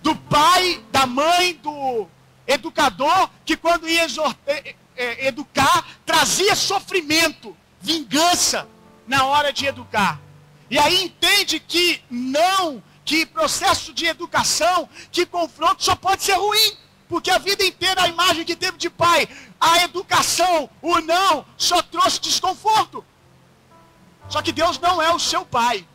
do 0.00 0.16
pai, 0.16 0.82
da 0.90 1.04
mãe, 1.04 1.52
do 1.56 2.08
educador, 2.46 3.28
que 3.44 3.54
quando 3.54 3.86
ia 3.86 4.06
é, 4.46 4.74
é, 4.96 5.26
educar, 5.26 5.86
trazia 6.06 6.56
sofrimento, 6.56 7.54
vingança 7.82 8.66
na 9.06 9.26
hora 9.26 9.52
de 9.52 9.66
educar. 9.66 10.18
E 10.72 10.78
aí 10.78 11.04
entende 11.04 11.60
que 11.60 12.02
não, 12.10 12.82
que 13.04 13.26
processo 13.26 13.92
de 13.92 14.06
educação, 14.06 14.88
que 15.10 15.26
confronto 15.26 15.84
só 15.84 15.94
pode 15.94 16.22
ser 16.22 16.32
ruim. 16.38 16.78
Porque 17.10 17.30
a 17.30 17.36
vida 17.36 17.62
inteira 17.62 18.04
a 18.04 18.08
imagem 18.08 18.42
que 18.42 18.56
teve 18.56 18.78
de 18.78 18.88
pai, 18.88 19.28
a 19.60 19.84
educação, 19.84 20.70
o 20.80 20.98
não, 21.00 21.44
só 21.58 21.82
trouxe 21.82 22.18
desconforto. 22.22 23.04
Só 24.30 24.40
que 24.40 24.50
Deus 24.50 24.78
não 24.78 25.02
é 25.02 25.12
o 25.12 25.18
seu 25.18 25.44
pai. 25.44 25.86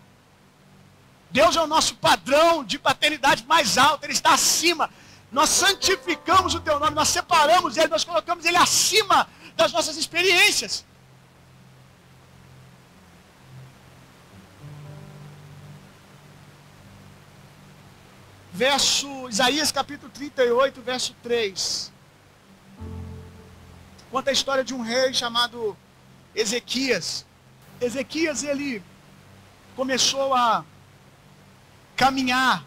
Deus 1.32 1.55
é 1.55 1.61
o 1.61 1.65
nosso 1.65 1.95
padrão 1.95 2.63
de 2.63 2.78
paternidade 2.78 3.47
mais 3.47 3.80
alto, 3.80 4.03
Ele 4.03 4.13
está 4.13 4.36
acima. 4.36 4.91
Nós 5.32 5.49
santificamos 5.49 6.53
o 6.53 6.59
teu 6.59 6.80
nome, 6.80 6.93
nós 6.93 7.07
separamos 7.07 7.78
Ele, 7.78 7.88
nós 7.88 8.03
colocamos 8.03 8.45
Ele 8.45 8.57
acima 8.57 9.28
das 9.55 9.71
nossas 9.71 9.97
experiências. 9.97 10.86
Verso, 18.58 19.30
Isaías 19.30 19.72
capítulo 19.72 20.12
38, 20.12 20.82
verso 20.82 21.16
3. 21.22 21.93
Conta 24.10 24.32
a 24.32 24.34
história 24.34 24.64
de 24.64 24.74
um 24.74 24.82
rei 24.82 25.14
chamado 25.14 25.78
Ezequias. 26.34 27.24
Ezequias, 27.80 28.41
ele 28.41 28.82
começou 29.76 30.34
a 30.34 30.66
caminhar 31.95 32.66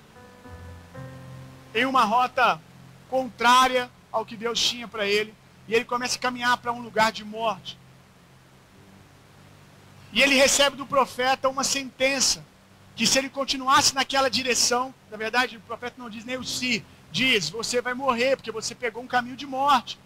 em 1.74 1.84
uma 1.86 2.04
rota 2.04 2.62
contrária 3.08 3.90
ao 4.12 4.24
que 4.24 4.36
Deus 4.36 4.60
tinha 4.60 4.86
para 4.86 5.04
ele. 5.04 5.34
E 5.66 5.74
ele 5.74 5.84
começa 5.84 6.14
a 6.14 6.20
caminhar 6.20 6.56
para 6.58 6.70
um 6.70 6.80
lugar 6.80 7.10
de 7.10 7.24
morte. 7.24 7.76
E 10.12 10.22
ele 10.22 10.36
recebe 10.36 10.76
do 10.76 10.86
profeta 10.86 11.48
uma 11.48 11.64
sentença. 11.64 12.44
Que 12.94 13.08
se 13.08 13.18
ele 13.18 13.28
continuasse 13.28 13.92
naquela 13.92 14.30
direção, 14.30 14.94
na 15.10 15.16
verdade 15.16 15.56
o 15.56 15.60
profeta 15.60 15.96
não 15.98 16.08
diz 16.08 16.24
nem 16.24 16.36
o 16.36 16.44
se, 16.44 16.84
diz, 17.10 17.50
você 17.50 17.80
vai 17.80 17.94
morrer, 17.94 18.36
porque 18.36 18.52
você 18.52 18.74
pegou 18.74 19.02
um 19.02 19.06
caminho 19.06 19.36
de 19.36 19.46
morte. 19.46 19.98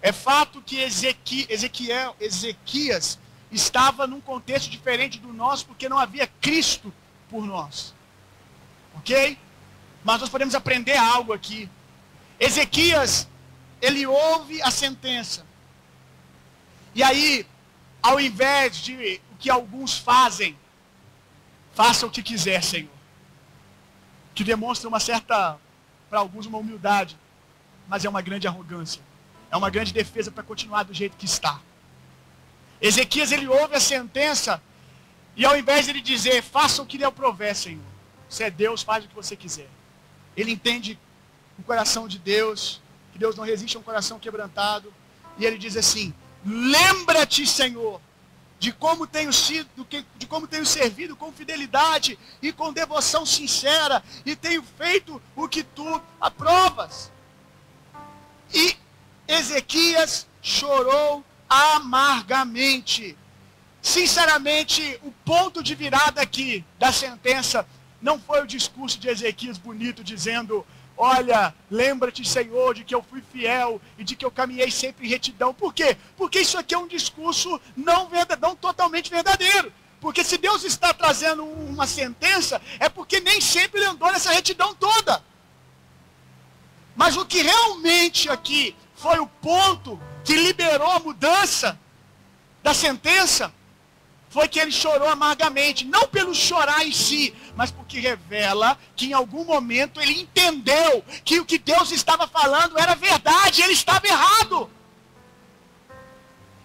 É 0.00 0.12
fato 0.12 0.62
que 0.62 0.80
Ezequi, 0.80 1.46
Ezequiel, 1.48 2.16
Ezequias 2.20 3.18
estava 3.50 4.06
num 4.06 4.20
contexto 4.20 4.70
diferente 4.70 5.18
do 5.18 5.32
nosso, 5.32 5.66
porque 5.66 5.88
não 5.88 5.98
havia 5.98 6.26
Cristo 6.40 6.92
por 7.28 7.44
nós. 7.44 7.92
Ok? 8.94 9.36
Mas 10.04 10.20
nós 10.20 10.30
podemos 10.30 10.54
aprender 10.54 10.96
algo 10.96 11.32
aqui. 11.32 11.68
Ezequias, 12.38 13.28
ele 13.82 14.06
ouve 14.06 14.62
a 14.62 14.70
sentença. 14.70 15.44
E 16.94 17.02
aí, 17.02 17.46
ao 18.02 18.18
invés 18.20 18.76
de 18.76 19.20
o 19.32 19.36
que 19.36 19.50
alguns 19.50 19.98
fazem, 19.98 20.56
faça 21.74 22.06
o 22.06 22.10
que 22.10 22.22
quiser, 22.22 22.62
Senhor. 22.62 22.99
Que 24.40 24.44
demonstra 24.44 24.88
uma 24.88 24.98
certa, 24.98 25.58
para 26.08 26.18
alguns, 26.18 26.46
uma 26.46 26.56
humildade, 26.56 27.14
mas 27.86 28.06
é 28.06 28.08
uma 28.08 28.22
grande 28.22 28.48
arrogância. 28.48 29.02
É 29.50 29.56
uma 29.56 29.68
grande 29.68 29.92
defesa 29.92 30.30
para 30.30 30.42
continuar 30.42 30.82
do 30.84 30.94
jeito 30.94 31.14
que 31.14 31.26
está. 31.26 31.60
Ezequias 32.80 33.32
ele 33.32 33.46
ouve 33.46 33.76
a 33.76 33.80
sentença 33.80 34.62
e 35.36 35.44
ao 35.44 35.58
invés 35.58 35.84
de 35.84 35.90
ele 35.90 36.00
dizer, 36.00 36.42
faça 36.42 36.80
o 36.80 36.86
que 36.86 36.96
lhe 36.96 37.04
aprover, 37.04 37.54
Senhor. 37.54 37.84
Você 38.30 38.44
é 38.44 38.50
Deus, 38.50 38.82
faz 38.82 39.04
o 39.04 39.08
que 39.08 39.14
você 39.14 39.36
quiser. 39.36 39.68
Ele 40.34 40.52
entende 40.52 40.98
o 41.58 41.62
coração 41.62 42.08
de 42.08 42.18
Deus, 42.18 42.80
que 43.12 43.18
Deus 43.18 43.36
não 43.36 43.44
resiste 43.44 43.76
a 43.76 43.80
um 43.80 43.82
coração 43.82 44.18
quebrantado. 44.18 44.90
E 45.36 45.44
ele 45.44 45.58
diz 45.58 45.76
assim: 45.76 46.14
Lembra-te, 46.46 47.46
Senhor, 47.46 48.00
de 48.60 48.72
como 48.72 49.06
tenho 49.06 49.32
sido, 49.32 49.68
de 50.16 50.26
como 50.26 50.46
tenho 50.46 50.66
servido 50.66 51.16
com 51.16 51.32
fidelidade 51.32 52.18
e 52.42 52.52
com 52.52 52.74
devoção 52.74 53.24
sincera, 53.24 54.04
e 54.24 54.36
tenho 54.36 54.62
feito 54.76 55.20
o 55.34 55.48
que 55.48 55.64
tu 55.64 56.00
aprovas. 56.20 57.10
E 58.52 58.76
Ezequias 59.26 60.26
chorou 60.42 61.24
amargamente. 61.48 63.16
Sinceramente, 63.80 65.00
o 65.02 65.10
ponto 65.24 65.62
de 65.62 65.74
virada 65.74 66.20
aqui 66.20 66.62
da 66.78 66.92
sentença 66.92 67.66
não 68.02 68.20
foi 68.20 68.42
o 68.42 68.46
discurso 68.46 68.98
de 68.98 69.08
Ezequias 69.08 69.56
bonito 69.56 70.04
dizendo: 70.04 70.66
Olha, 71.02 71.54
lembra-te, 71.70 72.28
Senhor, 72.28 72.74
de 72.74 72.84
que 72.84 72.94
eu 72.94 73.02
fui 73.02 73.22
fiel 73.32 73.80
e 73.96 74.04
de 74.04 74.14
que 74.14 74.22
eu 74.22 74.30
caminhei 74.30 74.70
sempre 74.70 75.06
em 75.06 75.08
retidão. 75.08 75.54
Por 75.54 75.72
quê? 75.72 75.96
Porque 76.14 76.40
isso 76.40 76.58
aqui 76.58 76.74
é 76.74 76.78
um 76.78 76.86
discurso 76.86 77.58
não, 77.74 78.06
verdade, 78.06 78.42
não 78.42 78.54
totalmente 78.54 79.08
verdadeiro. 79.08 79.72
Porque 79.98 80.22
se 80.22 80.36
Deus 80.36 80.62
está 80.62 80.92
trazendo 80.92 81.42
uma 81.42 81.86
sentença, 81.86 82.60
é 82.78 82.90
porque 82.90 83.18
nem 83.18 83.40
sempre 83.40 83.80
ele 83.80 83.88
andou 83.88 84.12
nessa 84.12 84.30
retidão 84.30 84.74
toda. 84.74 85.24
Mas 86.94 87.16
o 87.16 87.24
que 87.24 87.40
realmente 87.40 88.28
aqui 88.28 88.76
foi 88.94 89.18
o 89.20 89.26
ponto 89.26 89.98
que 90.22 90.36
liberou 90.36 90.90
a 90.90 91.00
mudança 91.00 91.80
da 92.62 92.74
sentença 92.74 93.50
foi 94.30 94.46
que 94.46 94.60
ele 94.60 94.70
chorou 94.70 95.08
amargamente, 95.08 95.84
não 95.84 96.06
pelo 96.06 96.32
chorar 96.32 96.86
em 96.86 96.92
si, 96.92 97.34
mas 97.56 97.72
porque 97.72 97.98
revela 97.98 98.78
que 98.94 99.06
em 99.06 99.12
algum 99.12 99.44
momento 99.44 100.00
ele 100.00 100.20
entendeu 100.20 101.04
que 101.24 101.40
o 101.40 101.44
que 101.44 101.58
Deus 101.58 101.90
estava 101.90 102.28
falando 102.28 102.78
era 102.78 102.94
verdade, 102.94 103.60
ele 103.60 103.72
estava 103.72 104.06
errado. 104.06 104.70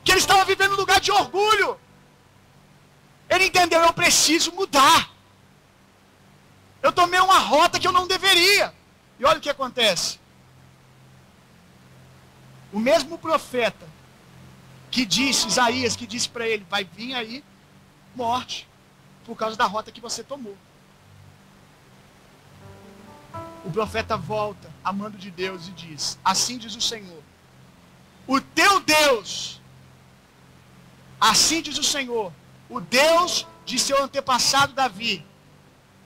Que 0.03 0.11
ele 0.11 0.19
estava 0.19 0.45
vivendo 0.45 0.73
um 0.73 0.77
lugar 0.77 1.01
de 1.01 1.11
orgulho. 1.11 1.79
Ele 3.27 3.45
entendeu, 3.45 3.81
eu 3.81 3.93
preciso 3.93 4.51
mudar. 4.51 5.09
Eu 6.83 6.91
tomei 6.91 7.19
uma 7.19 7.39
rota 7.39 7.79
que 7.79 7.87
eu 7.87 7.91
não 7.91 8.05
deveria. 8.05 8.71
E 9.17 9.25
olha 9.25 9.39
o 9.39 9.41
que 9.41 9.49
acontece. 9.49 10.19
O 12.71 12.79
mesmo 12.79 13.17
profeta 13.17 13.87
que 14.91 15.03
disse, 15.03 15.47
Isaías, 15.47 15.95
que 15.95 16.05
disse 16.05 16.29
para 16.29 16.47
ele, 16.47 16.63
vai 16.69 16.83
vir 16.83 17.15
aí 17.15 17.43
morte 18.15 18.67
por 19.25 19.35
causa 19.35 19.57
da 19.57 19.65
rota 19.65 19.91
que 19.91 20.01
você 20.01 20.23
tomou. 20.23 20.57
O 23.63 23.71
profeta 23.71 24.15
volta, 24.15 24.71
amando 24.83 25.17
de 25.17 25.31
Deus, 25.31 25.67
e 25.67 25.71
diz: 25.71 26.19
Assim 26.23 26.57
diz 26.57 26.75
o 26.75 26.81
Senhor, 26.81 27.21
o 28.27 28.39
teu 28.39 28.79
Deus, 28.79 29.59
assim 31.19 31.61
diz 31.61 31.77
o 31.77 31.83
Senhor, 31.83 32.31
o 32.69 32.79
Deus 32.79 33.47
de 33.65 33.79
seu 33.79 34.03
antepassado 34.03 34.73
Davi, 34.73 35.25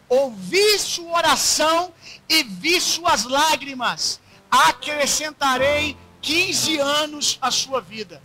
ouvi 0.08 0.80
sua 0.80 1.18
oração 1.18 1.94
e 2.28 2.44
vi 2.44 2.80
suas 2.80 3.26
lágrimas, 3.26 4.22
acrescentarei 4.50 5.98
15 6.22 6.80
anos 6.80 7.38
à 7.42 7.52
sua 7.52 7.82
vida. 7.82 8.22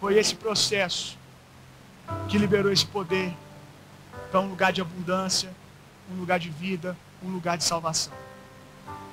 Foi 0.00 0.18
esse 0.18 0.34
processo 0.34 1.18
que 2.26 2.38
liberou 2.38 2.72
esse 2.72 2.86
poder 2.86 3.36
para 4.30 4.40
um 4.40 4.48
lugar 4.48 4.72
de 4.72 4.80
abundância, 4.80 5.52
um 6.10 6.18
lugar 6.18 6.38
de 6.38 6.48
vida, 6.48 6.96
um 7.22 7.28
lugar 7.28 7.58
de 7.58 7.64
salvação. 7.64 8.12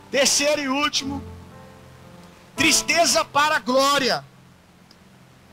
Terceiro 0.10 0.62
e 0.62 0.70
último, 0.70 1.22
tristeza 2.56 3.26
para 3.26 3.60
glória. 3.60 4.24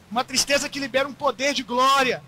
Uma 0.08 0.22
tristeza 0.22 0.68
que 0.68 0.78
libera 0.78 1.08
um 1.08 1.12
poder 1.12 1.52
de 1.52 1.64
glória. 1.64 2.22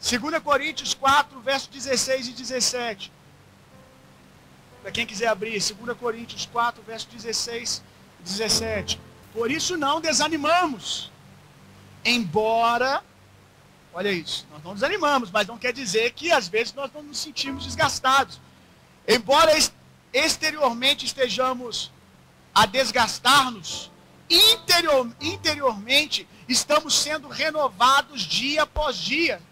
2 0.00 0.42
Coríntios 0.42 0.94
4, 0.94 1.40
versos 1.40 1.68
16 1.68 2.28
e 2.28 2.32
17. 2.32 3.12
Para 4.82 4.90
quem 4.90 5.06
quiser 5.06 5.28
abrir, 5.28 5.60
2 5.60 5.96
Coríntios 5.96 6.44
4, 6.46 6.82
versos 6.82 7.08
16 7.08 7.82
e 8.20 8.22
17. 8.24 9.00
Por 9.32 9.48
isso 9.48 9.76
não 9.76 10.00
desanimamos 10.00 11.12
Embora, 12.08 13.02
olha 13.92 14.12
isso, 14.12 14.46
nós 14.52 14.62
não 14.62 14.74
desanimamos, 14.74 15.28
mas 15.28 15.48
não 15.48 15.58
quer 15.58 15.72
dizer 15.72 16.12
que 16.12 16.30
às 16.30 16.46
vezes 16.46 16.72
nós 16.72 16.88
não 16.94 17.02
nos 17.02 17.18
sentimos 17.18 17.64
desgastados. 17.64 18.40
Embora 19.08 19.52
exteriormente 20.12 21.04
estejamos 21.04 21.90
a 22.54 22.64
desgastar-nos, 22.64 23.90
interior, 24.30 25.10
interiormente 25.20 26.28
estamos 26.48 26.94
sendo 26.94 27.26
renovados 27.26 28.22
dia 28.22 28.62
após 28.62 28.96
dia. 28.96 29.42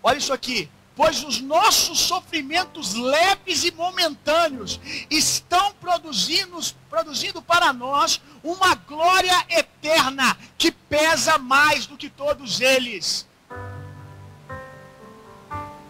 Olha 0.00 0.18
isso 0.18 0.32
aqui 0.32 0.70
pois 0.96 1.22
os 1.22 1.42
nossos 1.42 2.00
sofrimentos 2.00 2.94
leves 2.94 3.64
e 3.64 3.70
momentâneos 3.70 4.80
estão 5.10 5.74
produzindo, 5.74 6.58
produzindo 6.88 7.42
para 7.42 7.70
nós 7.70 8.18
uma 8.42 8.74
glória 8.74 9.44
eterna 9.50 10.34
que 10.56 10.72
pesa 10.72 11.36
mais 11.36 11.84
do 11.84 11.98
que 11.98 12.08
todos 12.08 12.62
eles. 12.62 13.28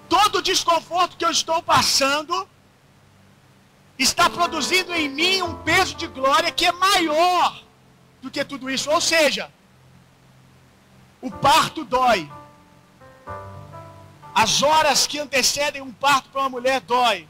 Todo 0.08 0.42
desconforto 0.42 1.16
que 1.16 1.24
eu 1.24 1.30
estou 1.30 1.62
passando 1.62 2.48
está 3.96 4.28
produzindo 4.28 4.92
em 4.92 5.08
mim 5.08 5.40
um 5.40 5.54
peso 5.62 5.94
de 5.94 6.08
glória 6.08 6.50
que 6.50 6.66
é 6.66 6.72
maior 6.72 7.62
do 8.20 8.28
que 8.28 8.44
tudo 8.44 8.68
isso. 8.68 8.90
Ou 8.90 9.00
seja, 9.00 9.52
o 11.20 11.30
parto 11.30 11.84
dói, 11.84 12.28
as 14.36 14.62
horas 14.62 15.06
que 15.06 15.18
antecedem 15.18 15.80
um 15.80 15.90
parto 15.90 16.28
para 16.28 16.42
uma 16.42 16.50
mulher 16.50 16.78
dói. 16.82 17.26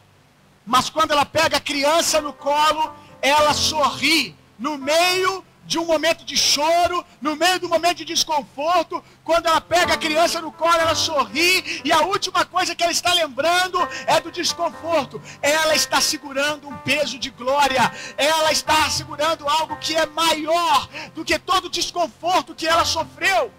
Mas 0.67 0.91
quando 0.91 1.13
ela 1.13 1.25
pega 1.25 1.59
a 1.59 1.61
criança 1.61 2.21
no 2.21 2.33
colo, 2.33 2.93
ela 3.23 3.55
sorri 3.55 4.35
no 4.59 4.77
meio 4.77 5.45
de 5.65 5.79
um 5.79 5.85
momento 5.85 6.25
de 6.25 6.37
choro, 6.37 7.05
no 7.21 7.37
meio 7.37 7.61
do 7.61 7.69
momento 7.69 7.99
de 7.99 8.05
desconforto, 8.05 9.03
quando 9.23 9.47
ela 9.47 9.61
pega 9.61 9.95
a 9.95 9.97
criança 9.97 10.41
no 10.41 10.51
colo, 10.51 10.75
ela 10.75 10.97
sorri, 10.97 11.81
e 11.85 11.93
a 11.93 12.01
última 12.01 12.45
coisa 12.45 12.75
que 12.75 12.83
ela 12.83 12.93
está 12.93 13.13
lembrando 13.13 13.79
é 14.09 14.21
do 14.21 14.33
desconforto. 14.33 15.23
Ela 15.41 15.77
está 15.77 16.01
segurando 16.01 16.69
um 16.69 16.77
peso 16.79 17.21
de 17.21 17.31
glória, 17.31 17.93
ela 18.17 18.51
está 18.51 18.91
segurando 18.91 19.49
algo 19.49 19.77
que 19.77 19.95
é 19.95 20.07
maior 20.07 20.89
do 21.15 21.25
que 21.25 21.39
todo 21.39 21.67
o 21.67 21.71
desconforto 21.71 22.53
que 22.53 22.67
ela 22.67 22.85
sofreu, 22.85 23.53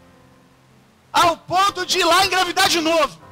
ao 1.14 1.38
ponto 1.38 1.86
de 1.86 2.00
ir 2.00 2.04
lá 2.04 2.26
engravidar 2.26 2.68
de 2.68 2.82
novo. 2.82 3.27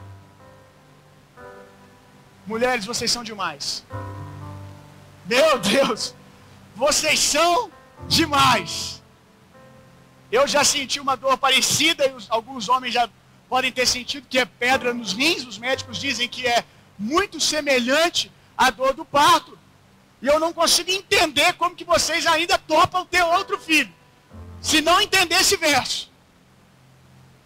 Mulheres, 2.45 2.85
vocês 2.85 3.09
são 3.11 3.23
demais. 3.23 3.83
Meu 5.25 5.57
Deus, 5.57 6.13
vocês 6.75 7.19
são 7.19 7.71
demais. 8.07 9.01
Eu 10.31 10.47
já 10.47 10.63
senti 10.63 10.99
uma 10.99 11.15
dor 11.15 11.37
parecida, 11.37 12.05
e 12.05 12.15
alguns 12.29 12.69
homens 12.69 12.93
já 12.93 13.09
podem 13.49 13.71
ter 13.71 13.87
sentido 13.87 14.27
que 14.29 14.37
é 14.37 14.45
pedra 14.45 14.93
nos 14.93 15.13
rins. 15.13 15.45
Os 15.45 15.57
médicos 15.57 15.97
dizem 15.97 16.27
que 16.27 16.45
é 16.45 16.63
muito 16.99 17.39
semelhante 17.39 18.31
à 18.55 18.69
dor 18.69 18.93
do 18.93 19.05
parto. 19.05 19.57
E 20.21 20.27
eu 20.27 20.39
não 20.39 20.53
consigo 20.53 20.91
entender 20.91 21.53
como 21.53 21.75
que 21.75 21.83
vocês 21.83 22.27
ainda 22.27 22.57
topam 22.57 23.05
ter 23.05 23.23
outro 23.23 23.57
filho. 23.59 23.93
Se 24.61 24.81
não 24.81 25.01
entender 25.01 25.35
esse 25.35 25.57
verso. 25.57 26.11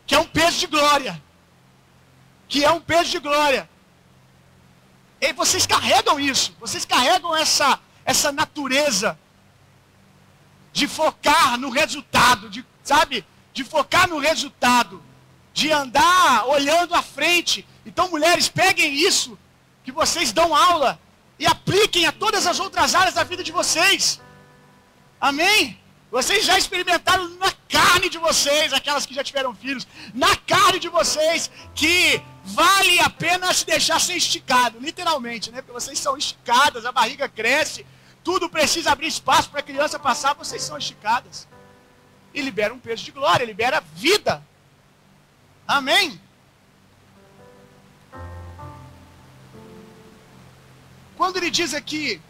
Que 0.06 0.16
é 0.16 0.20
um 0.20 0.26
peso 0.26 0.60
de 0.60 0.68
glória. 0.68 1.22
Que 2.48 2.66
é 2.66 2.72
um 2.72 2.82
peso 2.82 3.12
de 3.12 3.20
glória. 3.20 3.69
E 5.22 5.34
vocês 5.34 5.66
carregam 5.66 6.20
isso, 6.20 6.56
vocês 6.60 6.86
carregam 6.86 7.36
essa, 7.36 7.80
essa 8.06 8.32
natureza 8.32 9.20
de 10.72 10.88
focar 10.88 11.58
no 11.58 11.70
resultado, 11.70 12.50
de, 12.50 12.66
sabe? 12.84 13.26
De 13.54 13.64
focar 13.64 14.08
no 14.08 14.18
resultado, 14.18 15.04
de 15.54 15.72
andar 15.72 16.46
olhando 16.48 16.96
à 16.96 17.02
frente. 17.02 17.68
Então, 17.86 18.10
mulheres, 18.10 18.48
peguem 18.48 18.94
isso 18.94 19.38
que 19.84 19.92
vocês 19.92 20.32
dão 20.32 20.56
aula 20.56 21.00
e 21.38 21.46
apliquem 21.46 22.06
a 22.06 22.12
todas 22.12 22.46
as 22.48 22.60
outras 22.60 22.96
áreas 22.96 23.16
da 23.16 23.24
vida 23.24 23.44
de 23.44 23.52
vocês. 23.52 24.22
Amém? 25.20 25.78
Vocês 26.12 26.46
já 26.46 26.58
experimentaram 26.58 27.30
na 27.38 27.52
carne 27.68 28.10
de 28.10 28.18
vocês, 28.18 28.74
aquelas 28.74 29.06
que 29.06 29.14
já 29.14 29.24
tiveram 29.24 29.54
filhos, 29.54 29.88
na 30.14 30.36
carne 30.36 30.80
de 30.80 30.90
vocês, 30.90 31.52
que 31.76 32.22
vale 32.50 33.00
a 33.00 33.10
pena 33.10 33.54
se 33.54 33.66
deixar 33.66 34.00
ser 34.00 34.16
esticado, 34.16 34.80
literalmente, 34.80 35.52
né? 35.52 35.62
Porque 35.62 35.80
vocês 35.80 36.00
são 36.00 36.18
esticadas, 36.18 36.86
a 36.86 36.92
barriga 36.92 37.30
cresce, 37.30 37.86
tudo 38.24 38.50
precisa 38.50 38.92
abrir 38.92 39.08
espaço 39.08 39.50
para 39.50 39.60
a 39.60 39.64
criança 39.64 40.00
passar, 40.00 40.34
vocês 40.34 40.62
são 40.64 40.78
esticadas. 40.78 41.48
E 42.34 42.42
libera 42.42 42.74
um 42.74 42.80
peso 42.80 43.04
de 43.04 43.12
glória, 43.12 43.46
libera 43.46 43.82
vida. 43.94 44.44
Amém? 45.68 46.20
Quando 51.16 51.38
ele 51.38 51.52
diz 51.52 51.74
aqui, 51.74 52.22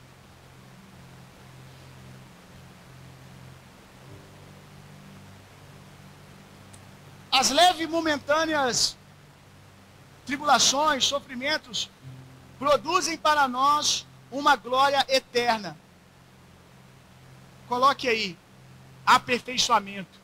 as 7.31 7.51
leves 7.51 7.87
momentâneas 7.87 8.98
tribulações, 10.29 11.05
sofrimentos, 11.05 11.89
produzem 12.59 13.17
para 13.17 13.47
nós 13.47 14.05
uma 14.31 14.55
glória 14.55 15.03
eterna. 15.09 15.75
Coloque 17.67 18.07
aí, 18.07 18.37
aperfeiçoamento. 19.03 20.19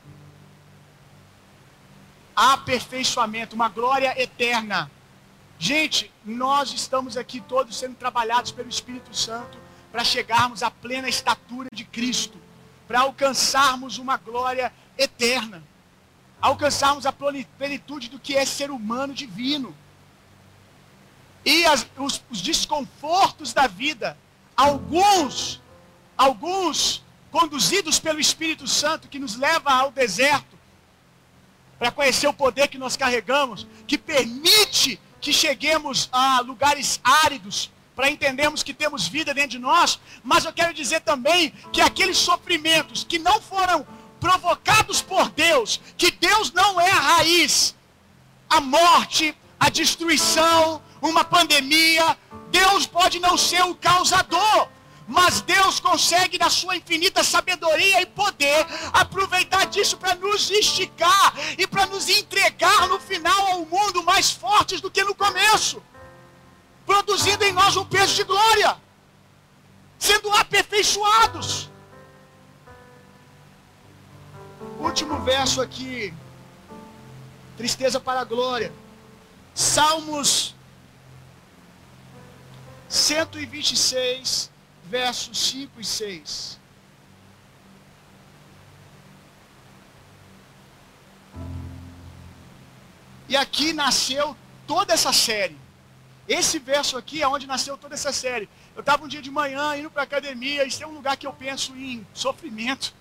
Aperfeiçoamento, 2.36 3.56
uma 3.56 3.68
glória 3.68 4.14
eterna. 4.22 4.88
Gente, 5.58 6.12
nós 6.24 6.72
estamos 6.72 7.16
aqui 7.16 7.40
todos 7.40 7.76
sendo 7.76 7.96
trabalhados 7.96 8.52
pelo 8.52 8.68
Espírito 8.68 9.12
Santo 9.12 9.58
para 9.90 10.04
chegarmos 10.04 10.62
à 10.62 10.70
plena 10.70 11.08
estatura 11.08 11.68
de 11.72 11.84
Cristo, 11.84 12.38
para 12.86 13.00
alcançarmos 13.00 13.98
uma 13.98 14.16
glória 14.16 14.72
eterna, 14.96 15.64
alcançarmos 16.40 17.06
a 17.06 17.12
plenitude 17.12 18.08
do 18.08 18.20
que 18.20 18.36
é 18.36 18.46
ser 18.46 18.70
humano 18.70 19.12
divino 19.12 19.74
e 21.46 21.64
as, 21.64 21.86
os, 21.96 22.20
os 22.28 22.42
desconfortos 22.42 23.52
da 23.52 23.68
vida, 23.68 24.18
alguns, 24.56 25.62
alguns 26.18 27.04
conduzidos 27.30 28.00
pelo 28.00 28.18
Espírito 28.18 28.66
Santo 28.66 29.06
que 29.06 29.20
nos 29.20 29.36
leva 29.36 29.70
ao 29.70 29.92
deserto, 29.92 30.58
para 31.78 31.92
conhecer 31.92 32.26
o 32.26 32.32
poder 32.34 32.66
que 32.66 32.78
nós 32.78 32.96
carregamos, 32.96 33.64
que 33.86 33.96
permite 33.96 34.98
que 35.20 35.32
cheguemos 35.32 36.08
a 36.10 36.40
lugares 36.40 37.00
áridos, 37.04 37.70
para 37.94 38.10
entendermos 38.10 38.62
que 38.62 38.74
temos 38.74 39.06
vida 39.06 39.32
dentro 39.32 39.50
de 39.50 39.58
nós, 39.58 40.00
mas 40.22 40.44
eu 40.44 40.52
quero 40.52 40.74
dizer 40.74 41.00
também 41.00 41.50
que 41.72 41.80
aqueles 41.80 42.18
sofrimentos 42.18 43.04
que 43.04 43.18
não 43.18 43.40
foram 43.40 43.86
provocados 44.18 45.00
por 45.00 45.30
Deus, 45.30 45.80
que 45.96 46.10
Deus 46.10 46.52
não 46.52 46.78
é 46.80 46.90
a 46.90 47.00
raiz, 47.00 47.74
a 48.50 48.60
morte, 48.60 49.34
a 49.58 49.70
destruição, 49.70 50.82
uma 51.06 51.24
pandemia, 51.24 52.16
Deus 52.50 52.86
pode 52.86 53.18
não 53.18 53.36
ser 53.36 53.62
o 53.64 53.74
causador, 53.74 54.68
mas 55.06 55.40
Deus 55.40 55.78
consegue, 55.78 56.36
na 56.36 56.50
sua 56.50 56.76
infinita 56.76 57.22
sabedoria 57.22 58.02
e 58.02 58.06
poder, 58.06 58.66
aproveitar 58.92 59.66
disso 59.66 59.96
para 59.96 60.16
nos 60.16 60.50
esticar 60.50 61.32
e 61.56 61.66
para 61.66 61.86
nos 61.86 62.08
entregar 62.08 62.88
no 62.88 62.98
final 62.98 63.52
ao 63.52 63.64
mundo 63.64 64.02
mais 64.02 64.32
fortes 64.32 64.80
do 64.80 64.90
que 64.90 65.04
no 65.04 65.14
começo, 65.14 65.80
produzindo 66.84 67.44
em 67.44 67.52
nós 67.52 67.76
um 67.76 67.84
peso 67.84 68.14
de 68.16 68.24
glória, 68.24 68.76
sendo 69.98 70.28
aperfeiçoados. 70.32 71.70
Último 74.80 75.20
verso 75.20 75.60
aqui, 75.60 76.12
tristeza 77.56 78.00
para 78.00 78.20
a 78.20 78.24
glória. 78.24 78.72
Salmos 79.54 80.55
126, 82.88 84.50
versos 84.84 85.38
5 85.50 85.80
e 85.80 85.84
6. 85.84 86.60
E 93.28 93.36
aqui 93.36 93.72
nasceu 93.72 94.36
toda 94.66 94.94
essa 94.94 95.12
série. 95.12 95.58
Esse 96.28 96.58
verso 96.58 96.96
aqui 96.96 97.22
é 97.22 97.28
onde 97.28 97.46
nasceu 97.46 97.76
toda 97.76 97.94
essa 97.94 98.12
série. 98.12 98.48
Eu 98.74 98.80
estava 98.80 99.04
um 99.04 99.08
dia 99.08 99.22
de 99.22 99.30
manhã 99.30 99.76
indo 99.76 99.90
para 99.90 100.02
a 100.02 100.04
academia, 100.04 100.64
isso 100.64 100.82
é 100.82 100.86
um 100.86 100.94
lugar 100.94 101.16
que 101.16 101.26
eu 101.26 101.32
penso 101.32 101.74
em 101.76 102.06
sofrimento. 102.12 102.94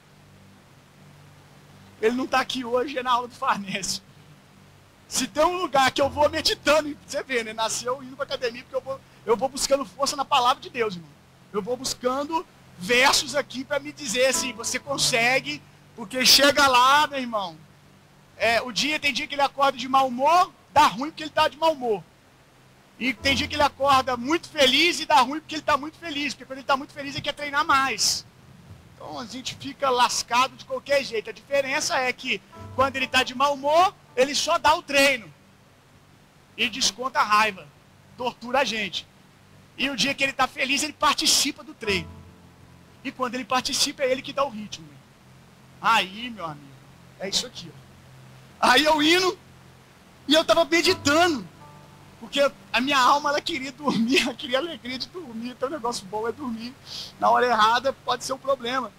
Ele 2.02 2.16
não 2.16 2.26
está 2.26 2.40
aqui 2.40 2.64
hoje, 2.64 2.98
é 2.98 3.04
na 3.04 3.12
aula 3.12 3.28
do 3.28 3.36
Farnese. 3.36 4.02
Se 5.08 5.28
tem 5.28 5.44
um 5.46 5.58
lugar 5.58 5.92
que 5.92 6.02
eu 6.02 6.10
vou 6.10 6.30
meditando, 6.30 6.96
você 7.06 7.24
vê, 7.24 7.44
né? 7.44 7.54
Nasceu 7.54 8.02
indo 8.02 8.16
para 8.16 8.26
a 8.26 8.28
academia, 8.28 8.64
porque 8.64 8.76
eu 8.76 8.82
vou 8.82 9.00
eu 9.26 9.36
vou 9.36 9.49
buscando 9.49 9.86
força 9.86 10.15
na 10.15 10.26
palavra 10.26 10.61
de 10.61 10.69
Deus, 10.69 10.95
irmão. 10.95 11.09
Eu 11.51 11.61
vou 11.61 11.76
buscando 11.76 12.45
versos 12.78 13.36
aqui 13.36 13.63
para 13.63 13.80
me 13.80 13.91
dizer 13.91 14.28
assim, 14.28 14.53
você 14.53 14.78
consegue, 14.78 15.61
porque 15.95 16.26
chega 16.26 16.67
lá, 16.67 17.07
meu 17.07 17.19
irmão. 17.19 17.57
É, 18.38 18.61
o 18.61 18.71
dia 18.71 18.99
tem 18.99 19.13
dia 19.13 19.28
que 19.28 19.36
ele 19.36 19.41
acorda 19.41 19.78
de 19.78 19.88
mau 19.88 20.07
humor, 20.07 20.51
dá 20.73 20.88
ruim 20.88 21.09
porque 21.09 21.23
ele 21.23 21.30
está 21.30 21.47
de 21.47 21.57
mau 21.57 21.71
humor. 21.71 22.03
E 22.99 23.13
tem 23.13 23.36
dia 23.36 23.47
que 23.47 23.55
ele 23.55 23.63
acorda 23.63 24.15
muito 24.15 24.47
feliz 24.47 24.99
e 24.99 25.05
dá 25.05 25.19
ruim 25.21 25.39
porque 25.39 25.55
ele 25.55 25.61
está 25.61 25.78
muito 25.78 25.97
feliz. 25.97 26.34
Porque 26.34 26.45
quando 26.45 26.57
ele 26.57 26.61
está 26.61 26.78
muito 26.78 26.93
feliz 26.93 27.13
ele 27.13 27.21
quer 27.21 27.34
treinar 27.34 27.65
mais. 27.65 28.26
Então 28.95 29.19
a 29.19 29.26
gente 29.26 29.55
fica 29.55 29.89
lascado 29.89 30.55
de 30.55 30.65
qualquer 30.65 31.03
jeito. 31.03 31.30
A 31.30 31.34
diferença 31.34 31.97
é 31.97 32.11
que 32.13 32.41
quando 32.76 32.95
ele 32.95 33.05
está 33.05 33.23
de 33.23 33.36
mau 33.36 33.53
humor, 33.53 33.93
ele 34.15 34.34
só 34.34 34.57
dá 34.57 34.76
o 34.76 34.82
treino. 34.82 35.34
E 36.57 36.69
desconta 36.69 37.19
a 37.19 37.23
raiva. 37.23 37.67
Tortura 38.17 38.59
a 38.59 38.63
gente. 38.63 39.05
E 39.78 39.89
o 39.89 39.95
dia 39.95 40.13
que 40.13 40.23
ele 40.23 40.32
está 40.32 40.47
feliz, 40.47 40.84
ele 40.84 40.93
participa 40.93 41.63
do 41.63 41.73
treino. 41.73 42.09
E 43.03 43.11
quando 43.11 43.36
ele 43.36 43.45
participa, 43.45 44.03
é 44.03 44.11
ele 44.11 44.21
que 44.21 44.34
dá 44.34 44.43
o 44.43 44.49
ritmo. 44.49 44.88
Aí, 45.82 46.30
meu 46.30 46.45
amigo, 46.45 46.65
é 47.19 47.30
isso 47.30 47.45
aqui. 47.45 47.71
Ó. 47.71 47.86
Aí 48.67 48.84
eu 48.84 49.01
indo, 49.01 49.38
e 50.28 50.34
eu 50.34 50.41
estava 50.41 50.65
meditando. 50.65 51.47
Porque 52.19 52.39
a 52.73 52.82
minha 52.82 52.97
alma, 52.97 53.30
ela 53.30 53.41
queria 53.41 53.71
dormir, 53.71 54.21
ela 54.21 54.34
queria 54.36 54.57
alegria 54.57 54.97
de 54.97 55.07
dormir. 55.09 55.49
Então 55.49 55.69
o 55.69 55.71
negócio 55.71 56.05
bom 56.07 56.28
é 56.28 56.32
dormir. 56.32 56.73
Na 57.19 57.30
hora 57.30 57.45
errada 57.45 57.93
pode 57.93 58.23
ser 58.23 58.34
um 58.34 58.38
problema. 58.38 58.91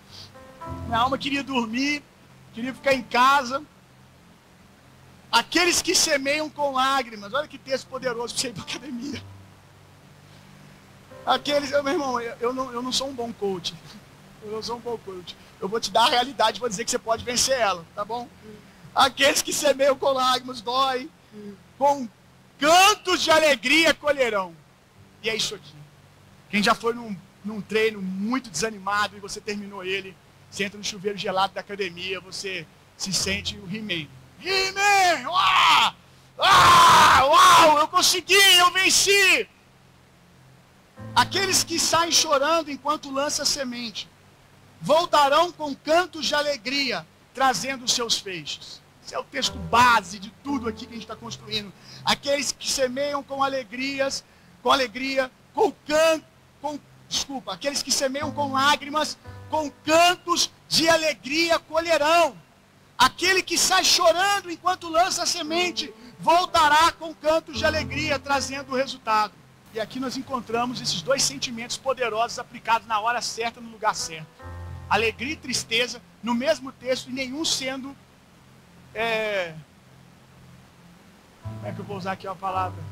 Minha 0.87 0.99
alma 0.99 1.19
queria 1.19 1.43
dormir, 1.43 2.03
queria 2.53 2.75
ficar 2.75 2.95
em 2.95 3.03
casa. 3.03 3.63
Aqueles 5.31 5.83
que 5.83 5.95
semeiam 5.95 6.49
com 6.49 6.73
lágrimas, 6.73 7.33
olha 7.35 7.49
que 7.49 7.59
texto 7.59 7.89
poderoso 7.89 8.35
para 8.35 8.41
você 8.41 8.49
ir 8.49 8.53
para 8.53 8.63
academia. 8.63 9.23
Aqueles, 11.27 11.71
meu 11.71 11.89
irmão, 11.89 12.21
eu 12.21 12.55
não, 12.55 12.73
eu 12.73 12.81
não 12.81 12.93
sou 12.93 13.09
um 13.09 13.13
bom 13.13 13.33
coach. 13.33 13.75
Eu 14.45 14.53
não 14.53 14.63
sou 14.63 14.77
um 14.77 14.81
bom 14.81 14.97
coach. 14.99 15.37
Eu 15.61 15.69
vou 15.69 15.81
te 15.81 15.91
dar 15.91 16.05
a 16.05 16.11
realidade, 16.11 16.61
vou 16.61 16.69
dizer 16.69 16.85
que 16.85 16.91
você 16.91 17.01
pode 17.01 17.25
vencer 17.25 17.59
ela, 17.59 17.85
tá 17.97 18.05
bom? 18.05 18.29
Aqueles 18.95 19.43
que 19.43 19.53
semeiam 19.53 19.97
com 19.97 20.13
lágrimas, 20.13 20.61
dói, 20.61 21.11
com 21.77 22.09
cantos 22.61 23.23
de 23.23 23.31
alegria 23.33 23.93
colherão. 23.93 24.55
E 25.21 25.29
é 25.29 25.35
isso 25.35 25.57
aqui. 25.57 25.75
Quem 26.49 26.63
já 26.63 26.77
foi 26.77 26.95
num, 26.95 27.17
num 27.45 27.61
treino 27.61 28.01
muito 28.01 28.49
desanimado 28.49 29.17
e 29.17 29.21
você 29.21 29.41
terminou 29.41 29.85
ele, 29.85 30.17
você 30.49 30.63
entra 30.63 30.79
no 30.79 30.85
chuveiro 30.85 31.19
gelado 31.19 31.55
da 31.55 31.61
academia, 31.61 32.21
você 32.21 32.65
se 32.97 33.13
sente 33.13 33.59
o 33.59 33.67
He-Man. 33.67 34.07
He-Man! 34.41 35.29
Uau! 35.29 35.95
Ah, 36.39 37.25
uau! 37.25 37.79
Eu 37.81 37.89
consegui, 37.89 38.35
eu 38.59 38.71
venci! 38.71 39.49
Aqueles 41.17 41.65
que 41.65 41.79
saem 41.79 42.13
chorando 42.13 42.71
enquanto 42.71 43.11
lança 43.11 43.43
semente, 43.47 44.07
voltarão 44.83 45.51
com 45.51 45.75
cantos 45.75 46.27
de 46.27 46.35
alegria, 46.35 47.07
trazendo 47.33 47.87
os 47.87 47.93
seus 47.95 48.19
feixes. 48.19 48.83
Esse 49.03 49.15
é 49.15 49.19
o 49.19 49.25
texto 49.25 49.57
base 49.57 50.19
de 50.19 50.29
tudo 50.45 50.69
aqui 50.69 50.85
que 50.85 50.93
a 50.93 50.95
gente 50.95 51.05
está 51.05 51.17
construindo. 51.17 51.73
Aqueles 52.05 52.53
que 52.53 52.71
semeiam 52.71 53.23
com 53.23 53.43
alegrias, 53.43 54.23
com 54.63 54.71
alegria, 54.71 55.31
com 55.55 55.73
canto, 55.87 56.27
com, 56.61 56.79
desculpa, 57.09 57.55
aqueles 57.55 57.83
que 57.83 57.91
semeiam 57.91 58.31
com 58.31 58.53
lágrimas, 58.53 59.17
com 59.49 59.71
cantos 59.71 60.51
de 60.69 60.87
alegria 60.87 61.59
colherão. 61.59 62.37
Aquele 62.99 63.43
que 63.43 63.57
sai 63.57 63.85
chorando 63.85 64.51
enquanto 64.51 64.91
lança 64.91 65.23
a 65.23 65.27
semente, 65.27 65.95
voltará 66.19 66.93
com 66.93 67.15
cantos 67.15 67.57
de 67.57 67.65
alegria, 67.65 68.19
trazendo 68.19 68.73
o 68.73 68.77
resultado. 68.77 69.33
E 69.77 69.81
aqui 69.81 70.01
nós 70.01 70.17
encontramos 70.17 70.81
esses 70.81 71.03
dois 71.03 71.23
sentimentos 71.23 71.77
poderosos 71.77 72.39
aplicados 72.39 72.89
na 72.89 72.99
hora 72.99 73.21
certa, 73.21 73.61
no 73.61 73.69
lugar 73.69 73.95
certo. 73.95 74.27
Alegria 74.89 75.35
e 75.35 75.37
tristeza 75.37 76.01
no 76.23 76.35
mesmo 76.35 76.73
texto 76.73 77.11
e 77.11 77.13
nenhum 77.13 77.45
sendo. 77.45 77.95
É... 78.95 79.55
Como 81.43 81.67
é 81.67 81.73
que 81.73 81.79
eu 81.79 81.85
vou 81.85 81.99
usar 81.99 82.13
aqui 82.13 82.27
a 82.27 82.35
palavra? 82.35 82.83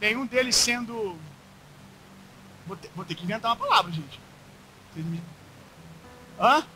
Nenhum 0.00 0.26
deles 0.26 0.56
sendo. 0.56 1.16
Vou 2.66 2.76
ter, 2.76 2.90
vou 2.96 3.04
ter 3.04 3.14
que 3.14 3.22
inventar 3.22 3.52
uma 3.52 3.64
palavra, 3.64 3.92
gente. 3.92 4.20
Hã? 6.40 6.66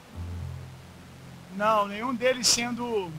Não, 1.56 1.88
nenhum 1.88 2.14
deles 2.14 2.46
sendo. 2.46 3.12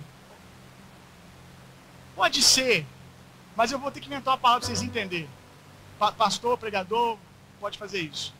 Pode 2.15 2.41
ser 2.41 2.85
Mas 3.53 3.73
eu 3.73 3.79
vou 3.79 3.91
ter 3.91 3.99
que 3.99 4.07
inventar 4.07 4.33
uma 4.33 4.39
palavra 4.39 4.61
para 4.61 4.67
vocês 4.73 4.81
entenderem. 4.81 5.42
Pa 6.03 6.11
pastor, 6.11 6.57
pregador, 6.57 7.17
pode 7.61 7.77
fazer 7.77 8.01
isso. 8.01 8.33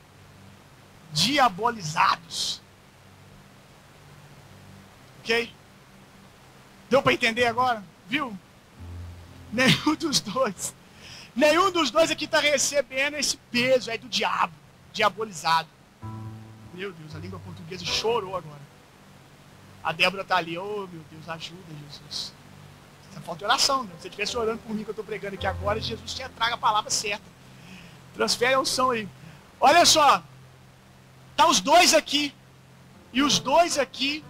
Diabolizados. 1.14 2.62
Ok? 5.22 5.50
Deu 6.90 7.02
para 7.02 7.14
entender 7.14 7.46
agora? 7.46 7.82
Viu? 8.06 8.38
Nenhum 9.54 9.96
dos 9.96 10.20
dois. 10.20 10.76
Nenhum 11.34 11.72
dos 11.72 11.90
dois 11.90 12.12
aqui 12.12 12.26
está 12.26 12.42
recebendo 12.42 13.14
esse 13.14 13.38
peso 13.50 13.90
aí 13.90 13.98
do 13.98 14.10
diabo, 14.10 14.54
diabolizado. 14.92 15.70
Meu 16.74 16.92
Deus, 16.92 17.16
a 17.16 17.20
língua 17.20 17.40
portuguesa 17.40 17.86
chorou 17.86 18.36
agora. 18.36 18.62
A 19.82 19.94
Débora 19.94 20.24
está 20.24 20.36
ali, 20.36 20.58
oh 20.58 20.86
meu 20.92 21.02
Deus, 21.10 21.30
ajuda, 21.30 21.62
Jesus. 21.88 22.34
Falta 23.24 23.46
oração, 23.46 23.84
né? 23.84 23.92
Se 23.96 24.02
você 24.02 24.08
estivesse 24.10 24.36
orando 24.36 24.60
por 24.60 24.76
mim 24.76 24.84
que 24.84 24.90
eu 24.90 24.92
estou 24.92 25.06
pregando 25.06 25.36
aqui 25.36 25.48
agora, 25.48 25.80
Jesus 25.80 26.14
tinha 26.14 26.28
traga 26.28 26.56
a 26.56 26.58
palavra 26.58 26.92
certa. 26.92 27.33
Transfere 28.14 28.54
a 28.54 28.60
unção 28.60 28.92
aí. 28.92 29.08
Olha 29.60 29.86
só. 29.86 30.24
Tá 31.36 31.48
os 31.48 31.60
dois 31.60 31.94
aqui. 31.94 32.34
E 33.12 33.22
os 33.22 33.40
dois 33.40 33.78
aqui 33.78 34.24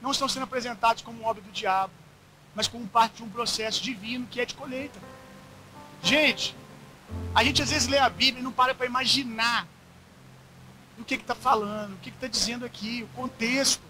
não 0.00 0.10
estão 0.10 0.28
sendo 0.28 0.42
apresentados 0.42 1.02
como 1.02 1.24
obra 1.24 1.40
do 1.40 1.50
diabo, 1.52 1.92
mas 2.54 2.66
como 2.66 2.86
parte 2.88 3.16
de 3.16 3.22
um 3.22 3.30
processo 3.30 3.80
divino 3.80 4.26
que 4.26 4.40
é 4.40 4.44
de 4.44 4.54
colheita. 4.54 4.98
Gente, 6.02 6.56
a 7.32 7.44
gente 7.44 7.62
às 7.62 7.70
vezes 7.70 7.88
lê 7.88 7.98
a 7.98 8.08
Bíblia 8.08 8.40
e 8.40 8.42
não 8.42 8.50
para 8.50 8.74
para 8.74 8.86
imaginar 8.86 9.66
do 10.98 11.04
que 11.04 11.14
está 11.14 11.34
falando, 11.34 11.94
o 11.94 11.98
que 11.98 12.10
está 12.10 12.26
dizendo 12.26 12.64
aqui, 12.64 13.04
o 13.04 13.16
contexto. 13.16 13.82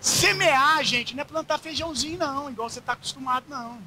Semear, 0.00 0.84
gente, 0.84 1.16
não 1.16 1.22
é 1.22 1.24
plantar 1.24 1.58
feijãozinho, 1.58 2.18
não, 2.18 2.50
igual 2.50 2.68
você 2.68 2.78
está 2.78 2.92
acostumado, 2.92 3.46
não. 3.48 3.80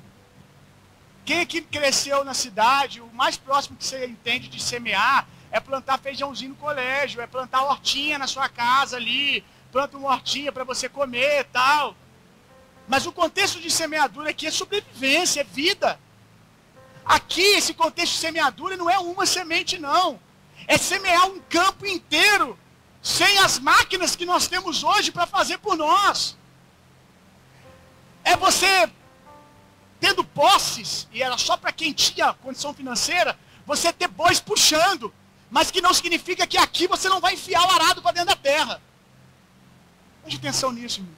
Quem 1.25 1.41
aqui 1.41 1.61
cresceu 1.61 2.23
na 2.23 2.33
cidade, 2.33 2.99
o 2.99 3.07
mais 3.13 3.37
próximo 3.37 3.77
que 3.77 3.85
você 3.85 4.05
entende 4.05 4.47
de 4.47 4.61
semear 4.61 5.27
é 5.51 5.59
plantar 5.59 5.99
feijãozinho 5.99 6.51
no 6.51 6.55
colégio, 6.55 7.21
é 7.21 7.27
plantar 7.27 7.63
hortinha 7.63 8.17
na 8.17 8.25
sua 8.27 8.49
casa 8.49 8.95
ali, 8.97 9.43
planta 9.71 9.97
uma 9.97 10.09
hortinha 10.09 10.51
para 10.51 10.63
você 10.63 10.89
comer 10.89 11.41
e 11.41 11.43
tal. 11.45 11.95
Mas 12.87 13.05
o 13.05 13.11
contexto 13.11 13.59
de 13.59 13.69
semeadura 13.69 14.31
aqui 14.31 14.47
é 14.47 14.51
sobrevivência, 14.51 15.41
é 15.41 15.43
vida. 15.43 15.99
Aqui, 17.05 17.41
esse 17.41 17.73
contexto 17.73 18.13
de 18.13 18.19
semeadura 18.19 18.75
não 18.75 18.89
é 18.89 18.97
uma 18.97 19.25
semente, 19.25 19.77
não. 19.77 20.19
É 20.67 20.77
semear 20.77 21.27
um 21.27 21.39
campo 21.41 21.85
inteiro, 21.85 22.57
sem 23.01 23.37
as 23.39 23.59
máquinas 23.59 24.15
que 24.15 24.25
nós 24.25 24.47
temos 24.47 24.83
hoje 24.83 25.11
para 25.11 25.25
fazer 25.25 25.57
por 25.59 25.75
nós. 25.75 26.37
É 28.23 28.35
você 28.37 28.89
tendo 30.01 30.23
posses, 30.23 31.07
e 31.13 31.21
era 31.21 31.37
só 31.37 31.55
para 31.55 31.71
quem 31.71 31.93
tinha 31.93 32.33
condição 32.33 32.73
financeira, 32.73 33.37
você 33.65 33.93
ter 33.93 34.07
bois 34.07 34.39
puxando. 34.39 35.13
Mas 35.49 35.69
que 35.69 35.81
não 35.81 35.93
significa 35.93 36.47
que 36.47 36.57
aqui 36.57 36.87
você 36.87 37.07
não 37.07 37.21
vai 37.21 37.35
enfiar 37.35 37.63
o 37.65 37.71
arado 37.71 38.01
para 38.01 38.13
dentro 38.13 38.29
da 38.29 38.35
terra. 38.35 38.81
Preste 40.23 40.39
atenção 40.39 40.71
nisso, 40.71 41.01
irmão. 41.01 41.15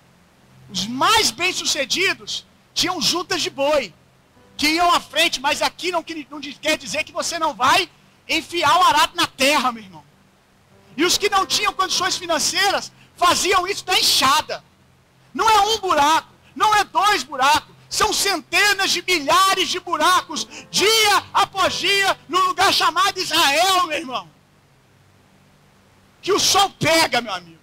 Os 0.69 0.86
mais 0.88 1.31
bem-sucedidos 1.31 2.45
tinham 2.73 2.99
juntas 2.99 3.41
de 3.41 3.49
boi, 3.49 3.93
que 4.57 4.67
iam 4.67 4.93
à 4.93 4.99
frente, 4.99 5.39
mas 5.39 5.61
aqui 5.61 5.91
não, 5.91 6.03
não 6.29 6.41
quer 6.41 6.77
dizer 6.77 7.03
que 7.03 7.11
você 7.11 7.39
não 7.39 7.53
vai 7.53 7.89
enfiar 8.27 8.75
o 8.77 8.84
arado 8.84 9.15
na 9.15 9.27
terra, 9.27 9.71
meu 9.71 9.84
irmão. 9.84 10.03
E 10.97 11.05
os 11.05 11.17
que 11.17 11.29
não 11.29 11.45
tinham 11.45 11.73
condições 11.73 12.17
financeiras 12.17 12.91
faziam 13.15 13.67
isso 13.67 13.86
da 13.86 13.97
enxada. 13.97 14.63
Não 15.34 15.49
é 15.49 15.59
um 15.61 15.79
buraco, 15.79 16.34
não 16.55 16.75
é 16.75 16.84
dois 16.84 17.23
buracos, 17.23 17.72
são 17.93 18.11
centenas 18.11 18.89
de 18.89 19.03
milhares 19.03 19.69
de 19.69 19.79
buracos, 19.79 20.47
dia 20.71 21.23
após 21.31 21.75
dia, 21.75 22.19
no 22.27 22.39
lugar 22.47 22.73
chamado 22.73 23.19
Israel, 23.19 23.85
meu 23.85 23.97
irmão. 23.99 24.27
Que 26.19 26.33
o 26.33 26.39
sol 26.39 26.71
pega, 26.71 27.21
meu 27.21 27.31
amigo. 27.31 27.59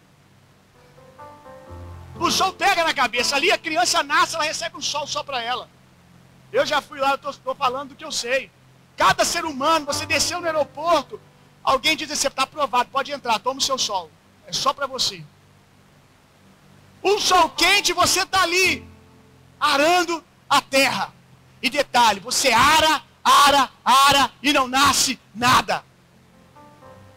O 2.14 2.30
sol 2.30 2.52
pega 2.52 2.84
na 2.84 2.94
cabeça. 2.94 3.34
Ali 3.34 3.50
a 3.50 3.58
criança 3.58 4.04
nasce, 4.04 4.36
ela 4.36 4.44
recebe 4.44 4.76
um 4.76 4.80
sol 4.80 5.04
só 5.04 5.24
para 5.24 5.42
ela. 5.42 5.68
Eu 6.52 6.64
já 6.64 6.80
fui 6.80 7.00
lá, 7.00 7.18
eu 7.20 7.30
estou 7.30 7.54
falando 7.56 7.88
do 7.88 7.96
que 7.96 8.04
eu 8.04 8.12
sei. 8.12 8.52
Cada 8.96 9.24
ser 9.24 9.44
humano, 9.44 9.84
você 9.84 10.06
desceu 10.06 10.40
no 10.40 10.46
aeroporto, 10.46 11.20
alguém 11.64 11.96
diz 11.96 12.08
assim, 12.08 12.28
está 12.28 12.44
aprovado, 12.44 12.88
pode 12.90 13.10
entrar, 13.10 13.40
toma 13.40 13.58
o 13.58 13.62
seu 13.62 13.76
sol. 13.76 14.08
É 14.46 14.52
só 14.52 14.72
para 14.72 14.86
você. 14.86 15.24
Um 17.02 17.18
sol 17.18 17.50
quente, 17.50 17.92
você 17.92 18.22
está 18.22 18.42
ali, 18.42 18.88
arando 19.60 20.24
a 20.48 20.60
terra. 20.60 21.12
E 21.62 21.68
detalhe, 21.68 22.20
você 22.20 22.50
ara, 22.50 23.02
ara, 23.22 23.70
ara 23.84 24.32
e 24.42 24.52
não 24.52 24.66
nasce 24.66 25.20
nada. 25.34 25.84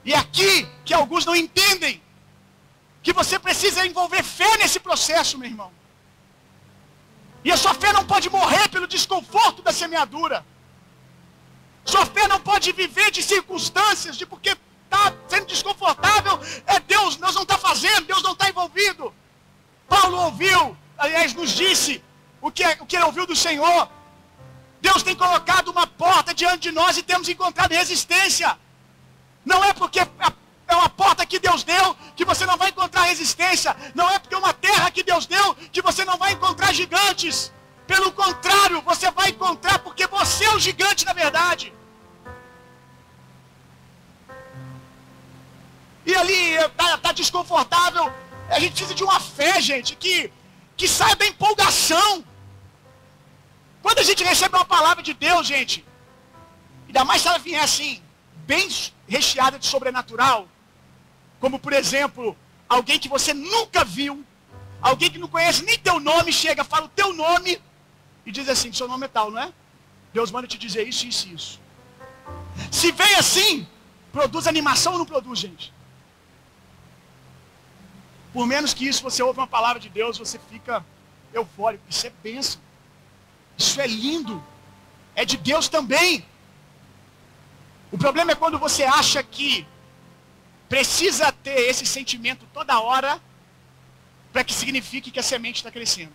E 0.03 0.13
é 0.13 0.17
aqui 0.17 0.67
que 0.83 0.93
alguns 0.93 1.25
não 1.25 1.35
entendem 1.35 2.03
que 3.01 3.13
você 3.13 3.39
precisa 3.39 3.85
envolver 3.85 4.21
fé 4.21 4.57
nesse 4.57 4.79
processo, 4.79 5.37
meu 5.37 5.49
irmão. 5.49 5.71
E 7.43 7.51
a 7.51 7.57
sua 7.57 7.73
fé 7.73 7.91
não 7.93 8.05
pode 8.05 8.29
morrer 8.29 8.67
pelo 8.69 8.87
desconforto 8.87 9.61
da 9.61 9.71
semeadura. 9.71 10.45
Sua 11.85 12.05
fé 12.05 12.27
não 12.27 12.39
pode 12.39 12.71
viver 12.71 13.11
de 13.11 13.21
circunstâncias, 13.21 14.17
de 14.17 14.25
porque 14.25 14.57
está 14.85 15.13
sendo 15.27 15.47
desconfortável, 15.47 16.39
é 16.65 16.79
Deus, 16.79 17.15
Deus 17.15 17.35
não 17.35 17.41
está 17.41 17.57
fazendo, 17.57 18.05
Deus 18.05 18.21
não 18.21 18.33
está 18.33 18.49
envolvido. 18.49 19.13
Paulo 19.87 20.17
ouviu, 20.17 20.77
aliás, 20.97 21.33
nos 21.33 21.51
disse 21.51 22.01
o 22.43 22.51
que, 22.51 22.65
o 22.81 22.85
que 22.85 22.97
ele 22.97 23.05
ouviu 23.05 23.25
do 23.25 23.35
Senhor. 23.35 23.89
Deus 24.81 25.01
tem 25.01 25.15
colocado 25.15 25.69
uma 25.69 25.87
porta 25.87 26.33
diante 26.33 26.63
de 26.67 26.71
nós 26.71 26.97
e 26.97 27.01
temos 27.01 27.29
encontrado 27.29 27.71
resistência. 27.71 28.49
Não 29.45 29.63
é 29.63 29.71
porque 29.71 29.99
é 30.01 30.75
uma 30.75 30.89
porta 30.89 31.25
que 31.25 31.39
Deus 31.39 31.63
deu 31.63 31.95
que 32.17 32.25
você 32.25 32.45
não 32.45 32.57
vai 32.57 32.69
encontrar 32.69 33.03
resistência. 33.03 33.73
Não 33.95 34.09
é 34.09 34.19
porque 34.19 34.35
é 34.35 34.37
uma 34.37 34.53
terra 34.53 34.91
que 34.91 35.03
Deus 35.03 35.25
deu 35.25 35.55
que 35.71 35.81
você 35.81 36.03
não 36.03 36.17
vai 36.17 36.33
encontrar 36.33 36.73
gigantes. 36.73 37.51
Pelo 37.87 38.11
contrário, 38.11 38.81
você 38.81 39.09
vai 39.11 39.29
encontrar 39.29 39.79
porque 39.79 40.05
você 40.05 40.43
é 40.43 40.53
o 40.53 40.59
gigante 40.59 41.05
na 41.05 41.13
verdade. 41.13 41.73
E 46.05 46.13
ali 46.13 46.55
está 46.55 46.97
tá 46.97 47.11
desconfortável. 47.13 48.11
A 48.49 48.59
gente 48.59 48.71
precisa 48.71 48.93
de 48.93 49.03
uma 49.05 49.19
fé, 49.21 49.61
gente, 49.61 49.95
que, 49.95 50.29
que 50.75 50.89
saia 50.89 51.15
da 51.15 51.25
empolgação. 51.25 52.25
Quando 53.83 53.99
a 53.99 54.03
gente 54.03 54.23
recebe 54.23 54.55
uma 54.55 54.65
palavra 54.65 55.03
de 55.03 55.13
Deus, 55.13 55.45
gente, 55.45 55.85
ainda 56.87 57.03
mais 57.03 57.21
se 57.21 57.27
ela 57.27 57.37
vier 57.37 57.61
assim, 57.61 58.01
bem 58.47 58.67
recheada 59.07 59.59
de 59.59 59.67
sobrenatural, 59.67 60.47
como, 61.39 61.59
por 61.59 61.73
exemplo, 61.73 62.35
alguém 62.67 62.97
que 62.97 63.09
você 63.09 63.33
nunca 63.33 63.83
viu, 63.83 64.25
alguém 64.81 65.11
que 65.11 65.17
não 65.17 65.27
conhece 65.27 65.65
nem 65.65 65.77
teu 65.77 65.99
nome, 65.99 66.31
chega, 66.31 66.63
fala 66.63 66.85
o 66.85 66.89
teu 66.89 67.13
nome 67.13 67.61
e 68.25 68.31
diz 68.31 68.47
assim, 68.47 68.71
seu 68.71 68.87
nome 68.87 69.05
é 69.05 69.09
tal, 69.09 69.29
não 69.29 69.41
é? 69.41 69.51
Deus 70.13 70.31
manda 70.31 70.47
te 70.47 70.57
dizer 70.57 70.87
isso, 70.87 71.05
isso 71.05 71.27
e 71.27 71.33
isso. 71.33 71.59
Se 72.71 72.89
vem 72.93 73.15
assim, 73.15 73.67
produz 74.13 74.47
animação 74.47 74.93
ou 74.93 74.99
não 74.99 75.05
produz, 75.05 75.39
gente? 75.39 75.73
Por 78.31 78.47
menos 78.47 78.73
que 78.73 78.87
isso, 78.87 79.03
você 79.03 79.21
ouve 79.21 79.39
uma 79.39 79.47
palavra 79.47 79.79
de 79.79 79.89
Deus, 79.89 80.17
você 80.17 80.39
fica 80.49 80.83
eufórico. 81.33 81.83
Isso 81.89 82.07
é 82.07 82.11
bênção. 82.23 82.61
Isso 83.57 83.79
é 83.79 83.87
lindo. 83.87 84.43
É 85.15 85.23
de 85.25 85.37
Deus 85.37 85.67
também. 85.67 86.25
O 87.91 87.97
problema 87.97 88.31
é 88.31 88.35
quando 88.35 88.57
você 88.57 88.83
acha 88.83 89.21
que 89.21 89.67
precisa 90.67 91.31
ter 91.31 91.69
esse 91.69 91.85
sentimento 91.85 92.47
toda 92.51 92.79
hora 92.79 93.21
para 94.31 94.43
que 94.43 94.53
signifique 94.53 95.11
que 95.11 95.19
a 95.19 95.23
semente 95.23 95.57
está 95.57 95.69
crescendo. 95.69 96.11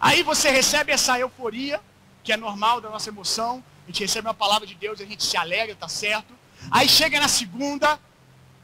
Aí 0.00 0.22
você 0.22 0.48
recebe 0.48 0.92
essa 0.92 1.18
euforia, 1.18 1.80
que 2.24 2.32
é 2.32 2.36
normal 2.36 2.80
da 2.80 2.88
nossa 2.88 3.10
emoção, 3.10 3.62
a 3.84 3.90
gente 3.90 4.00
recebe 4.00 4.26
uma 4.26 4.34
palavra 4.34 4.66
de 4.66 4.74
Deus, 4.74 5.00
a 5.00 5.04
gente 5.04 5.24
se 5.24 5.36
alegra, 5.36 5.72
está 5.72 5.88
certo. 5.88 6.32
Aí 6.70 6.88
chega 6.88 7.20
na 7.20 7.28
segunda, 7.28 7.98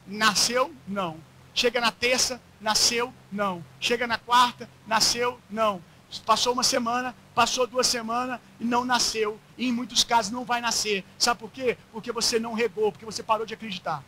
nasceu? 0.07 0.75
Não. 0.87 1.19
Chega 1.53 1.81
na 1.81 1.91
terça, 1.93 2.41
nasceu? 2.61 3.13
Não. 3.31 3.65
Chega 3.79 4.07
na 4.07 4.17
quarta, 4.17 4.69
nasceu? 4.87 5.41
Não. 5.51 5.83
Passou 6.19 6.53
uma 6.53 6.63
semana, 6.63 7.15
passou 7.35 7.67
duas 7.67 7.87
semanas 7.87 8.41
e 8.61 8.65
não 8.65 8.85
nasceu. 8.85 9.39
E 9.57 9.69
em 9.69 9.73
muitos 9.73 10.05
casos 10.05 10.31
não 10.33 10.45
vai 10.45 10.61
nascer. 10.61 11.05
Sabe 11.19 11.41
por 11.41 11.51
quê? 11.51 11.77
Porque 11.93 12.13
você 12.13 12.39
não 12.39 12.53
regou, 12.53 12.93
porque 12.93 13.05
você 13.05 13.23
parou 13.23 13.47
de 13.47 13.55
acreditar. 13.55 14.03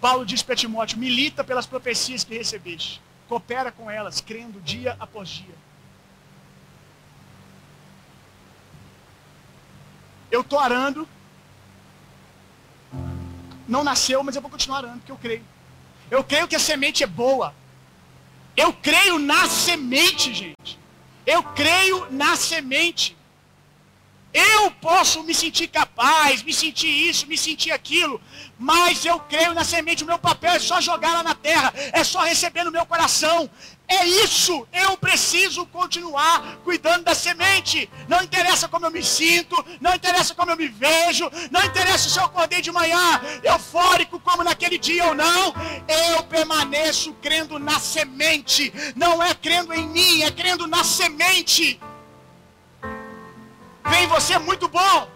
Paulo 0.00 0.24
diz 0.24 0.42
para 0.42 0.56
Timóteo: 0.56 0.98
milita 0.98 1.42
pelas 1.42 1.66
profecias 1.66 2.24
que 2.24 2.36
recebeste, 2.36 3.00
coopera 3.28 3.72
com 3.72 3.90
elas, 3.90 4.20
crendo 4.20 4.60
dia 4.60 4.96
após 4.98 5.28
dia. 5.28 5.54
Eu 10.30 10.42
estou 10.42 10.58
arando, 10.58 11.08
não 13.66 13.82
nasceu, 13.82 14.22
mas 14.22 14.36
eu 14.36 14.42
vou 14.42 14.50
continuar 14.50 14.78
arando, 14.78 14.98
porque 14.98 15.12
eu 15.12 15.16
creio. 15.16 15.44
Eu 16.10 16.24
creio 16.24 16.48
que 16.48 16.56
a 16.56 16.58
semente 16.58 17.02
é 17.02 17.06
boa, 17.06 17.54
Eu 18.58 18.72
creio 18.72 19.20
na 19.20 19.48
semente, 19.48 20.34
gente. 20.34 20.76
Eu 21.24 21.44
creio 21.44 22.08
na 22.10 22.34
semente. 22.34 23.16
Eu 24.32 24.70
posso 24.72 25.22
me 25.22 25.34
sentir 25.34 25.68
capaz, 25.68 26.42
me 26.42 26.52
sentir 26.52 26.88
isso, 27.08 27.26
me 27.26 27.36
sentir 27.36 27.72
aquilo, 27.72 28.20
mas 28.58 29.04
eu 29.04 29.18
creio 29.20 29.54
na 29.54 29.64
semente. 29.64 30.04
O 30.04 30.06
meu 30.06 30.18
papel 30.18 30.52
é 30.52 30.58
só 30.58 30.80
jogar 30.80 31.10
ela 31.10 31.22
na 31.22 31.34
terra, 31.34 31.72
é 31.92 32.04
só 32.04 32.22
receber 32.22 32.64
no 32.64 32.70
meu 32.70 32.84
coração. 32.84 33.48
É 33.90 34.04
isso, 34.04 34.68
eu 34.70 34.98
preciso 34.98 35.64
continuar 35.64 36.58
cuidando 36.62 37.04
da 37.04 37.14
semente. 37.14 37.88
Não 38.06 38.22
interessa 38.22 38.68
como 38.68 38.84
eu 38.84 38.90
me 38.90 39.02
sinto, 39.02 39.56
não 39.80 39.94
interessa 39.94 40.34
como 40.34 40.50
eu 40.50 40.58
me 40.58 40.68
vejo, 40.68 41.30
não 41.50 41.64
interessa 41.64 42.10
se 42.10 42.18
eu 42.18 42.24
acordei 42.26 42.60
de 42.60 42.70
manhã 42.70 43.18
eufórico 43.42 44.20
como 44.20 44.44
naquele 44.44 44.76
dia 44.76 45.06
ou 45.06 45.14
não. 45.14 45.54
Eu 45.88 46.22
permaneço 46.24 47.14
crendo 47.14 47.58
na 47.58 47.80
semente. 47.80 48.70
Não 48.94 49.22
é 49.22 49.32
crendo 49.32 49.72
em 49.72 49.88
mim, 49.88 50.22
é 50.22 50.30
crendo 50.30 50.66
na 50.66 50.84
semente. 50.84 51.80
Vem 53.90 54.06
você 54.06 54.38
muito 54.38 54.68
bom. 54.68 55.08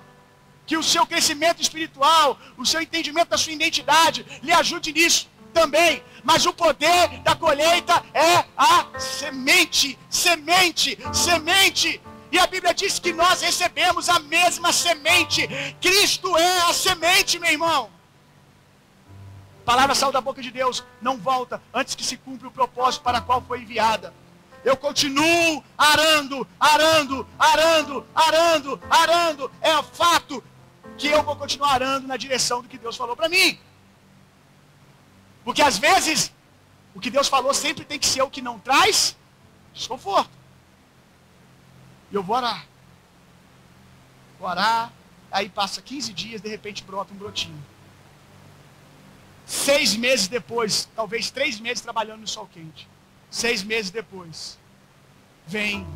Que 0.67 0.77
o 0.77 0.83
seu 0.83 1.05
crescimento 1.07 1.61
espiritual, 1.61 2.39
o 2.57 2.65
seu 2.65 2.81
entendimento 2.81 3.31
da 3.31 3.39
sua 3.39 3.53
identidade, 3.53 4.25
lhe 4.43 4.53
ajude 4.53 4.93
nisso 4.93 5.29
também. 5.53 6.03
Mas 6.25 6.47
o 6.47 6.53
poder 6.53 7.19
da 7.21 7.35
colheita 7.35 8.03
é 8.15 8.45
a 8.57 8.87
semente, 8.99 9.99
semente, 10.09 10.99
semente. 11.13 12.01
E 12.31 12.39
a 12.39 12.47
Bíblia 12.47 12.73
diz 12.73 12.99
que 12.99 13.13
nós 13.13 13.43
recebemos 13.43 14.09
a 14.09 14.19
mesma 14.21 14.73
semente. 14.73 15.47
Cristo 15.81 16.37
é 16.39 16.61
a 16.63 16.73
semente, 16.73 17.39
meu 17.39 17.51
irmão. 17.51 17.91
palavra 19.65 19.95
saiu 19.95 20.11
da 20.11 20.21
boca 20.21 20.41
de 20.41 20.51
Deus, 20.51 20.83
não 21.01 21.19
volta 21.19 21.63
antes 21.75 21.95
que 21.95 22.05
se 22.05 22.17
cumpra 22.17 22.49
o 22.49 22.53
propósito 22.53 23.03
para 23.03 23.21
qual 23.21 23.43
foi 23.43 23.61
enviada. 23.61 24.15
Eu 24.65 24.77
continuo 24.77 25.63
arando, 25.77 26.47
arando, 26.59 27.27
arando, 27.39 28.07
arando, 28.15 28.81
arando. 28.89 29.51
É 29.61 29.77
o 29.77 29.83
fato 29.83 30.43
que 30.97 31.09
eu 31.09 31.23
vou 31.23 31.37
continuar 31.37 31.73
arando 31.73 32.07
na 32.07 32.17
direção 32.17 32.63
do 32.63 32.69
que 32.69 32.79
Deus 32.79 32.97
falou 32.97 33.17
para 33.17 33.29
mim. 33.29 33.59
Porque 35.45 35.63
às 35.63 35.79
vezes, 35.79 36.33
o 36.95 37.01
que 37.01 37.11
Deus 37.11 37.29
falou 37.29 37.53
sempre 37.53 37.85
tem 37.85 37.99
que 37.99 38.07
ser 38.07 38.23
o 38.23 38.31
que 38.31 38.41
não 38.41 38.59
traz 38.59 39.17
desconforto. 39.75 40.31
E 42.11 42.15
eu 42.15 42.23
vou 42.23 42.37
orar. 42.37 42.65
Vou 44.39 44.49
orar, 44.49 44.93
aí 45.31 45.49
passa 45.49 45.83
15 45.83 46.13
dias, 46.13 46.41
de 46.41 46.49
repente 46.49 46.85
brota 46.85 47.13
um 47.13 47.17
brotinho. 47.17 47.61
Seis 49.45 49.97
meses 49.97 50.29
depois, 50.29 50.89
talvez 50.95 51.31
três 51.31 51.59
meses 51.59 51.81
trabalhando 51.81 52.21
no 52.21 52.29
sol 52.29 52.47
quente. 52.47 52.89
Seis 53.33 53.63
meses 53.63 53.91
depois, 53.91 54.59
vem 55.47 55.87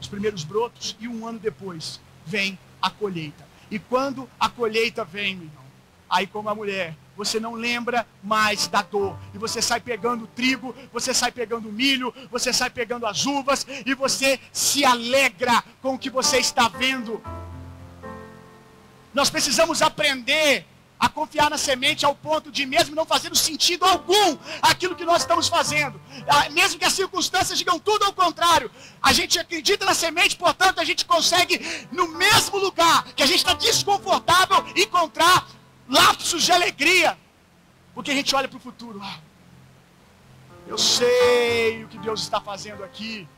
os 0.00 0.06
primeiros 0.06 0.44
brotos 0.44 0.96
e 1.00 1.08
um 1.08 1.26
ano 1.26 1.36
depois 1.36 2.00
vem 2.24 2.56
a 2.80 2.88
colheita. 2.88 3.44
E 3.68 3.76
quando 3.76 4.30
a 4.38 4.48
colheita 4.48 5.04
vem, 5.04 5.34
meu 5.34 5.46
irmão, 5.46 5.64
aí 6.08 6.28
como 6.28 6.48
a 6.48 6.54
mulher 6.54 6.96
você 7.16 7.40
não 7.40 7.54
lembra 7.54 8.06
mais 8.22 8.68
da 8.68 8.82
dor. 8.82 9.18
E 9.34 9.38
você 9.38 9.60
sai 9.60 9.80
pegando 9.80 10.28
trigo, 10.28 10.76
você 10.92 11.12
sai 11.12 11.32
pegando 11.32 11.72
milho, 11.72 12.14
você 12.30 12.52
sai 12.52 12.70
pegando 12.70 13.04
as 13.04 13.26
uvas 13.26 13.66
e 13.84 13.92
você 13.92 14.38
se 14.52 14.84
alegra 14.84 15.64
com 15.82 15.94
o 15.94 15.98
que 15.98 16.08
você 16.08 16.38
está 16.38 16.68
vendo. 16.68 17.20
Nós 19.12 19.28
precisamos 19.28 19.82
aprender 19.82 20.66
a 20.98 21.08
confiar 21.08 21.50
na 21.50 21.58
semente 21.58 22.06
ao 22.06 22.14
ponto 22.14 22.50
de 22.50 22.64
mesmo 22.64 22.94
não 22.94 23.04
fazendo 23.04 23.36
sentido 23.36 23.84
algum 23.84 24.38
aquilo 24.62 24.96
que 24.96 25.04
nós 25.04 25.22
estamos 25.22 25.46
fazendo, 25.48 26.00
ah, 26.26 26.48
mesmo 26.50 26.78
que 26.78 26.84
as 26.84 26.92
circunstâncias 26.92 27.58
digam 27.58 27.78
tudo 27.78 28.04
ao 28.04 28.12
contrário, 28.12 28.70
a 29.02 29.12
gente 29.12 29.38
acredita 29.38 29.84
na 29.84 29.94
semente, 29.94 30.36
portanto 30.36 30.80
a 30.80 30.84
gente 30.84 31.04
consegue 31.04 31.60
no 31.92 32.08
mesmo 32.08 32.58
lugar 32.58 33.04
que 33.14 33.22
a 33.22 33.26
gente 33.26 33.38
está 33.38 33.52
desconfortável 33.54 34.64
encontrar 34.74 35.46
lapsos 35.88 36.42
de 36.42 36.52
alegria, 36.52 37.16
porque 37.94 38.10
a 38.10 38.14
gente 38.14 38.34
olha 38.34 38.48
para 38.48 38.56
o 38.56 38.60
futuro. 38.60 39.00
Ah, 39.02 39.18
eu 40.66 40.76
sei 40.76 41.84
o 41.84 41.88
que 41.88 41.98
Deus 41.98 42.22
está 42.22 42.40
fazendo 42.40 42.82
aqui. 42.82 43.28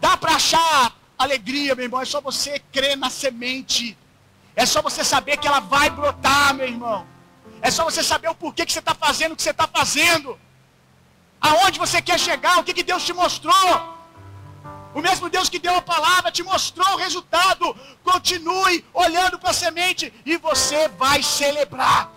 Dá 0.00 0.16
para 0.16 0.34
achar 0.34 0.94
alegria, 1.16 1.74
meu 1.74 1.84
irmão. 1.84 2.00
É 2.00 2.04
só 2.04 2.20
você 2.20 2.58
crer 2.70 2.96
na 2.96 3.08
semente. 3.08 3.96
É 4.54 4.66
só 4.66 4.82
você 4.82 5.02
saber 5.02 5.36
que 5.38 5.46
ela 5.46 5.60
vai 5.60 5.88
brotar, 5.90 6.54
meu 6.54 6.66
irmão. 6.66 7.06
É 7.60 7.70
só 7.70 7.84
você 7.84 8.02
saber 8.02 8.28
o 8.28 8.34
porquê 8.34 8.66
que 8.66 8.72
você 8.72 8.80
está 8.80 8.94
fazendo 8.94 9.32
o 9.32 9.36
que 9.36 9.42
você 9.42 9.50
está 9.50 9.66
fazendo. 9.66 10.38
Aonde 11.40 11.78
você 11.78 12.02
quer 12.02 12.18
chegar, 12.18 12.58
o 12.58 12.64
que, 12.64 12.74
que 12.74 12.82
Deus 12.82 13.04
te 13.04 13.12
mostrou. 13.12 13.92
O 14.94 15.00
mesmo 15.00 15.30
Deus 15.30 15.48
que 15.48 15.58
deu 15.58 15.74
a 15.74 15.82
palavra 15.82 16.30
te 16.30 16.42
mostrou 16.42 16.94
o 16.94 16.96
resultado. 16.96 17.74
Continue 18.04 18.84
olhando 18.92 19.38
para 19.38 19.50
a 19.50 19.54
semente 19.54 20.12
e 20.26 20.36
você 20.36 20.88
vai 20.88 21.22
celebrar. 21.22 22.10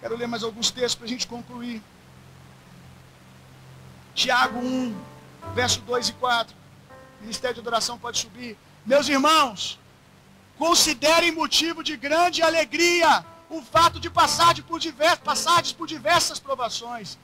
Quero 0.00 0.16
ler 0.16 0.28
mais 0.28 0.44
alguns 0.44 0.70
textos 0.70 0.94
para 0.96 1.06
a 1.06 1.08
gente 1.08 1.26
concluir. 1.26 1.82
Tiago 4.14 4.58
1, 4.58 4.96
verso 5.54 5.80
2 5.80 6.08
e 6.10 6.12
4. 6.14 6.56
Ministério 7.20 7.54
de 7.54 7.60
Adoração 7.60 7.98
pode 7.98 8.18
subir. 8.18 8.56
Meus 8.88 9.06
irmãos, 9.06 9.78
considerem 10.56 11.30
motivo 11.30 11.84
de 11.84 11.94
grande 11.94 12.42
alegria 12.42 13.24
o 13.50 13.60
fato 13.60 14.00
de 14.00 14.08
passar 14.08 14.54
por, 14.62 14.80
por 15.76 15.86
diversas 15.86 16.40
provações. 16.40 17.18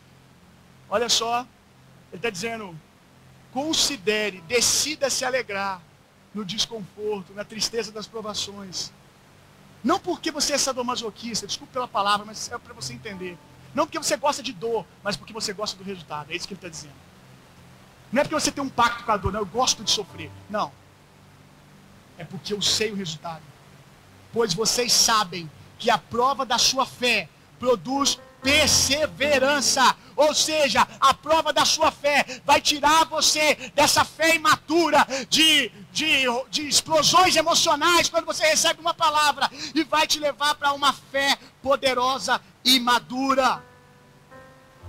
Olha 0.91 1.09
só, 1.09 1.41
ele 2.13 2.17
está 2.17 2.29
dizendo, 2.29 2.79
Considere, 3.51 4.43
decida 4.43 5.09
se 5.09 5.25
alegrar 5.25 5.81
no 6.35 6.45
desconforto, 6.45 7.33
na 7.33 7.45
tristeza 7.45 7.91
das 7.91 8.07
provações. 8.07 8.93
Não 9.83 9.99
porque 9.99 10.31
você 10.31 10.53
é 10.53 10.59
sadomasoquista, 10.59 11.47
desculpe 11.47 11.73
pela 11.73 11.89
palavra, 11.89 12.27
mas 12.27 12.51
é 12.51 12.59
para 12.59 12.75
você 12.75 12.93
entender. 12.93 13.39
Não 13.75 13.87
porque 13.87 13.99
você 13.99 14.19
gosta 14.19 14.43
de 14.43 14.53
dor, 14.53 14.85
mas 15.03 15.17
porque 15.17 15.33
você 15.33 15.55
gosta 15.55 15.79
do 15.79 15.85
resultado. 15.85 16.31
É 16.31 16.37
isso 16.37 16.47
que 16.47 16.53
ele 16.53 16.59
está 16.59 16.69
dizendo. 16.69 16.95
Não 18.13 18.21
é 18.21 18.25
porque 18.25 18.35
você 18.35 18.53
tem 18.53 18.63
um 18.63 18.69
pacto 18.69 19.05
com 19.05 19.13
a 19.13 19.17
dor, 19.17 19.33
não, 19.33 19.41
eu 19.41 19.47
gosto 19.47 19.83
de 19.83 19.91
sofrer. 19.91 20.31
Não. 20.51 20.71
É 22.19 22.25
porque 22.25 22.53
eu 22.53 22.63
sei 22.63 22.93
o 22.93 22.97
resultado. 22.97 23.43
Pois 24.33 24.55
vocês 24.55 24.93
sabem 24.93 25.51
que 25.79 25.91
a 25.91 25.99
prova 25.99 26.45
da 26.45 26.59
sua 26.59 26.87
fé 26.87 27.29
produz 27.59 28.19
perseverança. 28.45 29.97
Ou 30.15 30.33
seja, 30.35 30.87
a 31.01 31.15
prova 31.15 31.53
da 31.53 31.65
sua 31.65 31.91
fé 31.91 32.41
vai 32.45 32.61
tirar 32.61 33.07
você 33.07 33.55
dessa 33.75 34.05
fé 34.05 34.37
imatura, 34.37 35.05
de, 35.29 35.73
de, 35.91 36.25
de 36.51 36.69
explosões 36.69 37.35
emocionais 37.35 38.09
quando 38.09 38.27
você 38.27 38.45
recebe 38.47 38.81
uma 38.81 38.95
palavra, 38.95 39.51
e 39.75 39.83
vai 39.83 40.07
te 40.07 40.21
levar 40.21 40.55
para 40.55 40.73
uma 40.73 40.93
fé 40.93 41.37
poderosa 41.63 42.41
e 42.65 42.79
madura. 42.79 43.63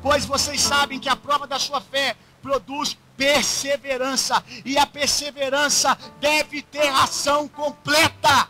Pois 0.01 0.26
vocês 0.26 0.61
sabem 0.61 0.99
que 0.99 1.09
a 1.09 1.15
prova 1.15 1.47
da 1.47 1.57
sua 1.57 1.82
fé 1.82 2.15
produz 2.41 2.95
perseverança, 3.18 4.43
e 4.63 4.78
a 4.78 4.86
perseverança 4.86 5.97
deve 6.20 6.61
ter 6.61 6.88
ação 6.88 7.47
completa, 7.47 8.49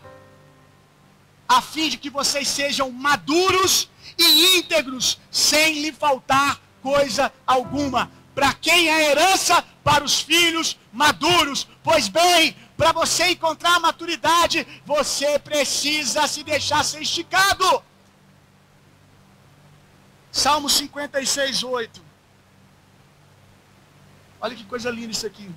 a 1.48 1.62
fim 1.62 1.90
de 1.90 1.98
que 1.98 2.10
vocês 2.10 2.48
sejam 2.48 2.92
maduros 2.92 3.90
e 4.18 4.58
íntegros, 4.58 5.20
sem 5.30 5.82
lhe 5.82 5.92
faltar 5.92 6.60
coisa 6.82 7.32
alguma. 7.46 8.12
Para 8.34 8.54
quem 8.54 8.90
é 8.90 9.12
herança? 9.12 9.64
Para 9.84 10.04
os 10.04 10.20
filhos 10.20 10.78
maduros. 10.92 11.68
Pois 11.84 12.08
bem, 12.08 12.56
para 12.76 12.92
você 12.92 13.30
encontrar 13.30 13.80
maturidade, 13.80 14.68
você 14.86 15.40
precisa 15.40 16.28
se 16.28 16.44
deixar 16.44 16.84
ser 16.84 17.02
esticado. 17.02 17.84
Salmo 20.32 20.70
56, 20.70 21.64
8. 21.64 22.05
Olha 24.46 24.56
que 24.56 24.64
coisa 24.66 24.92
linda 24.92 25.12
isso 25.12 25.26
aqui. 25.26 25.50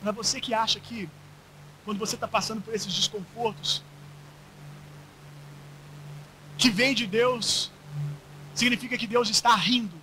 Para 0.00 0.10
você 0.10 0.40
que 0.40 0.54
acha 0.54 0.80
que, 0.80 1.06
quando 1.84 1.98
você 1.98 2.14
está 2.14 2.26
passando 2.26 2.62
por 2.62 2.74
esses 2.74 2.90
desconfortos, 2.90 3.82
que 6.56 6.70
vem 6.70 6.94
de 6.94 7.06
Deus, 7.06 7.70
significa 8.54 8.96
que 8.96 9.06
Deus 9.06 9.28
está 9.28 9.54
rindo. 9.54 9.94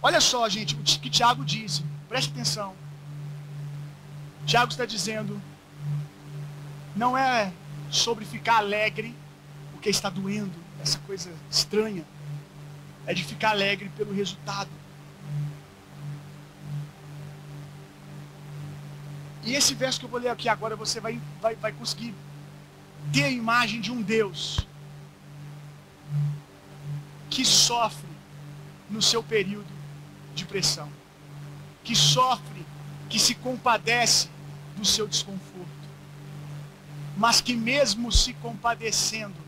Olha 0.00 0.22
só, 0.22 0.48
gente, 0.48 0.74
o 0.74 0.78
que 0.82 1.10
Tiago 1.10 1.44
disse. 1.44 1.84
Preste 2.08 2.30
atenção. 2.30 2.74
Tiago 4.46 4.70
está 4.70 4.86
dizendo: 4.86 5.38
não 6.96 7.14
é 7.14 7.52
sobre 7.90 8.24
ficar 8.24 8.56
alegre 8.56 9.14
porque 9.72 9.90
está 9.90 10.08
doendo, 10.08 10.58
essa 10.80 10.98
coisa 11.00 11.30
estranha. 11.50 12.06
É 13.04 13.12
de 13.12 13.22
ficar 13.22 13.50
alegre 13.50 13.90
pelo 13.98 14.14
resultado. 14.14 14.70
E 19.48 19.54
esse 19.54 19.74
verso 19.74 19.98
que 19.98 20.04
eu 20.04 20.10
vou 20.10 20.20
ler 20.20 20.28
aqui 20.28 20.46
agora, 20.46 20.76
você 20.76 21.00
vai, 21.00 21.18
vai, 21.40 21.56
vai 21.56 21.72
conseguir 21.72 22.14
ter 23.10 23.24
a 23.24 23.30
imagem 23.30 23.80
de 23.80 23.90
um 23.90 24.02
Deus 24.02 24.66
que 27.30 27.46
sofre 27.46 28.10
no 28.90 29.00
seu 29.00 29.22
período 29.22 29.72
de 30.34 30.44
pressão, 30.44 30.90
que 31.82 31.96
sofre, 31.96 32.62
que 33.08 33.18
se 33.18 33.34
compadece 33.36 34.28
do 34.76 34.84
seu 34.84 35.08
desconforto, 35.08 35.88
mas 37.16 37.40
que 37.40 37.56
mesmo 37.56 38.12
se 38.12 38.34
compadecendo, 38.34 39.40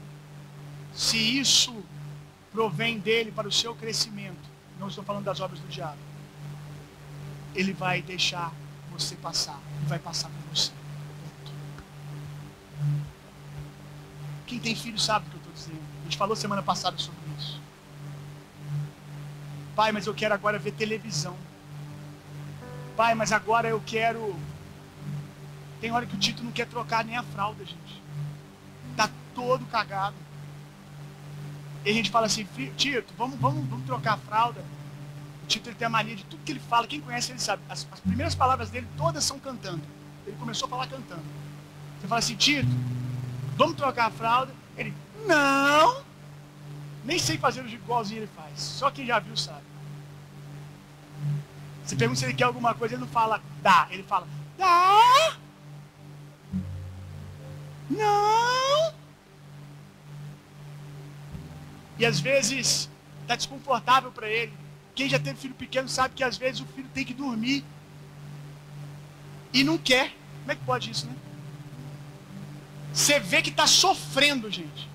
se 0.95 1.19
isso 1.19 1.85
provém 2.51 2.99
dele 2.99 3.31
para 3.31 3.47
o 3.47 3.53
seu 3.53 3.75
crescimento, 3.75 4.49
não 4.79 4.89
estou 4.89 5.05
falando 5.05 5.25
das 5.25 5.41
obras 5.41 5.61
do 5.61 5.69
diabo, 5.69 5.99
ele 7.55 7.75
vai 7.75 8.01
deixar 8.01 8.51
você 8.91 9.15
passar, 9.17 9.61
e 9.83 9.87
vai 9.87 9.99
passar 9.99 10.29
por 10.29 10.57
você. 10.57 10.73
Quem 14.47 14.59
tem 14.59 14.75
filho 14.75 14.99
sabe 14.99 15.27
o 15.27 15.31
que 15.31 15.37
eu 15.37 15.41
estou 15.41 15.53
dizendo. 15.53 15.83
A 16.01 16.05
gente 16.05 16.17
falou 16.17 16.35
semana 16.35 16.63
passada 16.63 16.99
sobre 16.99 17.21
isso. 17.39 17.61
Pai, 19.77 19.93
mas 19.93 20.07
eu 20.07 20.15
quero 20.15 20.35
agora 20.35 20.59
ver 20.59 20.73
televisão. 20.73 21.37
Pai, 22.97 23.15
mas 23.15 23.33
agora 23.33 23.69
eu 23.69 23.81
quero. 23.87 24.37
Tem 25.81 25.93
hora 25.93 26.05
que 26.05 26.15
o 26.15 26.19
Tito 26.19 26.43
não 26.43 26.51
quer 26.51 26.67
trocar 26.67 27.05
nem 27.05 27.17
a 27.17 27.23
fralda, 27.23 27.65
gente. 27.65 28.03
Tá 28.97 29.09
todo 29.35 29.65
cagado. 29.67 30.17
E 31.85 31.91
a 31.91 31.93
gente 31.93 32.11
fala 32.11 32.27
assim, 32.27 32.47
Tito, 32.77 33.15
vamos, 33.17 33.39
vamos, 33.39 33.67
vamos 33.69 33.87
trocar 33.87 34.15
a 34.15 34.19
fralda. 34.19 34.63
Tito 35.51 35.69
ele 35.69 35.77
tem 35.77 35.87
a 35.87 35.91
mania 35.91 36.17
de 36.17 36.25
tudo 36.25 36.43
que 36.45 36.53
ele 36.53 36.61
fala, 36.61 36.87
quem 36.87 37.01
conhece 37.01 37.33
ele 37.33 37.41
sabe. 37.41 37.63
As, 37.69 37.87
as 37.91 38.01
primeiras 38.01 38.35
palavras 38.35 38.71
dele 38.71 38.87
todas 38.97 39.25
são 39.25 39.39
cantando. 39.39 39.83
Ele 40.27 40.37
começou 40.39 40.67
a 40.67 40.69
falar 40.71 40.87
cantando. 40.87 41.23
Você 42.01 42.07
fala 42.07 42.19
assim, 42.21 42.37
Tito, 42.37 42.69
Vamos 43.61 43.77
trocar 43.77 44.07
a 44.07 44.11
fralda? 44.11 44.55
Ele, 44.75 44.95
não. 45.27 46.03
Nem 47.05 47.19
sei 47.19 47.37
fazer 47.37 47.63
igualzinho 47.67 48.21
ele 48.21 48.31
faz. 48.35 48.59
Só 48.59 48.91
quem 48.91 49.05
já 49.05 49.19
viu 49.19 49.37
sabe. 49.37 49.61
Você 51.85 51.95
pergunta 51.95 52.21
se 52.21 52.25
ele 52.25 52.33
quer 52.33 52.45
alguma 52.45 52.73
coisa, 52.73 52.95
ele 52.95 53.03
não 53.03 53.09
fala 53.09 53.39
dá. 53.61 53.87
Ele 53.91 54.03
fala, 54.03 54.27
dá. 54.57 55.37
Não. 57.91 58.95
E 61.99 62.07
às 62.07 62.19
vezes 62.19 62.89
está 63.21 63.37
desconfortável 63.37 64.11
para 64.11 64.27
ele. 64.27 64.55
Quem 65.01 65.09
já 65.09 65.19
teve 65.19 65.41
filho 65.41 65.55
pequeno 65.55 65.89
sabe 65.89 66.15
que 66.15 66.23
às 66.23 66.37
vezes 66.37 66.61
o 66.61 66.67
filho 66.67 66.87
tem 66.93 67.07
que 67.07 67.15
dormir 67.15 67.65
e 69.51 69.65
não 69.65 69.79
quer. 69.79 70.13
Como 70.41 70.53
é 70.53 70.55
que 70.55 70.63
pode 70.63 70.91
isso, 70.91 71.07
né? 71.07 71.15
Você 72.93 73.19
vê 73.19 73.41
que 73.41 73.49
está 73.49 73.67
sofrendo, 73.67 74.51
gente. 74.51 74.91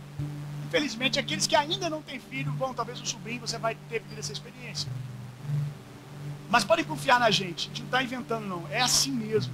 Infelizmente, 0.67 1.17
aqueles 1.17 1.47
que 1.47 1.55
ainda 1.55 1.89
não 1.89 2.03
têm 2.03 2.19
filho, 2.19 2.51
vão, 2.51 2.71
talvez 2.71 3.01
o 3.01 3.05
sobrinho, 3.07 3.41
você 3.41 3.57
vai 3.57 3.73
ter 3.89 3.99
vivido 3.99 4.19
essa 4.19 4.31
experiência. 4.31 4.87
Mas 6.51 6.63
podem 6.63 6.85
confiar 6.85 7.19
na 7.19 7.31
gente, 7.31 7.65
a 7.65 7.67
gente 7.69 7.79
não 7.79 7.87
está 7.87 8.03
inventando, 8.03 8.45
não. 8.45 8.63
É 8.69 8.81
assim 8.81 9.09
mesmo. 9.09 9.51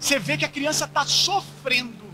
Você 0.00 0.18
vê 0.18 0.36
que 0.36 0.44
a 0.44 0.48
criança 0.48 0.86
está 0.86 1.06
sofrendo, 1.06 2.04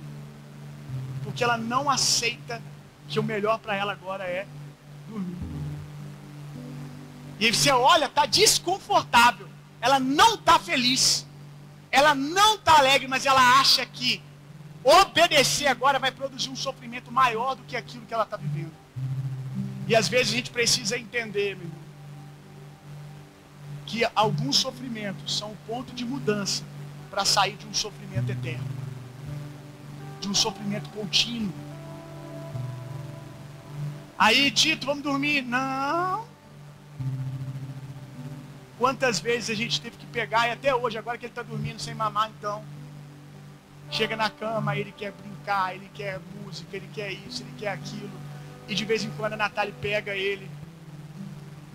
porque 1.22 1.42
ela 1.42 1.56
não 1.56 1.88
aceita 1.88 2.60
que 3.08 3.18
o 3.18 3.22
melhor 3.22 3.58
para 3.58 3.74
ela 3.74 3.92
agora 3.92 4.24
é 4.24 4.46
dormir. 5.08 5.43
E 7.38 7.52
você 7.52 7.70
olha, 7.70 8.06
está 8.06 8.26
desconfortável. 8.26 9.48
Ela 9.80 9.98
não 9.98 10.34
está 10.34 10.58
feliz. 10.58 11.26
Ela 11.90 12.14
não 12.14 12.56
está 12.56 12.78
alegre, 12.78 13.06
mas 13.06 13.26
ela 13.26 13.60
acha 13.60 13.84
que 13.86 14.22
Obedecer 14.84 15.66
agora 15.66 15.98
vai 15.98 16.12
produzir 16.12 16.50
um 16.50 16.56
sofrimento 16.56 17.10
maior 17.10 17.54
do 17.54 17.62
que 17.62 17.74
aquilo 17.74 18.04
que 18.04 18.12
ela 18.12 18.24
está 18.24 18.36
vivendo. 18.36 18.72
E 19.88 19.96
às 19.96 20.08
vezes 20.08 20.34
a 20.34 20.36
gente 20.36 20.50
precisa 20.50 20.98
entender, 20.98 21.56
meu 21.56 21.64
irmão, 21.64 21.84
que 23.86 24.06
alguns 24.14 24.56
sofrimentos 24.56 25.38
são 25.38 25.52
o 25.52 25.56
ponto 25.66 25.94
de 25.94 26.04
mudança 26.04 26.62
para 27.10 27.24
sair 27.24 27.56
de 27.56 27.66
um 27.66 27.72
sofrimento 27.72 28.30
eterno, 28.30 28.66
de 30.20 30.28
um 30.28 30.34
sofrimento 30.34 30.90
contínuo. 30.90 31.52
Aí, 34.18 34.50
Tito, 34.50 34.84
vamos 34.84 35.02
dormir? 35.02 35.42
Não. 35.42 36.26
Quantas 38.78 39.20
vezes 39.20 39.50
a 39.50 39.54
gente 39.54 39.80
teve 39.80 39.96
que 39.96 40.06
pegar, 40.06 40.48
e 40.48 40.52
até 40.52 40.74
hoje, 40.74 40.98
agora 40.98 41.16
que 41.16 41.26
ele 41.26 41.32
está 41.32 41.42
dormindo 41.42 41.80
sem 41.80 41.94
mamar, 41.94 42.30
então, 42.36 42.64
Chega 43.90 44.16
na 44.16 44.30
cama, 44.30 44.76
ele 44.76 44.92
quer 44.92 45.12
brincar, 45.12 45.74
ele 45.74 45.90
quer 45.94 46.20
música, 46.42 46.76
ele 46.76 46.88
quer 46.92 47.12
isso, 47.12 47.42
ele 47.42 47.54
quer 47.58 47.68
aquilo. 47.68 48.10
E 48.68 48.74
de 48.74 48.84
vez 48.84 49.04
em 49.04 49.10
quando 49.10 49.34
a 49.34 49.36
Natália 49.36 49.74
pega 49.80 50.16
ele, 50.16 50.50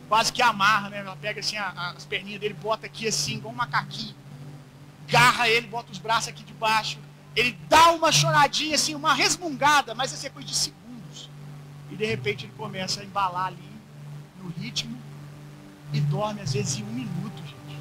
quase 0.08 0.34
que 0.34 0.42
amarra, 0.42 0.90
né? 0.90 0.98
Ela 1.00 1.16
pega 1.16 1.40
assim 1.40 1.56
a, 1.56 1.94
as 1.96 2.06
perninhas 2.06 2.42
dele, 2.42 2.54
bota 2.56 2.88
aqui 2.88 3.08
assim, 3.08 3.36
igual 3.36 3.54
um 3.54 3.58
macaquinho. 3.58 4.16
Garra 5.08 5.48
ele, 5.48 5.68
bota 5.68 5.92
os 5.92 5.98
braços 5.98 6.30
aqui 6.30 6.44
debaixo. 6.44 6.98
Ele 7.36 7.58
dá 7.70 7.92
uma 7.92 8.12
choradinha, 8.12 8.76
assim, 8.76 8.96
uma 8.96 9.14
resmungada, 9.14 9.96
mas 9.96 10.12
essa 10.12 10.28
é 10.28 10.30
coisa 10.30 10.48
de 10.48 10.56
segundos. 10.56 11.30
E 11.90 11.96
de 11.96 12.06
repente 12.06 12.46
ele 12.46 12.54
começa 12.58 13.02
a 13.02 13.06
embalar 13.06 13.48
ali 13.48 13.70
no 14.44 14.50
ritmo 14.50 15.00
e 15.94 16.00
dorme 16.00 16.42
às 16.42 16.54
vezes 16.54 16.80
em 16.80 16.84
um 16.84 16.94
minuto, 16.94 17.38
gente. 17.38 17.80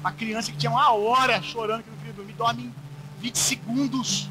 Uma 0.00 0.12
criança 0.12 0.50
que 0.50 0.58
tinha 0.58 0.70
uma 0.70 0.92
hora 0.92 1.42
chorando 1.42 1.82
que 1.82 1.90
não 1.90 1.96
queria 1.98 2.12
dormir, 2.12 2.32
dorme 2.34 2.64
em 2.64 2.74
20 3.20 3.36
segundos. 3.36 4.30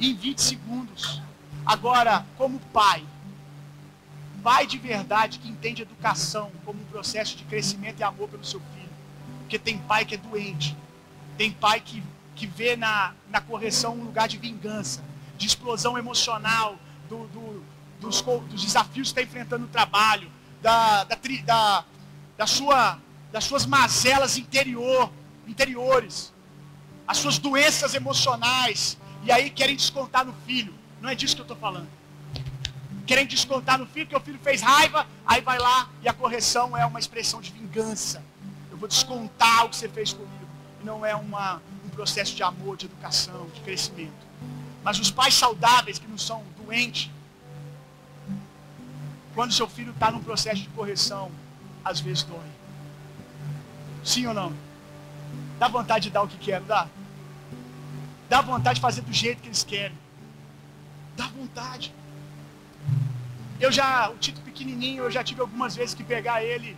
Em 0.00 0.14
20 0.14 0.40
segundos. 0.40 1.22
Agora, 1.64 2.26
como 2.36 2.58
pai, 2.72 3.04
pai 4.42 4.66
de 4.66 4.76
verdade 4.76 5.38
que 5.38 5.48
entende 5.48 5.82
educação 5.82 6.50
como 6.64 6.80
um 6.80 6.84
processo 6.86 7.36
de 7.36 7.44
crescimento 7.44 8.00
e 8.00 8.02
amor 8.02 8.28
pelo 8.28 8.44
seu 8.44 8.60
filho. 8.60 8.90
Porque 9.40 9.58
tem 9.58 9.78
pai 9.78 10.04
que 10.04 10.14
é 10.14 10.18
doente. 10.18 10.76
Tem 11.38 11.50
pai 11.50 11.80
que, 11.80 12.02
que 12.34 12.46
vê 12.46 12.76
na, 12.76 13.12
na 13.30 13.40
correção 13.40 13.94
um 13.94 14.04
lugar 14.04 14.28
de 14.28 14.38
vingança, 14.38 15.02
de 15.38 15.46
explosão 15.46 15.96
emocional, 15.96 16.76
do, 17.08 17.26
do, 17.28 17.64
dos, 18.00 18.20
dos, 18.20 18.64
desafios 18.64 19.12
que 19.12 19.20
está 19.20 19.22
enfrentando 19.22 19.62
no 19.62 19.68
trabalho, 19.68 20.30
da, 20.60 21.04
da, 21.04 21.16
da, 21.44 21.84
da 22.36 22.46
sua, 22.46 22.98
das 23.30 23.44
suas 23.44 23.66
mazelas 23.66 24.36
interior, 24.36 25.10
interiores 25.46 26.32
as 27.06 27.18
suas 27.18 27.38
doenças 27.38 27.94
emocionais, 27.94 28.96
e 29.22 29.30
aí 29.30 29.50
querem 29.50 29.76
descontar 29.76 30.24
no 30.24 30.32
filho. 30.46 30.74
Não 31.00 31.08
é 31.08 31.14
disso 31.14 31.34
que 31.34 31.40
eu 31.40 31.44
estou 31.44 31.56
falando. 31.56 31.88
Querem 33.06 33.26
descontar 33.26 33.78
no 33.78 33.86
filho, 33.86 34.06
que 34.06 34.16
o 34.16 34.20
filho 34.20 34.38
fez 34.42 34.62
raiva, 34.62 35.06
aí 35.26 35.40
vai 35.40 35.58
lá 35.58 35.90
e 36.02 36.08
a 36.08 36.12
correção 36.12 36.76
é 36.76 36.86
uma 36.86 36.98
expressão 36.98 37.40
de 37.40 37.52
vingança. 37.52 38.22
Eu 38.70 38.78
vou 38.78 38.88
descontar 38.88 39.66
o 39.66 39.68
que 39.68 39.76
você 39.76 39.88
fez 39.88 40.12
comigo. 40.12 40.32
E 40.80 40.84
não 40.84 41.04
é 41.04 41.14
uma, 41.14 41.60
um 41.84 41.88
processo 41.90 42.34
de 42.34 42.42
amor, 42.42 42.76
de 42.76 42.86
educação, 42.86 43.46
de 43.52 43.60
crescimento. 43.60 44.26
Mas 44.82 44.98
os 44.98 45.10
pais 45.10 45.34
saudáveis, 45.34 45.98
que 45.98 46.06
não 46.06 46.18
são 46.18 46.42
doentes, 46.64 47.10
quando 49.34 49.52
seu 49.52 49.68
filho 49.68 49.90
está 49.90 50.10
num 50.10 50.22
processo 50.22 50.62
de 50.62 50.68
correção, 50.68 51.30
às 51.84 52.00
vezes 52.00 52.22
dói. 52.22 52.38
Sim 54.04 54.26
ou 54.26 54.34
não? 54.34 54.52
Dá 55.58 55.68
vontade 55.68 56.04
de 56.04 56.10
dar 56.10 56.22
o 56.22 56.28
que 56.28 56.36
quer, 56.38 56.60
dá? 56.60 56.88
Dá 58.28 58.40
vontade 58.40 58.76
de 58.76 58.80
fazer 58.80 59.02
do 59.02 59.12
jeito 59.12 59.42
que 59.42 59.48
eles 59.48 59.62
querem. 59.62 59.96
Dá 61.16 61.26
vontade. 61.28 61.94
Eu 63.60 63.70
já, 63.70 64.10
o 64.10 64.16
Tito 64.16 64.40
pequenininho, 64.40 65.04
eu 65.04 65.10
já 65.10 65.22
tive 65.22 65.40
algumas 65.40 65.76
vezes 65.76 65.94
que 65.94 66.02
pegar 66.02 66.42
ele, 66.42 66.76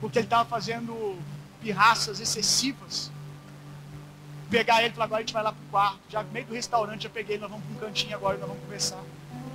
porque 0.00 0.18
ele 0.18 0.26
estava 0.26 0.44
fazendo 0.44 1.18
pirraças 1.62 2.20
excessivas. 2.20 3.10
Pegar 4.50 4.80
ele 4.82 4.90
e 4.90 4.92
falar, 4.92 5.06
agora 5.06 5.20
a 5.20 5.22
gente 5.22 5.32
vai 5.32 5.42
lá 5.42 5.52
pro 5.52 5.64
quarto. 5.70 6.00
Já 6.10 6.22
meio 6.24 6.44
do 6.44 6.52
restaurante, 6.52 7.04
já 7.04 7.08
peguei 7.10 7.36
ele, 7.36 7.42
nós 7.42 7.50
vamos 7.50 7.64
para 7.64 7.76
um 7.76 7.80
cantinho 7.80 8.14
agora, 8.14 8.36
nós 8.36 8.48
vamos 8.48 8.62
conversar. 8.64 9.00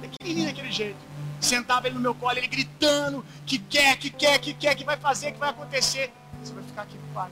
Pequenininho 0.02 0.48
daquele 0.48 0.72
jeito. 0.72 0.98
Sentava 1.40 1.88
ele 1.88 1.96
no 1.96 2.02
meu 2.02 2.16
colo, 2.16 2.38
ele 2.38 2.48
gritando, 2.48 3.24
que 3.46 3.60
quer, 3.60 3.98
que 3.98 4.10
quer, 4.10 4.40
que 4.40 4.54
quer, 4.54 4.76
que 4.76 4.84
vai 4.84 4.98
fazer, 4.98 5.32
que 5.32 5.40
vai 5.40 5.50
acontecer. 5.50 6.12
Você 6.44 6.54
vai 6.54 6.64
ficar 6.64 6.84
aqui 6.84 6.98
pai 7.14 7.30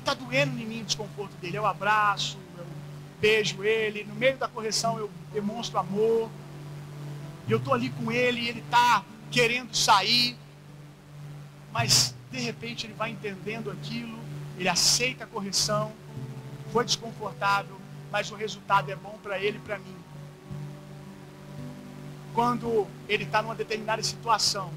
está 0.00 0.14
doendo 0.14 0.58
em 0.58 0.66
mim 0.66 0.80
o 0.82 0.84
desconforto 0.84 1.32
dele. 1.36 1.56
Eu 1.56 1.66
abraço, 1.66 2.38
eu 2.58 2.66
beijo 3.20 3.62
ele, 3.62 4.04
no 4.04 4.14
meio 4.14 4.36
da 4.36 4.48
correção 4.48 4.98
eu 4.98 5.10
demonstro 5.32 5.78
amor. 5.78 6.28
E 7.46 7.52
eu 7.52 7.58
estou 7.58 7.72
ali 7.72 7.90
com 7.90 8.10
ele 8.10 8.40
e 8.40 8.48
ele 8.48 8.60
está 8.60 9.04
querendo 9.30 9.74
sair. 9.74 10.36
Mas 11.72 12.14
de 12.30 12.40
repente 12.40 12.86
ele 12.86 12.94
vai 12.94 13.10
entendendo 13.10 13.70
aquilo, 13.70 14.18
ele 14.58 14.68
aceita 14.68 15.24
a 15.24 15.26
correção, 15.26 15.92
foi 16.72 16.84
desconfortável, 16.84 17.76
mas 18.10 18.30
o 18.30 18.34
resultado 18.34 18.90
é 18.90 18.96
bom 18.96 19.18
para 19.22 19.38
ele 19.38 19.58
e 19.58 19.60
para 19.60 19.78
mim. 19.78 19.96
Quando 22.34 22.86
ele 23.08 23.24
está 23.24 23.42
numa 23.42 23.54
determinada 23.54 24.02
situação 24.02 24.70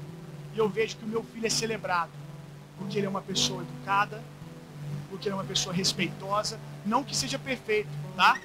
e 0.54 0.58
eu 0.58 0.68
vejo 0.68 0.96
que 0.96 1.04
o 1.04 1.08
meu 1.08 1.22
filho 1.22 1.46
é 1.46 1.50
celebrado, 1.50 2.10
porque 2.78 2.98
ele 2.98 3.06
é 3.06 3.10
uma 3.10 3.22
pessoa 3.22 3.62
educada, 3.62 4.22
porque 5.08 5.28
ele 5.28 5.34
é 5.34 5.36
uma 5.36 5.44
pessoa 5.44 5.74
respeitosa, 5.74 6.58
não 6.84 7.04
que 7.04 7.16
seja 7.16 7.38
perfeito, 7.38 7.88
tá? 8.16 8.38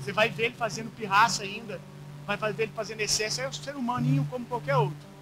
Você 0.00 0.12
vai 0.12 0.28
ver 0.28 0.46
ele 0.46 0.54
fazendo 0.54 0.90
pirraça 0.94 1.42
ainda, 1.42 1.80
vai 2.26 2.52
ver 2.52 2.64
ele 2.64 2.72
fazendo 2.74 3.00
excesso, 3.00 3.40
é 3.40 3.48
um 3.48 3.52
ser 3.52 3.76
humaninho 3.76 4.26
como 4.30 4.44
qualquer 4.46 4.76
outro. 4.76 5.12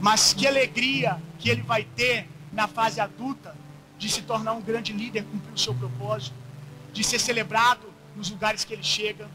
Mas 0.00 0.32
que 0.32 0.46
alegria 0.46 1.20
que 1.38 1.48
ele 1.48 1.62
vai 1.62 1.84
ter 1.84 2.28
na 2.52 2.66
fase 2.66 3.00
adulta 3.00 3.54
de 3.98 4.08
se 4.08 4.22
tornar 4.22 4.52
um 4.52 4.60
grande 4.60 4.92
líder, 4.92 5.24
cumprir 5.24 5.54
o 5.54 5.58
seu 5.58 5.74
propósito, 5.74 6.34
de 6.92 7.04
ser 7.04 7.18
celebrado 7.18 7.86
nos 8.16 8.30
lugares 8.30 8.64
que 8.64 8.74
ele 8.74 8.82
chega, 8.82 9.28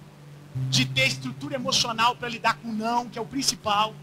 de 0.70 0.86
ter 0.86 1.08
estrutura 1.08 1.56
emocional 1.56 2.16
para 2.16 2.30
lidar 2.30 2.56
com 2.58 2.70
o 2.70 2.74
não, 2.74 3.10
que 3.10 3.18
é 3.18 3.22
o 3.22 3.26
principal, 3.26 3.94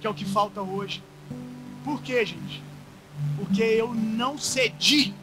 que 0.00 0.06
é 0.06 0.10
o 0.10 0.14
que 0.14 0.24
falta 0.24 0.60
hoje. 0.60 1.02
Por 1.84 2.02
quê, 2.02 2.24
gente? 2.24 2.62
Porque 3.36 3.62
eu 3.62 3.94
não 3.94 4.38
cedi. 4.38 5.14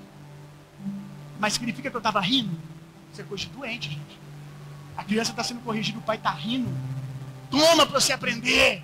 Mas 1.39 1.53
significa 1.53 1.89
que 1.89 1.95
eu 1.95 1.99
estava 1.99 2.19
rindo? 2.19 2.57
Isso 3.11 3.21
é 3.21 3.53
doente, 3.53 3.89
gente. 3.89 4.19
A 4.95 5.03
criança 5.03 5.31
está 5.31 5.43
sendo 5.43 5.61
corrigida, 5.61 5.99
o 5.99 6.01
pai 6.01 6.17
está 6.17 6.31
rindo. 6.31 6.69
Toma 7.51 7.85
para 7.85 7.99
você 7.99 8.13
aprender. 8.13 8.83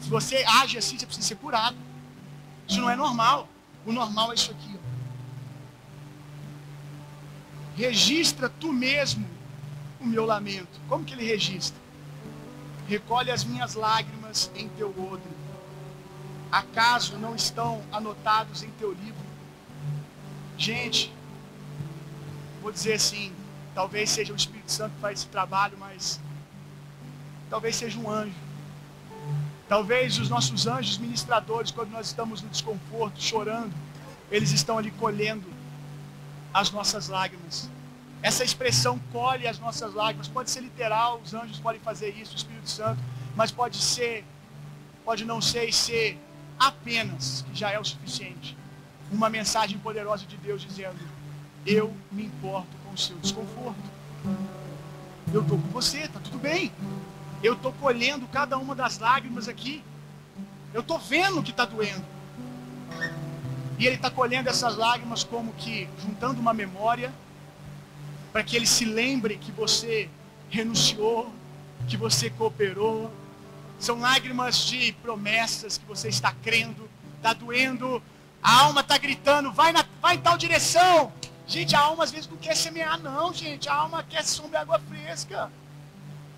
Se 0.00 0.08
você 0.08 0.44
age 0.62 0.78
assim, 0.78 0.98
você 0.98 1.06
precisa 1.06 1.28
ser 1.28 1.36
curado. 1.36 1.76
Isso 2.66 2.80
não 2.80 2.88
é 2.88 2.96
normal. 2.96 3.48
O 3.84 3.92
normal 3.92 4.32
é 4.32 4.34
isso 4.34 4.50
aqui. 4.50 4.74
Ó. 4.74 4.80
Registra 7.76 8.48
tu 8.48 8.72
mesmo 8.72 9.26
o 10.00 10.06
meu 10.06 10.24
lamento. 10.24 10.80
Como 10.88 11.04
que 11.04 11.14
ele 11.14 11.24
registra? 11.24 11.78
Recolhe 12.88 13.30
as 13.30 13.44
minhas 13.44 13.74
lágrimas 13.74 14.50
em 14.54 14.68
teu 14.70 14.88
odre. 14.88 15.30
Acaso 16.50 17.16
não 17.18 17.36
estão 17.36 17.82
anotados 17.92 18.62
em 18.62 18.70
teu 18.72 18.92
livro? 18.92 19.24
Gente, 20.58 21.12
vou 22.60 22.72
dizer 22.72 22.94
assim, 22.94 23.32
talvez 23.74 24.10
seja 24.10 24.32
o 24.32 24.36
Espírito 24.36 24.72
Santo 24.72 24.94
que 24.94 25.00
faz 25.00 25.20
esse 25.20 25.28
trabalho, 25.28 25.76
mas 25.78 26.20
talvez 27.48 27.76
seja 27.76 27.98
um 27.98 28.10
anjo. 28.10 28.34
Talvez 29.68 30.18
os 30.18 30.28
nossos 30.28 30.66
anjos 30.66 30.98
ministradores, 30.98 31.70
quando 31.70 31.90
nós 31.90 32.08
estamos 32.08 32.42
no 32.42 32.48
desconforto, 32.48 33.22
chorando, 33.22 33.72
eles 34.30 34.50
estão 34.50 34.76
ali 34.76 34.90
colhendo 34.90 35.46
as 36.52 36.72
nossas 36.72 37.06
lágrimas. 37.06 37.70
Essa 38.22 38.44
expressão 38.44 38.98
colhe 39.12 39.46
as 39.46 39.58
nossas 39.58 39.94
lágrimas 39.94 40.28
pode 40.28 40.50
ser 40.50 40.60
literal, 40.60 41.20
os 41.24 41.32
anjos 41.32 41.58
podem 41.58 41.80
fazer 41.80 42.10
isso, 42.10 42.34
o 42.34 42.36
Espírito 42.36 42.68
Santo, 42.68 43.00
mas 43.34 43.50
pode 43.50 43.78
ser, 43.78 44.24
pode 45.04 45.24
não 45.24 45.40
ser 45.40 45.64
e 45.64 45.72
ser 45.72 46.18
apenas, 46.58 47.42
que 47.48 47.58
já 47.58 47.70
é 47.70 47.78
o 47.78 47.84
suficiente, 47.84 48.56
uma 49.10 49.30
mensagem 49.30 49.78
poderosa 49.78 50.26
de 50.26 50.36
Deus 50.36 50.60
dizendo: 50.60 50.98
Eu 51.66 51.94
me 52.12 52.26
importo 52.26 52.76
com 52.84 52.92
o 52.92 52.98
seu 52.98 53.16
desconforto. 53.16 53.80
Eu 55.32 55.42
estou 55.42 55.58
com 55.58 55.68
você, 55.68 56.00
está 56.00 56.20
tudo 56.20 56.38
bem. 56.38 56.72
Eu 57.42 57.54
estou 57.54 57.72
colhendo 57.72 58.26
cada 58.28 58.58
uma 58.58 58.74
das 58.74 58.98
lágrimas 58.98 59.48
aqui. 59.48 59.82
Eu 60.74 60.82
estou 60.82 60.98
vendo 60.98 61.42
que 61.42 61.50
está 61.50 61.64
doendo. 61.64 62.04
E 63.78 63.86
ele 63.86 63.96
está 63.96 64.10
colhendo 64.10 64.50
essas 64.50 64.76
lágrimas 64.76 65.24
como 65.24 65.52
que 65.54 65.88
juntando 65.98 66.40
uma 66.40 66.52
memória 66.52 67.12
para 68.32 68.42
que 68.42 68.56
ele 68.56 68.66
se 68.66 68.84
lembre 68.84 69.36
que 69.36 69.50
você 69.52 70.08
renunciou, 70.48 71.32
que 71.88 71.96
você 71.96 72.30
cooperou. 72.30 73.10
São 73.78 73.98
lágrimas 73.98 74.66
de 74.66 74.92
promessas 74.92 75.78
que 75.78 75.84
você 75.86 76.08
está 76.08 76.32
crendo, 76.42 76.88
está 77.16 77.32
doendo, 77.32 78.02
a 78.42 78.60
alma 78.60 78.82
está 78.82 78.98
gritando, 78.98 79.52
vai, 79.52 79.72
na, 79.72 79.84
vai 80.00 80.16
em 80.16 80.20
tal 80.20 80.36
direção. 80.36 81.12
Gente, 81.46 81.74
a 81.74 81.80
alma 81.80 82.04
às 82.04 82.10
vezes 82.10 82.28
não 82.28 82.36
quer 82.36 82.56
semear, 82.56 82.98
não, 83.00 83.32
gente. 83.32 83.68
A 83.68 83.74
alma 83.74 84.02
quer 84.02 84.24
sombra 84.24 84.58
e 84.58 84.62
água 84.62 84.78
fresca. 84.78 85.50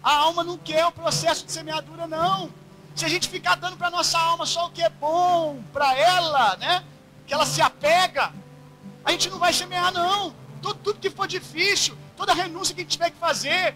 A 0.03 0.17
alma 0.17 0.43
não 0.43 0.57
quer 0.57 0.87
o 0.87 0.93
processo 0.93 1.45
de 1.45 1.53
semeadura, 1.53 2.07
não. 2.07 2.51
Se 2.95 3.05
a 3.05 3.09
gente 3.09 3.29
ficar 3.29 3.57
dando 3.57 3.77
para 3.77 3.91
nossa 3.91 4.19
alma 4.19 4.47
só 4.47 4.67
o 4.67 4.71
que 4.71 4.83
é 4.83 4.89
bom 4.89 5.63
para 5.73 5.97
ela, 5.97 6.57
né? 6.57 6.85
Que 7.27 7.35
ela 7.35 7.47
se 7.47 7.61
apega, 7.61 8.33
a 9.05 9.11
gente 9.13 9.31
não 9.31 9.39
vai 9.39 9.53
semear, 9.53 9.93
não 9.93 10.42
tudo, 10.63 10.75
tudo 10.77 11.01
que 11.01 11.11
for 11.11 11.27
difícil, 11.27 11.97
toda 12.17 12.33
renúncia 12.33 12.75
que 12.75 12.81
a 12.81 12.85
gente 12.85 12.93
tiver 12.93 13.11
que 13.11 13.19
fazer. 13.19 13.75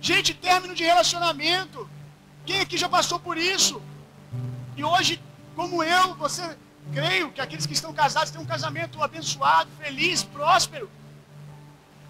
Gente, 0.00 0.32
término 0.32 0.74
de 0.74 0.84
relacionamento. 0.84 1.88
Quem 2.46 2.60
aqui 2.60 2.78
já 2.78 2.88
passou 2.88 3.18
por 3.18 3.36
isso? 3.36 3.82
E 4.76 4.84
hoje, 4.84 5.20
como 5.56 5.82
eu, 5.82 6.14
você, 6.14 6.56
creio 6.92 7.32
que 7.32 7.40
aqueles 7.40 7.66
que 7.66 7.72
estão 7.72 7.92
casados 7.92 8.30
têm 8.30 8.40
um 8.40 8.46
casamento 8.46 9.02
abençoado, 9.02 9.70
feliz, 9.78 10.22
próspero. 10.22 10.90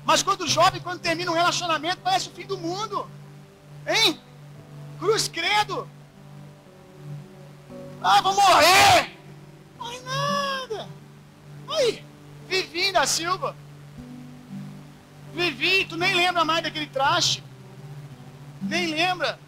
Mas 0.05 0.22
quando 0.22 0.46
jovem, 0.46 0.80
quando 0.80 1.00
termina 1.00 1.30
um 1.30 1.34
relacionamento, 1.34 1.98
parece 2.02 2.28
o 2.28 2.32
fim 2.32 2.46
do 2.46 2.59
mundo. 2.59 3.09
Hein? 3.86 4.20
Cruz 4.98 5.28
credo. 5.28 5.88
Ah, 8.02 8.20
vou 8.20 8.34
morrer. 8.34 9.16
Morre 9.78 10.00
nada. 10.00 10.88
Aí, 11.68 12.05
Vivinho 12.48 12.92
da 12.92 13.07
Silva. 13.07 13.57
Vivi, 15.35 15.85
tu 15.85 15.97
nem 15.97 16.14
lembra 16.14 16.45
mais 16.45 16.62
daquele 16.62 16.87
traste. 16.87 17.43
Nem 18.62 18.87
lembra. 18.87 19.39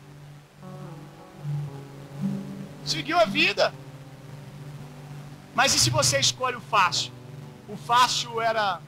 Seguiu 2.84 3.18
a 3.18 3.24
vida. 3.24 3.72
Mas 5.54 5.74
e 5.74 5.78
se 5.78 5.88
você 5.88 6.18
escolhe 6.18 6.56
o 6.56 6.60
fácil? 6.60 7.12
O 7.68 7.76
fácil 7.76 8.40
era 8.40 8.80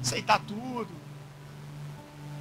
aceitar 0.00 0.40
tudo, 0.40 0.88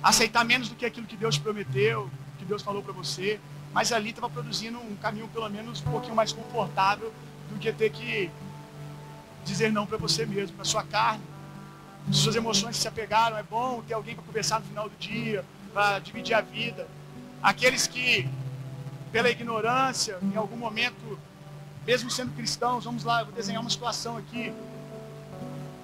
aceitar 0.01 0.45
menos 0.45 0.69
do 0.69 0.75
que 0.75 0.85
aquilo 0.85 1.05
que 1.05 1.17
Deus 1.17 1.37
prometeu, 1.37 2.09
que 2.39 2.45
Deus 2.45 2.61
falou 2.61 2.81
para 2.81 2.93
você, 2.93 3.39
mas 3.73 3.91
ali 3.91 4.09
estava 4.09 4.29
produzindo 4.29 4.79
um 4.79 4.95
caminho 4.95 5.27
pelo 5.27 5.47
menos 5.49 5.81
um 5.81 5.91
pouquinho 5.91 6.15
mais 6.15 6.31
confortável 6.31 7.13
do 7.49 7.59
que 7.59 7.71
ter 7.71 7.91
que 7.91 8.31
dizer 9.45 9.71
não 9.71 9.85
para 9.85 9.97
você 9.97 10.25
mesmo, 10.25 10.55
para 10.55 10.65
sua 10.65 10.83
carne 10.83 11.30
suas 12.11 12.35
emoções 12.35 12.77
se 12.77 12.87
apegaram, 12.87 13.37
é 13.37 13.43
bom 13.43 13.81
ter 13.87 13.93
alguém 13.93 14.15
para 14.15 14.23
conversar 14.23 14.59
no 14.59 14.65
final 14.65 14.89
do 14.89 14.95
dia, 14.97 15.45
para 15.73 15.99
dividir 15.99 16.33
a 16.33 16.41
vida. 16.41 16.87
Aqueles 17.41 17.87
que, 17.87 18.27
pela 19.11 19.29
ignorância, 19.29 20.17
em 20.21 20.35
algum 20.35 20.57
momento, 20.57 21.19
mesmo 21.85 22.09
sendo 22.09 22.35
cristãos, 22.35 22.85
vamos 22.85 23.03
lá, 23.03 23.21
eu 23.21 23.25
vou 23.25 23.35
desenhar 23.35 23.61
uma 23.61 23.69
situação 23.69 24.17
aqui, 24.17 24.53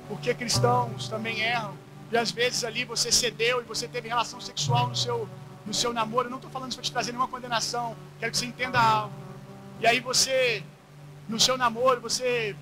porque 0.07 0.33
cristãos 0.33 1.07
também 1.07 1.39
erram, 1.39 1.73
e 2.11 2.17
às 2.17 2.31
vezes 2.31 2.63
ali 2.63 2.85
você 2.85 3.11
cedeu 3.11 3.61
e 3.61 3.63
você 3.63 3.87
teve 3.87 4.07
relação 4.07 4.39
sexual 4.39 4.87
no 4.87 4.95
seu, 4.95 5.27
no 5.65 5.73
seu 5.73 5.93
namoro, 5.93 6.27
eu 6.27 6.31
não 6.31 6.37
estou 6.37 6.51
falando 6.51 6.71
isso 6.71 6.77
para 6.77 6.85
te 6.85 6.91
trazer 6.91 7.11
nenhuma 7.11 7.27
condenação, 7.27 7.95
quero 8.19 8.31
que 8.31 8.37
você 8.37 8.45
entenda 8.45 8.79
algo. 8.79 9.13
E 9.79 9.85
aí 9.85 9.99
você, 9.99 10.63
no 11.27 11.39
seu 11.39 11.57
namoro, 11.57 12.01
você 12.01 12.55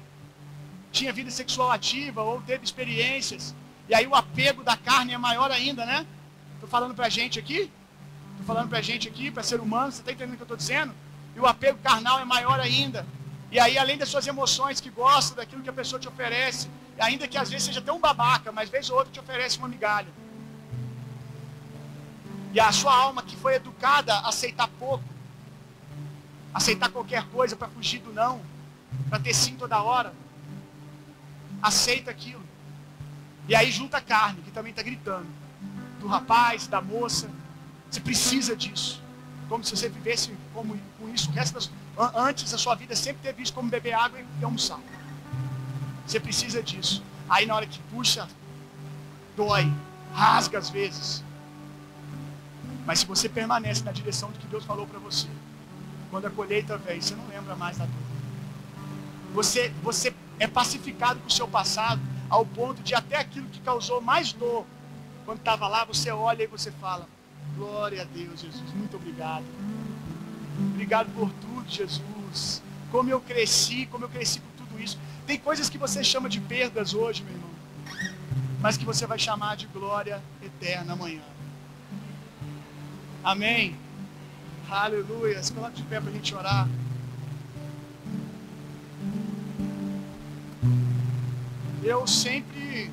tinha 0.95 1.11
vida 1.11 1.30
sexual 1.30 1.69
ativa 1.72 2.23
ou 2.23 2.41
teve 2.41 2.63
experiências. 2.63 3.53
E 3.89 3.93
aí 3.93 4.07
o 4.07 4.15
apego 4.15 4.63
da 4.63 4.77
carne 4.77 5.13
é 5.13 5.17
maior 5.17 5.51
ainda, 5.51 5.85
né? 5.85 6.05
Estou 6.53 6.69
falando 6.69 6.95
para 6.95 7.07
a 7.07 7.09
gente 7.09 7.38
aqui. 7.38 7.69
Estou 8.31 8.45
falando 8.45 8.69
para 8.69 8.80
a 8.80 8.81
gente 8.81 9.07
aqui, 9.07 9.30
para 9.30 9.43
ser 9.43 9.59
humano. 9.59 9.91
Você 9.91 9.99
está 9.99 10.11
entendendo 10.11 10.34
o 10.34 10.38
que 10.38 10.41
eu 10.41 10.45
estou 10.45 10.57
dizendo? 10.57 10.93
E 11.35 11.39
o 11.39 11.45
apego 11.45 11.77
carnal 11.80 12.19
é 12.19 12.26
maior 12.26 12.59
ainda. 12.59 13.05
E 13.51 13.59
aí, 13.59 13.77
além 13.77 13.97
das 13.97 14.09
suas 14.09 14.26
emoções, 14.26 14.81
que 14.81 14.89
gosta 14.89 15.35
daquilo 15.35 15.61
que 15.61 15.69
a 15.69 15.73
pessoa 15.73 15.99
te 15.99 16.07
oferece, 16.07 16.69
ainda 16.97 17.27
que 17.27 17.38
às 17.38 17.49
vezes 17.49 17.65
seja 17.65 17.81
tão 17.81 17.99
babaca, 17.99 18.51
mas 18.51 18.69
vez 18.69 18.89
ou 18.89 18.97
outra 18.97 19.11
te 19.11 19.19
oferece 19.19 19.57
uma 19.57 19.67
migalha. 19.67 20.07
E 22.53 22.59
a 22.59 22.72
sua 22.72 22.95
alma 22.95 23.22
que 23.22 23.35
foi 23.35 23.55
educada 23.55 24.13
a 24.13 24.30
aceitar 24.30 24.67
pouco, 24.80 25.03
aceitar 26.53 26.89
qualquer 26.89 27.23
coisa 27.27 27.55
para 27.55 27.67
fugir 27.67 27.99
do 27.99 28.13
não, 28.13 28.41
para 29.09 29.19
ter 29.19 29.34
sim 29.34 29.55
toda 29.55 29.81
hora, 29.84 30.13
aceita 31.66 32.12
aquilo. 32.12 32.44
E 33.48 33.56
aí 33.56 33.72
junta 33.72 33.98
a 33.98 34.02
carne, 34.02 34.42
que 34.42 34.52
também 34.52 34.70
está 34.70 34.84
gritando. 34.84 35.26
Do 36.00 36.08
rapaz, 36.08 36.68
da 36.68 36.82
moça. 36.82 37.30
Você 37.90 38.00
precisa 38.00 38.56
disso. 38.56 39.02
Como 39.50 39.64
se 39.64 39.76
você 39.76 39.90
vivesse 39.90 40.36
como, 40.54 40.78
com 41.00 41.10
isso 41.10 41.30
o 41.30 41.34
resto 41.34 41.54
das, 41.54 41.72
antes 42.16 42.52
da 42.52 42.58
sua 42.58 42.76
vida 42.76 42.96
sempre 42.96 43.22
ter 43.22 43.34
visto 43.34 43.54
como 43.54 43.70
beber 43.70 43.94
água 43.94 44.20
e 44.20 44.44
almoçar. 44.44 44.80
Você 46.06 46.20
precisa 46.20 46.62
disso. 46.62 47.04
Aí 47.30 47.46
na 47.46 47.56
hora 47.56 47.66
que 47.66 47.80
puxa, 47.92 48.28
dói, 49.36 49.72
rasga 50.14 50.60
às 50.60 50.70
vezes. 50.70 51.24
Mas 52.86 53.00
se 53.00 53.06
você 53.06 53.28
permanece 53.28 53.84
na 53.84 53.92
direção 53.92 54.30
do 54.32 54.38
que 54.38 54.48
Deus 54.48 54.64
falou 54.64 54.86
para 54.86 55.00
você, 55.00 55.28
quando 56.12 56.26
a 56.26 56.30
colheita 56.30 56.78
vem, 56.78 57.02
você 57.02 57.16
não 57.16 57.28
lembra 57.28 57.56
mais 57.56 57.78
da 57.78 57.86
dor. 57.86 58.06
Você, 59.34 59.74
você 59.84 60.14
é 60.40 60.48
pacificado 60.48 61.20
com 61.20 61.28
o 61.28 61.32
seu 61.32 61.48
passado 61.48 62.02
ao 62.30 62.45
ponto 62.45 62.82
de 62.82 62.94
até 62.94 63.18
aquilo 63.18 63.48
que 63.48 63.60
causou 63.62 64.02
mais 64.02 64.34
dor, 64.34 64.66
quando 65.26 65.40
estava 65.40 65.68
lá, 65.68 65.84
você 65.84 66.12
olha 66.12 66.44
e 66.44 66.48
você 66.48 66.72
fala: 66.72 67.07
Glória 67.56 68.02
a 68.02 68.06
Deus, 68.06 68.41
Jesus, 68.41 68.74
muito 68.74 68.95
obrigado. 68.95 69.45
Obrigado 70.57 71.12
por 71.14 71.32
tudo, 71.32 71.70
Jesus. 71.70 72.62
Como 72.91 73.10
eu 73.10 73.20
cresci, 73.20 73.88
como 73.88 74.06
eu 74.06 74.10
cresci 74.10 74.40
por 74.40 74.66
tudo 74.66 74.82
isso. 74.82 74.98
Tem 75.26 75.38
coisas 75.38 75.70
que 75.70 75.78
você 75.78 76.03
chama 76.03 76.30
de 76.30 76.40
perdas 76.40 76.94
hoje, 76.94 77.24
meu 77.24 77.34
irmão, 77.34 77.49
mas 78.62 78.78
que 78.78 78.86
você 78.86 79.07
vai 79.07 79.18
chamar 79.18 79.56
de 79.57 79.66
glória 79.68 80.22
eterna 80.44 80.94
amanhã. 80.94 81.22
Amém? 83.24 83.76
Aleluia. 84.70 85.41
Se 85.41 85.52
coloque 85.52 85.78
de 85.78 85.84
pé 85.84 85.99
para 85.99 86.12
a 86.12 86.14
gente 86.14 86.36
orar. 86.36 86.68
Eu 91.86 92.07
sempre, 92.07 92.90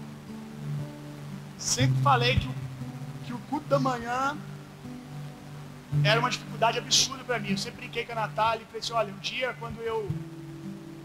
sempre 1.57 1.99
falei 2.03 2.39
que 2.39 2.47
o, 2.47 2.55
que 3.25 3.33
o 3.33 3.39
culto 3.49 3.67
da 3.67 3.79
manhã 3.79 4.37
era 6.05 6.21
uma 6.21 6.29
dificuldade 6.29 6.77
absurda 6.77 7.25
para 7.25 7.39
mim. 7.39 7.53
Eu 7.53 7.57
sempre 7.57 7.81
brinquei 7.81 8.05
com 8.05 8.13
a 8.13 8.17
Natália 8.17 8.63
e 8.63 8.67
falei 8.67 8.81
assim, 8.81 8.93
olha, 8.93 9.15
um 9.15 9.19
dia 9.19 9.57
quando 9.59 9.81
eu 9.81 10.11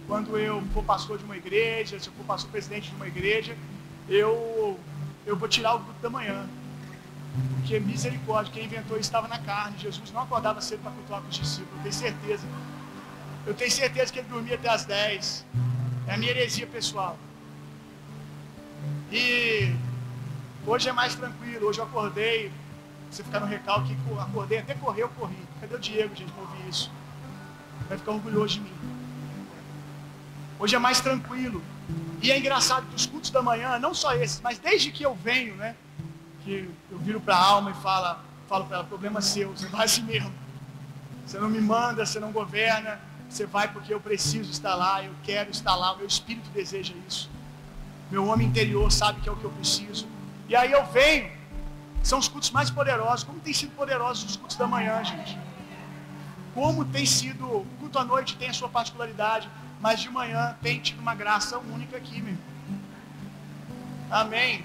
quando 0.05 0.37
eu 0.37 0.61
for 0.73 0.83
pastor 0.83 1.17
de 1.17 1.23
uma 1.23 1.37
igreja, 1.37 1.97
se 1.97 2.07
eu 2.07 2.13
for 2.13 2.25
pastor 2.25 2.51
presidente 2.51 2.89
de 2.89 2.95
uma 2.97 3.07
igreja, 3.07 3.55
eu 4.09 4.77
eu 5.25 5.37
vou 5.37 5.47
tirar 5.47 5.75
o 5.75 5.79
culto 5.79 6.01
da 6.01 6.09
manhã. 6.09 6.45
Porque 7.53 7.79
misericórdia, 7.79 8.51
quem 8.51 8.65
inventou 8.65 8.97
isso 8.97 9.07
estava 9.07 9.29
na 9.29 9.39
carne. 9.39 9.77
Jesus 9.79 10.11
não 10.11 10.23
acordava 10.23 10.59
cedo 10.59 10.81
para 10.81 10.91
cultuar 10.91 11.21
com 11.21 11.29
os 11.29 11.37
discípulos, 11.37 11.71
eu 11.77 11.83
tenho 11.83 11.93
certeza. 11.93 12.47
Eu 13.45 13.53
tenho 13.53 13.71
certeza 13.71 14.11
que 14.11 14.19
ele 14.19 14.27
dormia 14.27 14.55
até 14.55 14.67
as 14.67 14.83
10. 14.83 15.45
É 16.05 16.15
a 16.15 16.17
minha 16.17 16.31
heresia 16.31 16.67
pessoal. 16.67 17.17
E 19.11 19.75
hoje 20.65 20.89
é 20.89 20.91
mais 20.91 21.15
tranquilo. 21.15 21.67
Hoje 21.67 21.79
eu 21.79 21.85
acordei, 21.85 22.51
você 23.09 23.23
ficar 23.23 23.39
no 23.39 23.45
recalque, 23.45 23.95
acordei, 24.19 24.59
até 24.59 24.73
correr 24.75 25.03
eu 25.03 25.09
corri. 25.09 25.37
Cadê 25.59 25.75
o 25.75 25.79
Diego, 25.79 26.15
gente, 26.15 26.31
para 26.31 26.43
ouvir 26.43 26.69
isso? 26.69 26.91
Vai 27.87 27.97
ficar 27.97 28.11
orgulhoso 28.11 28.55
de 28.55 28.61
mim. 28.61 28.73
Hoje 30.59 30.75
é 30.75 30.79
mais 30.79 30.99
tranquilo. 30.99 31.61
E 32.21 32.31
é 32.31 32.37
engraçado 32.37 32.85
que 32.87 32.95
os 32.95 33.05
cultos 33.05 33.29
da 33.29 33.41
manhã, 33.41 33.77
não 33.79 33.93
só 33.93 34.13
esses, 34.15 34.41
mas 34.41 34.57
desde 34.57 34.91
que 34.91 35.03
eu 35.03 35.15
venho, 35.15 35.55
né? 35.55 35.75
Que 36.43 36.69
eu 36.91 36.97
viro 36.97 37.21
para 37.21 37.35
a 37.35 37.43
alma 37.43 37.71
e 37.71 37.73
fala, 37.75 38.23
falo 38.47 38.65
para 38.65 38.77
ela, 38.77 38.85
problema 38.85 39.21
seu, 39.21 39.51
você 39.51 39.67
vai 39.67 39.85
assim 39.85 40.01
mesmo. 40.01 40.33
Você 41.25 41.37
não 41.37 41.49
me 41.49 41.61
manda, 41.61 42.05
você 42.05 42.19
não 42.19 42.31
governa, 42.31 42.99
você 43.29 43.45
vai 43.45 43.67
porque 43.71 43.93
eu 43.93 43.99
preciso 43.99 44.49
estar 44.49 44.75
lá, 44.75 45.03
eu 45.03 45.13
quero 45.23 45.51
estar 45.51 45.75
lá, 45.75 45.93
o 45.93 45.97
meu 45.97 46.07
espírito 46.07 46.49
deseja 46.49 46.93
isso. 47.07 47.29
Meu 48.09 48.25
homem 48.27 48.47
interior 48.47 48.91
sabe 48.91 49.21
que 49.21 49.29
é 49.29 49.31
o 49.31 49.35
que 49.35 49.43
eu 49.43 49.51
preciso. 49.51 50.07
E 50.47 50.55
aí 50.55 50.71
eu 50.71 50.85
venho, 50.85 51.29
são 52.01 52.19
os 52.19 52.27
cultos 52.27 52.51
mais 52.51 52.69
poderosos. 52.69 53.23
Como 53.23 53.39
tem 53.39 53.53
sido 53.53 53.75
poderosos 53.75 54.31
os 54.31 54.35
cultos 54.35 54.55
da 54.55 54.65
manhã, 54.65 55.03
gente? 55.03 55.37
Como 56.53 56.85
tem 56.85 57.05
sido, 57.05 57.45
o 57.45 57.65
culto 57.79 57.99
à 57.99 58.05
noite 58.05 58.35
tem 58.37 58.49
a 58.49 58.53
sua 58.53 58.69
particularidade, 58.69 59.49
mas 59.81 59.99
de 59.99 60.09
manhã 60.09 60.57
tem 60.61 60.79
tido 60.79 60.99
uma 60.99 61.13
graça 61.13 61.57
única 61.57 61.97
aqui, 61.97 62.21
meu 62.21 62.33
irmão. 62.33 62.57
Amém. 64.09 64.63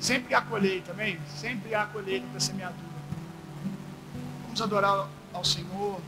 Sempre 0.00 0.34
há 0.34 0.40
colheita, 0.40 0.92
amém? 0.92 1.18
Sempre 1.36 1.74
há 1.74 1.84
colheita 1.84 2.26
para 2.30 2.40
semeadura. 2.40 2.88
Vamos 4.44 4.62
adorar 4.62 5.08
ao 5.32 5.44
Senhor. 5.44 6.00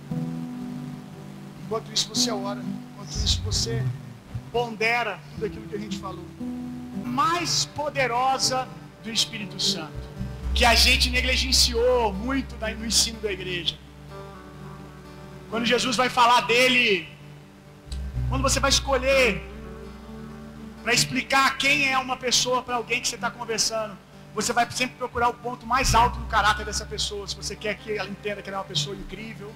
Enquanto 1.65 1.93
isso 1.93 2.09
você 2.09 2.31
ora, 2.31 2.61
enquanto 2.93 3.11
isso 3.11 3.43
você 3.43 3.85
pondera 4.52 5.18
tudo 5.35 5.47
aquilo 5.47 5.66
que 5.66 5.74
a 5.74 5.78
gente 5.78 5.98
falou. 5.98 6.24
Mais 7.05 7.64
poderosa 7.64 8.68
do 9.02 9.10
Espírito 9.10 9.60
Santo, 9.60 9.93
que 10.55 10.64
a 10.64 10.74
gente 10.74 11.10
negligenciou 11.10 12.12
muito 12.12 12.55
no 12.78 12.86
ensino 12.86 13.18
da 13.20 13.32
igreja. 13.32 13.77
Quando 15.48 15.66
Jesus 15.66 15.97
vai 15.97 16.09
falar 16.09 16.43
dele, 16.43 17.09
quando 18.28 18.43
você 18.43 18.60
vai 18.60 18.70
escolher 18.70 19.43
para 20.82 20.94
explicar 20.94 21.59
quem 21.59 21.90
é 21.90 21.98
uma 21.98 22.16
pessoa 22.16 22.62
para 22.62 22.77
alguém 22.77 23.01
que 23.01 23.09
você 23.09 23.16
está 23.16 23.31
conversando, 23.31 23.97
você 24.35 24.52
vai 24.52 24.70
sempre 24.70 24.97
procurar 24.97 25.28
o 25.28 25.35
ponto 25.35 25.66
mais 25.66 25.94
alto 25.94 26.18
do 26.18 26.27
caráter 26.27 26.64
dessa 26.64 26.86
pessoa. 26.86 27.27
Se 27.27 27.35
você 27.35 27.56
quer 27.56 27.74
que 27.74 27.98
ela 27.98 28.09
entenda 28.09 28.40
que 28.40 28.48
ela 28.48 28.59
é 28.59 28.60
uma 28.60 28.66
pessoa 28.66 28.94
incrível, 28.94 29.52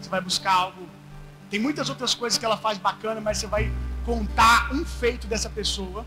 você 0.00 0.08
vai 0.08 0.20
buscar 0.20 0.52
algo. 0.52 0.88
Tem 1.50 1.60
muitas 1.60 1.88
outras 1.90 2.14
coisas 2.14 2.38
que 2.38 2.44
ela 2.44 2.56
faz 2.56 2.78
bacana, 2.78 3.20
mas 3.20 3.38
você 3.38 3.46
vai 3.46 3.70
contar 4.04 4.72
um 4.72 4.84
feito 4.84 5.26
dessa 5.26 5.48
pessoa. 5.48 6.06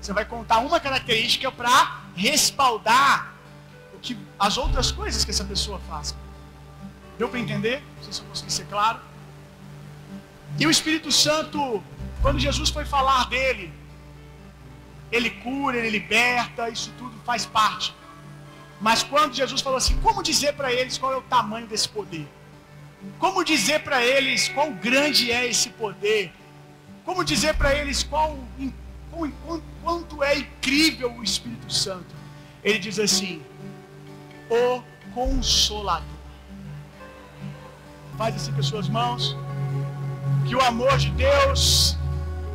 Você 0.00 0.12
vai 0.12 0.24
contar 0.24 0.58
uma 0.58 0.78
característica 0.78 1.50
para 1.50 2.02
respaldar 2.14 3.34
o 3.94 3.98
que 3.98 4.16
as 4.38 4.56
outras 4.56 4.92
coisas 4.92 5.24
que 5.24 5.30
essa 5.30 5.44
pessoa 5.44 5.80
faz. 5.88 6.14
Deu 7.18 7.28
para 7.28 7.40
entender? 7.40 7.82
Não 7.96 8.04
sei 8.04 8.12
se 8.12 8.20
eu 8.20 8.26
consegui 8.26 8.52
ser 8.52 8.66
claro. 8.66 9.00
E 10.58 10.66
o 10.66 10.70
Espírito 10.70 11.10
Santo, 11.10 11.82
quando 12.22 12.38
Jesus 12.38 12.70
foi 12.70 12.84
falar 12.84 13.28
dele, 13.28 13.72
ele 15.10 15.30
cura, 15.30 15.76
ele 15.76 15.90
liberta, 15.90 16.68
isso 16.68 16.92
tudo 16.98 17.14
faz 17.24 17.46
parte. 17.46 17.94
Mas 18.80 19.02
quando 19.02 19.34
Jesus 19.34 19.60
falou 19.60 19.78
assim, 19.78 19.96
como 19.98 20.22
dizer 20.22 20.54
para 20.54 20.72
eles 20.72 20.98
qual 20.98 21.12
é 21.12 21.16
o 21.16 21.22
tamanho 21.22 21.66
desse 21.66 21.88
poder? 21.88 22.28
Como 23.18 23.44
dizer 23.44 23.80
para 23.80 24.04
eles 24.04 24.48
quão 24.48 24.72
grande 24.72 25.30
é 25.30 25.46
esse 25.46 25.70
poder? 25.70 26.32
Como 27.06 27.24
dizer 27.24 27.54
para 27.54 27.72
eles 27.72 28.02
qual, 28.02 28.36
qual, 29.46 29.62
quanto 29.82 30.24
é 30.24 30.38
incrível 30.38 31.12
o 31.12 31.22
Espírito 31.22 31.72
Santo? 31.72 32.12
Ele 32.64 32.80
diz 32.80 32.98
assim: 32.98 33.40
o 34.50 34.82
Consolador. 35.14 36.04
Faz 38.18 38.34
assim 38.34 38.52
com 38.52 38.60
as 38.60 38.66
suas 38.66 38.88
mãos 38.88 39.36
que 40.48 40.56
o 40.56 40.60
amor 40.62 40.96
de 40.98 41.10
Deus, 41.10 41.96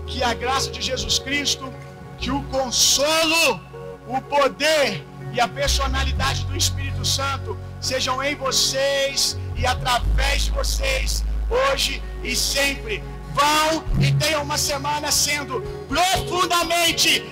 que 0.06 0.22
a 0.22 0.34
graça 0.34 0.70
de 0.70 0.82
Jesus 0.82 1.18
Cristo, 1.18 1.72
que 2.18 2.30
o 2.30 2.44
consolo, 2.44 3.62
o 4.08 4.22
poder 4.22 5.06
e 5.32 5.40
a 5.40 5.48
personalidade 5.48 6.46
do 6.46 6.58
Espírito 6.58 7.06
Santo 7.06 7.58
sejam 7.80 8.22
em 8.22 8.36
vocês 8.36 9.38
e 9.56 9.66
através 9.66 10.46
de 10.46 10.52
vocês, 10.52 11.24
hoje 11.50 12.04
e 12.22 12.36
sempre. 12.36 13.02
Vão 13.34 13.84
e 14.00 14.12
tenham 14.14 14.44
uma 14.44 14.58
semana 14.58 15.12
sendo 15.12 15.62
profundamente, 15.88 17.24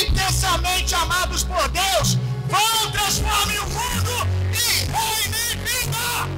intensamente 0.00 0.94
amados 0.94 1.44
por 1.44 1.68
Deus. 1.68 2.18
Vão, 2.48 2.90
transformem 2.92 3.58
o 3.58 3.66
mundo 3.68 4.26
e 4.52 4.84
reinem 4.90 5.56
vida. 5.64 6.28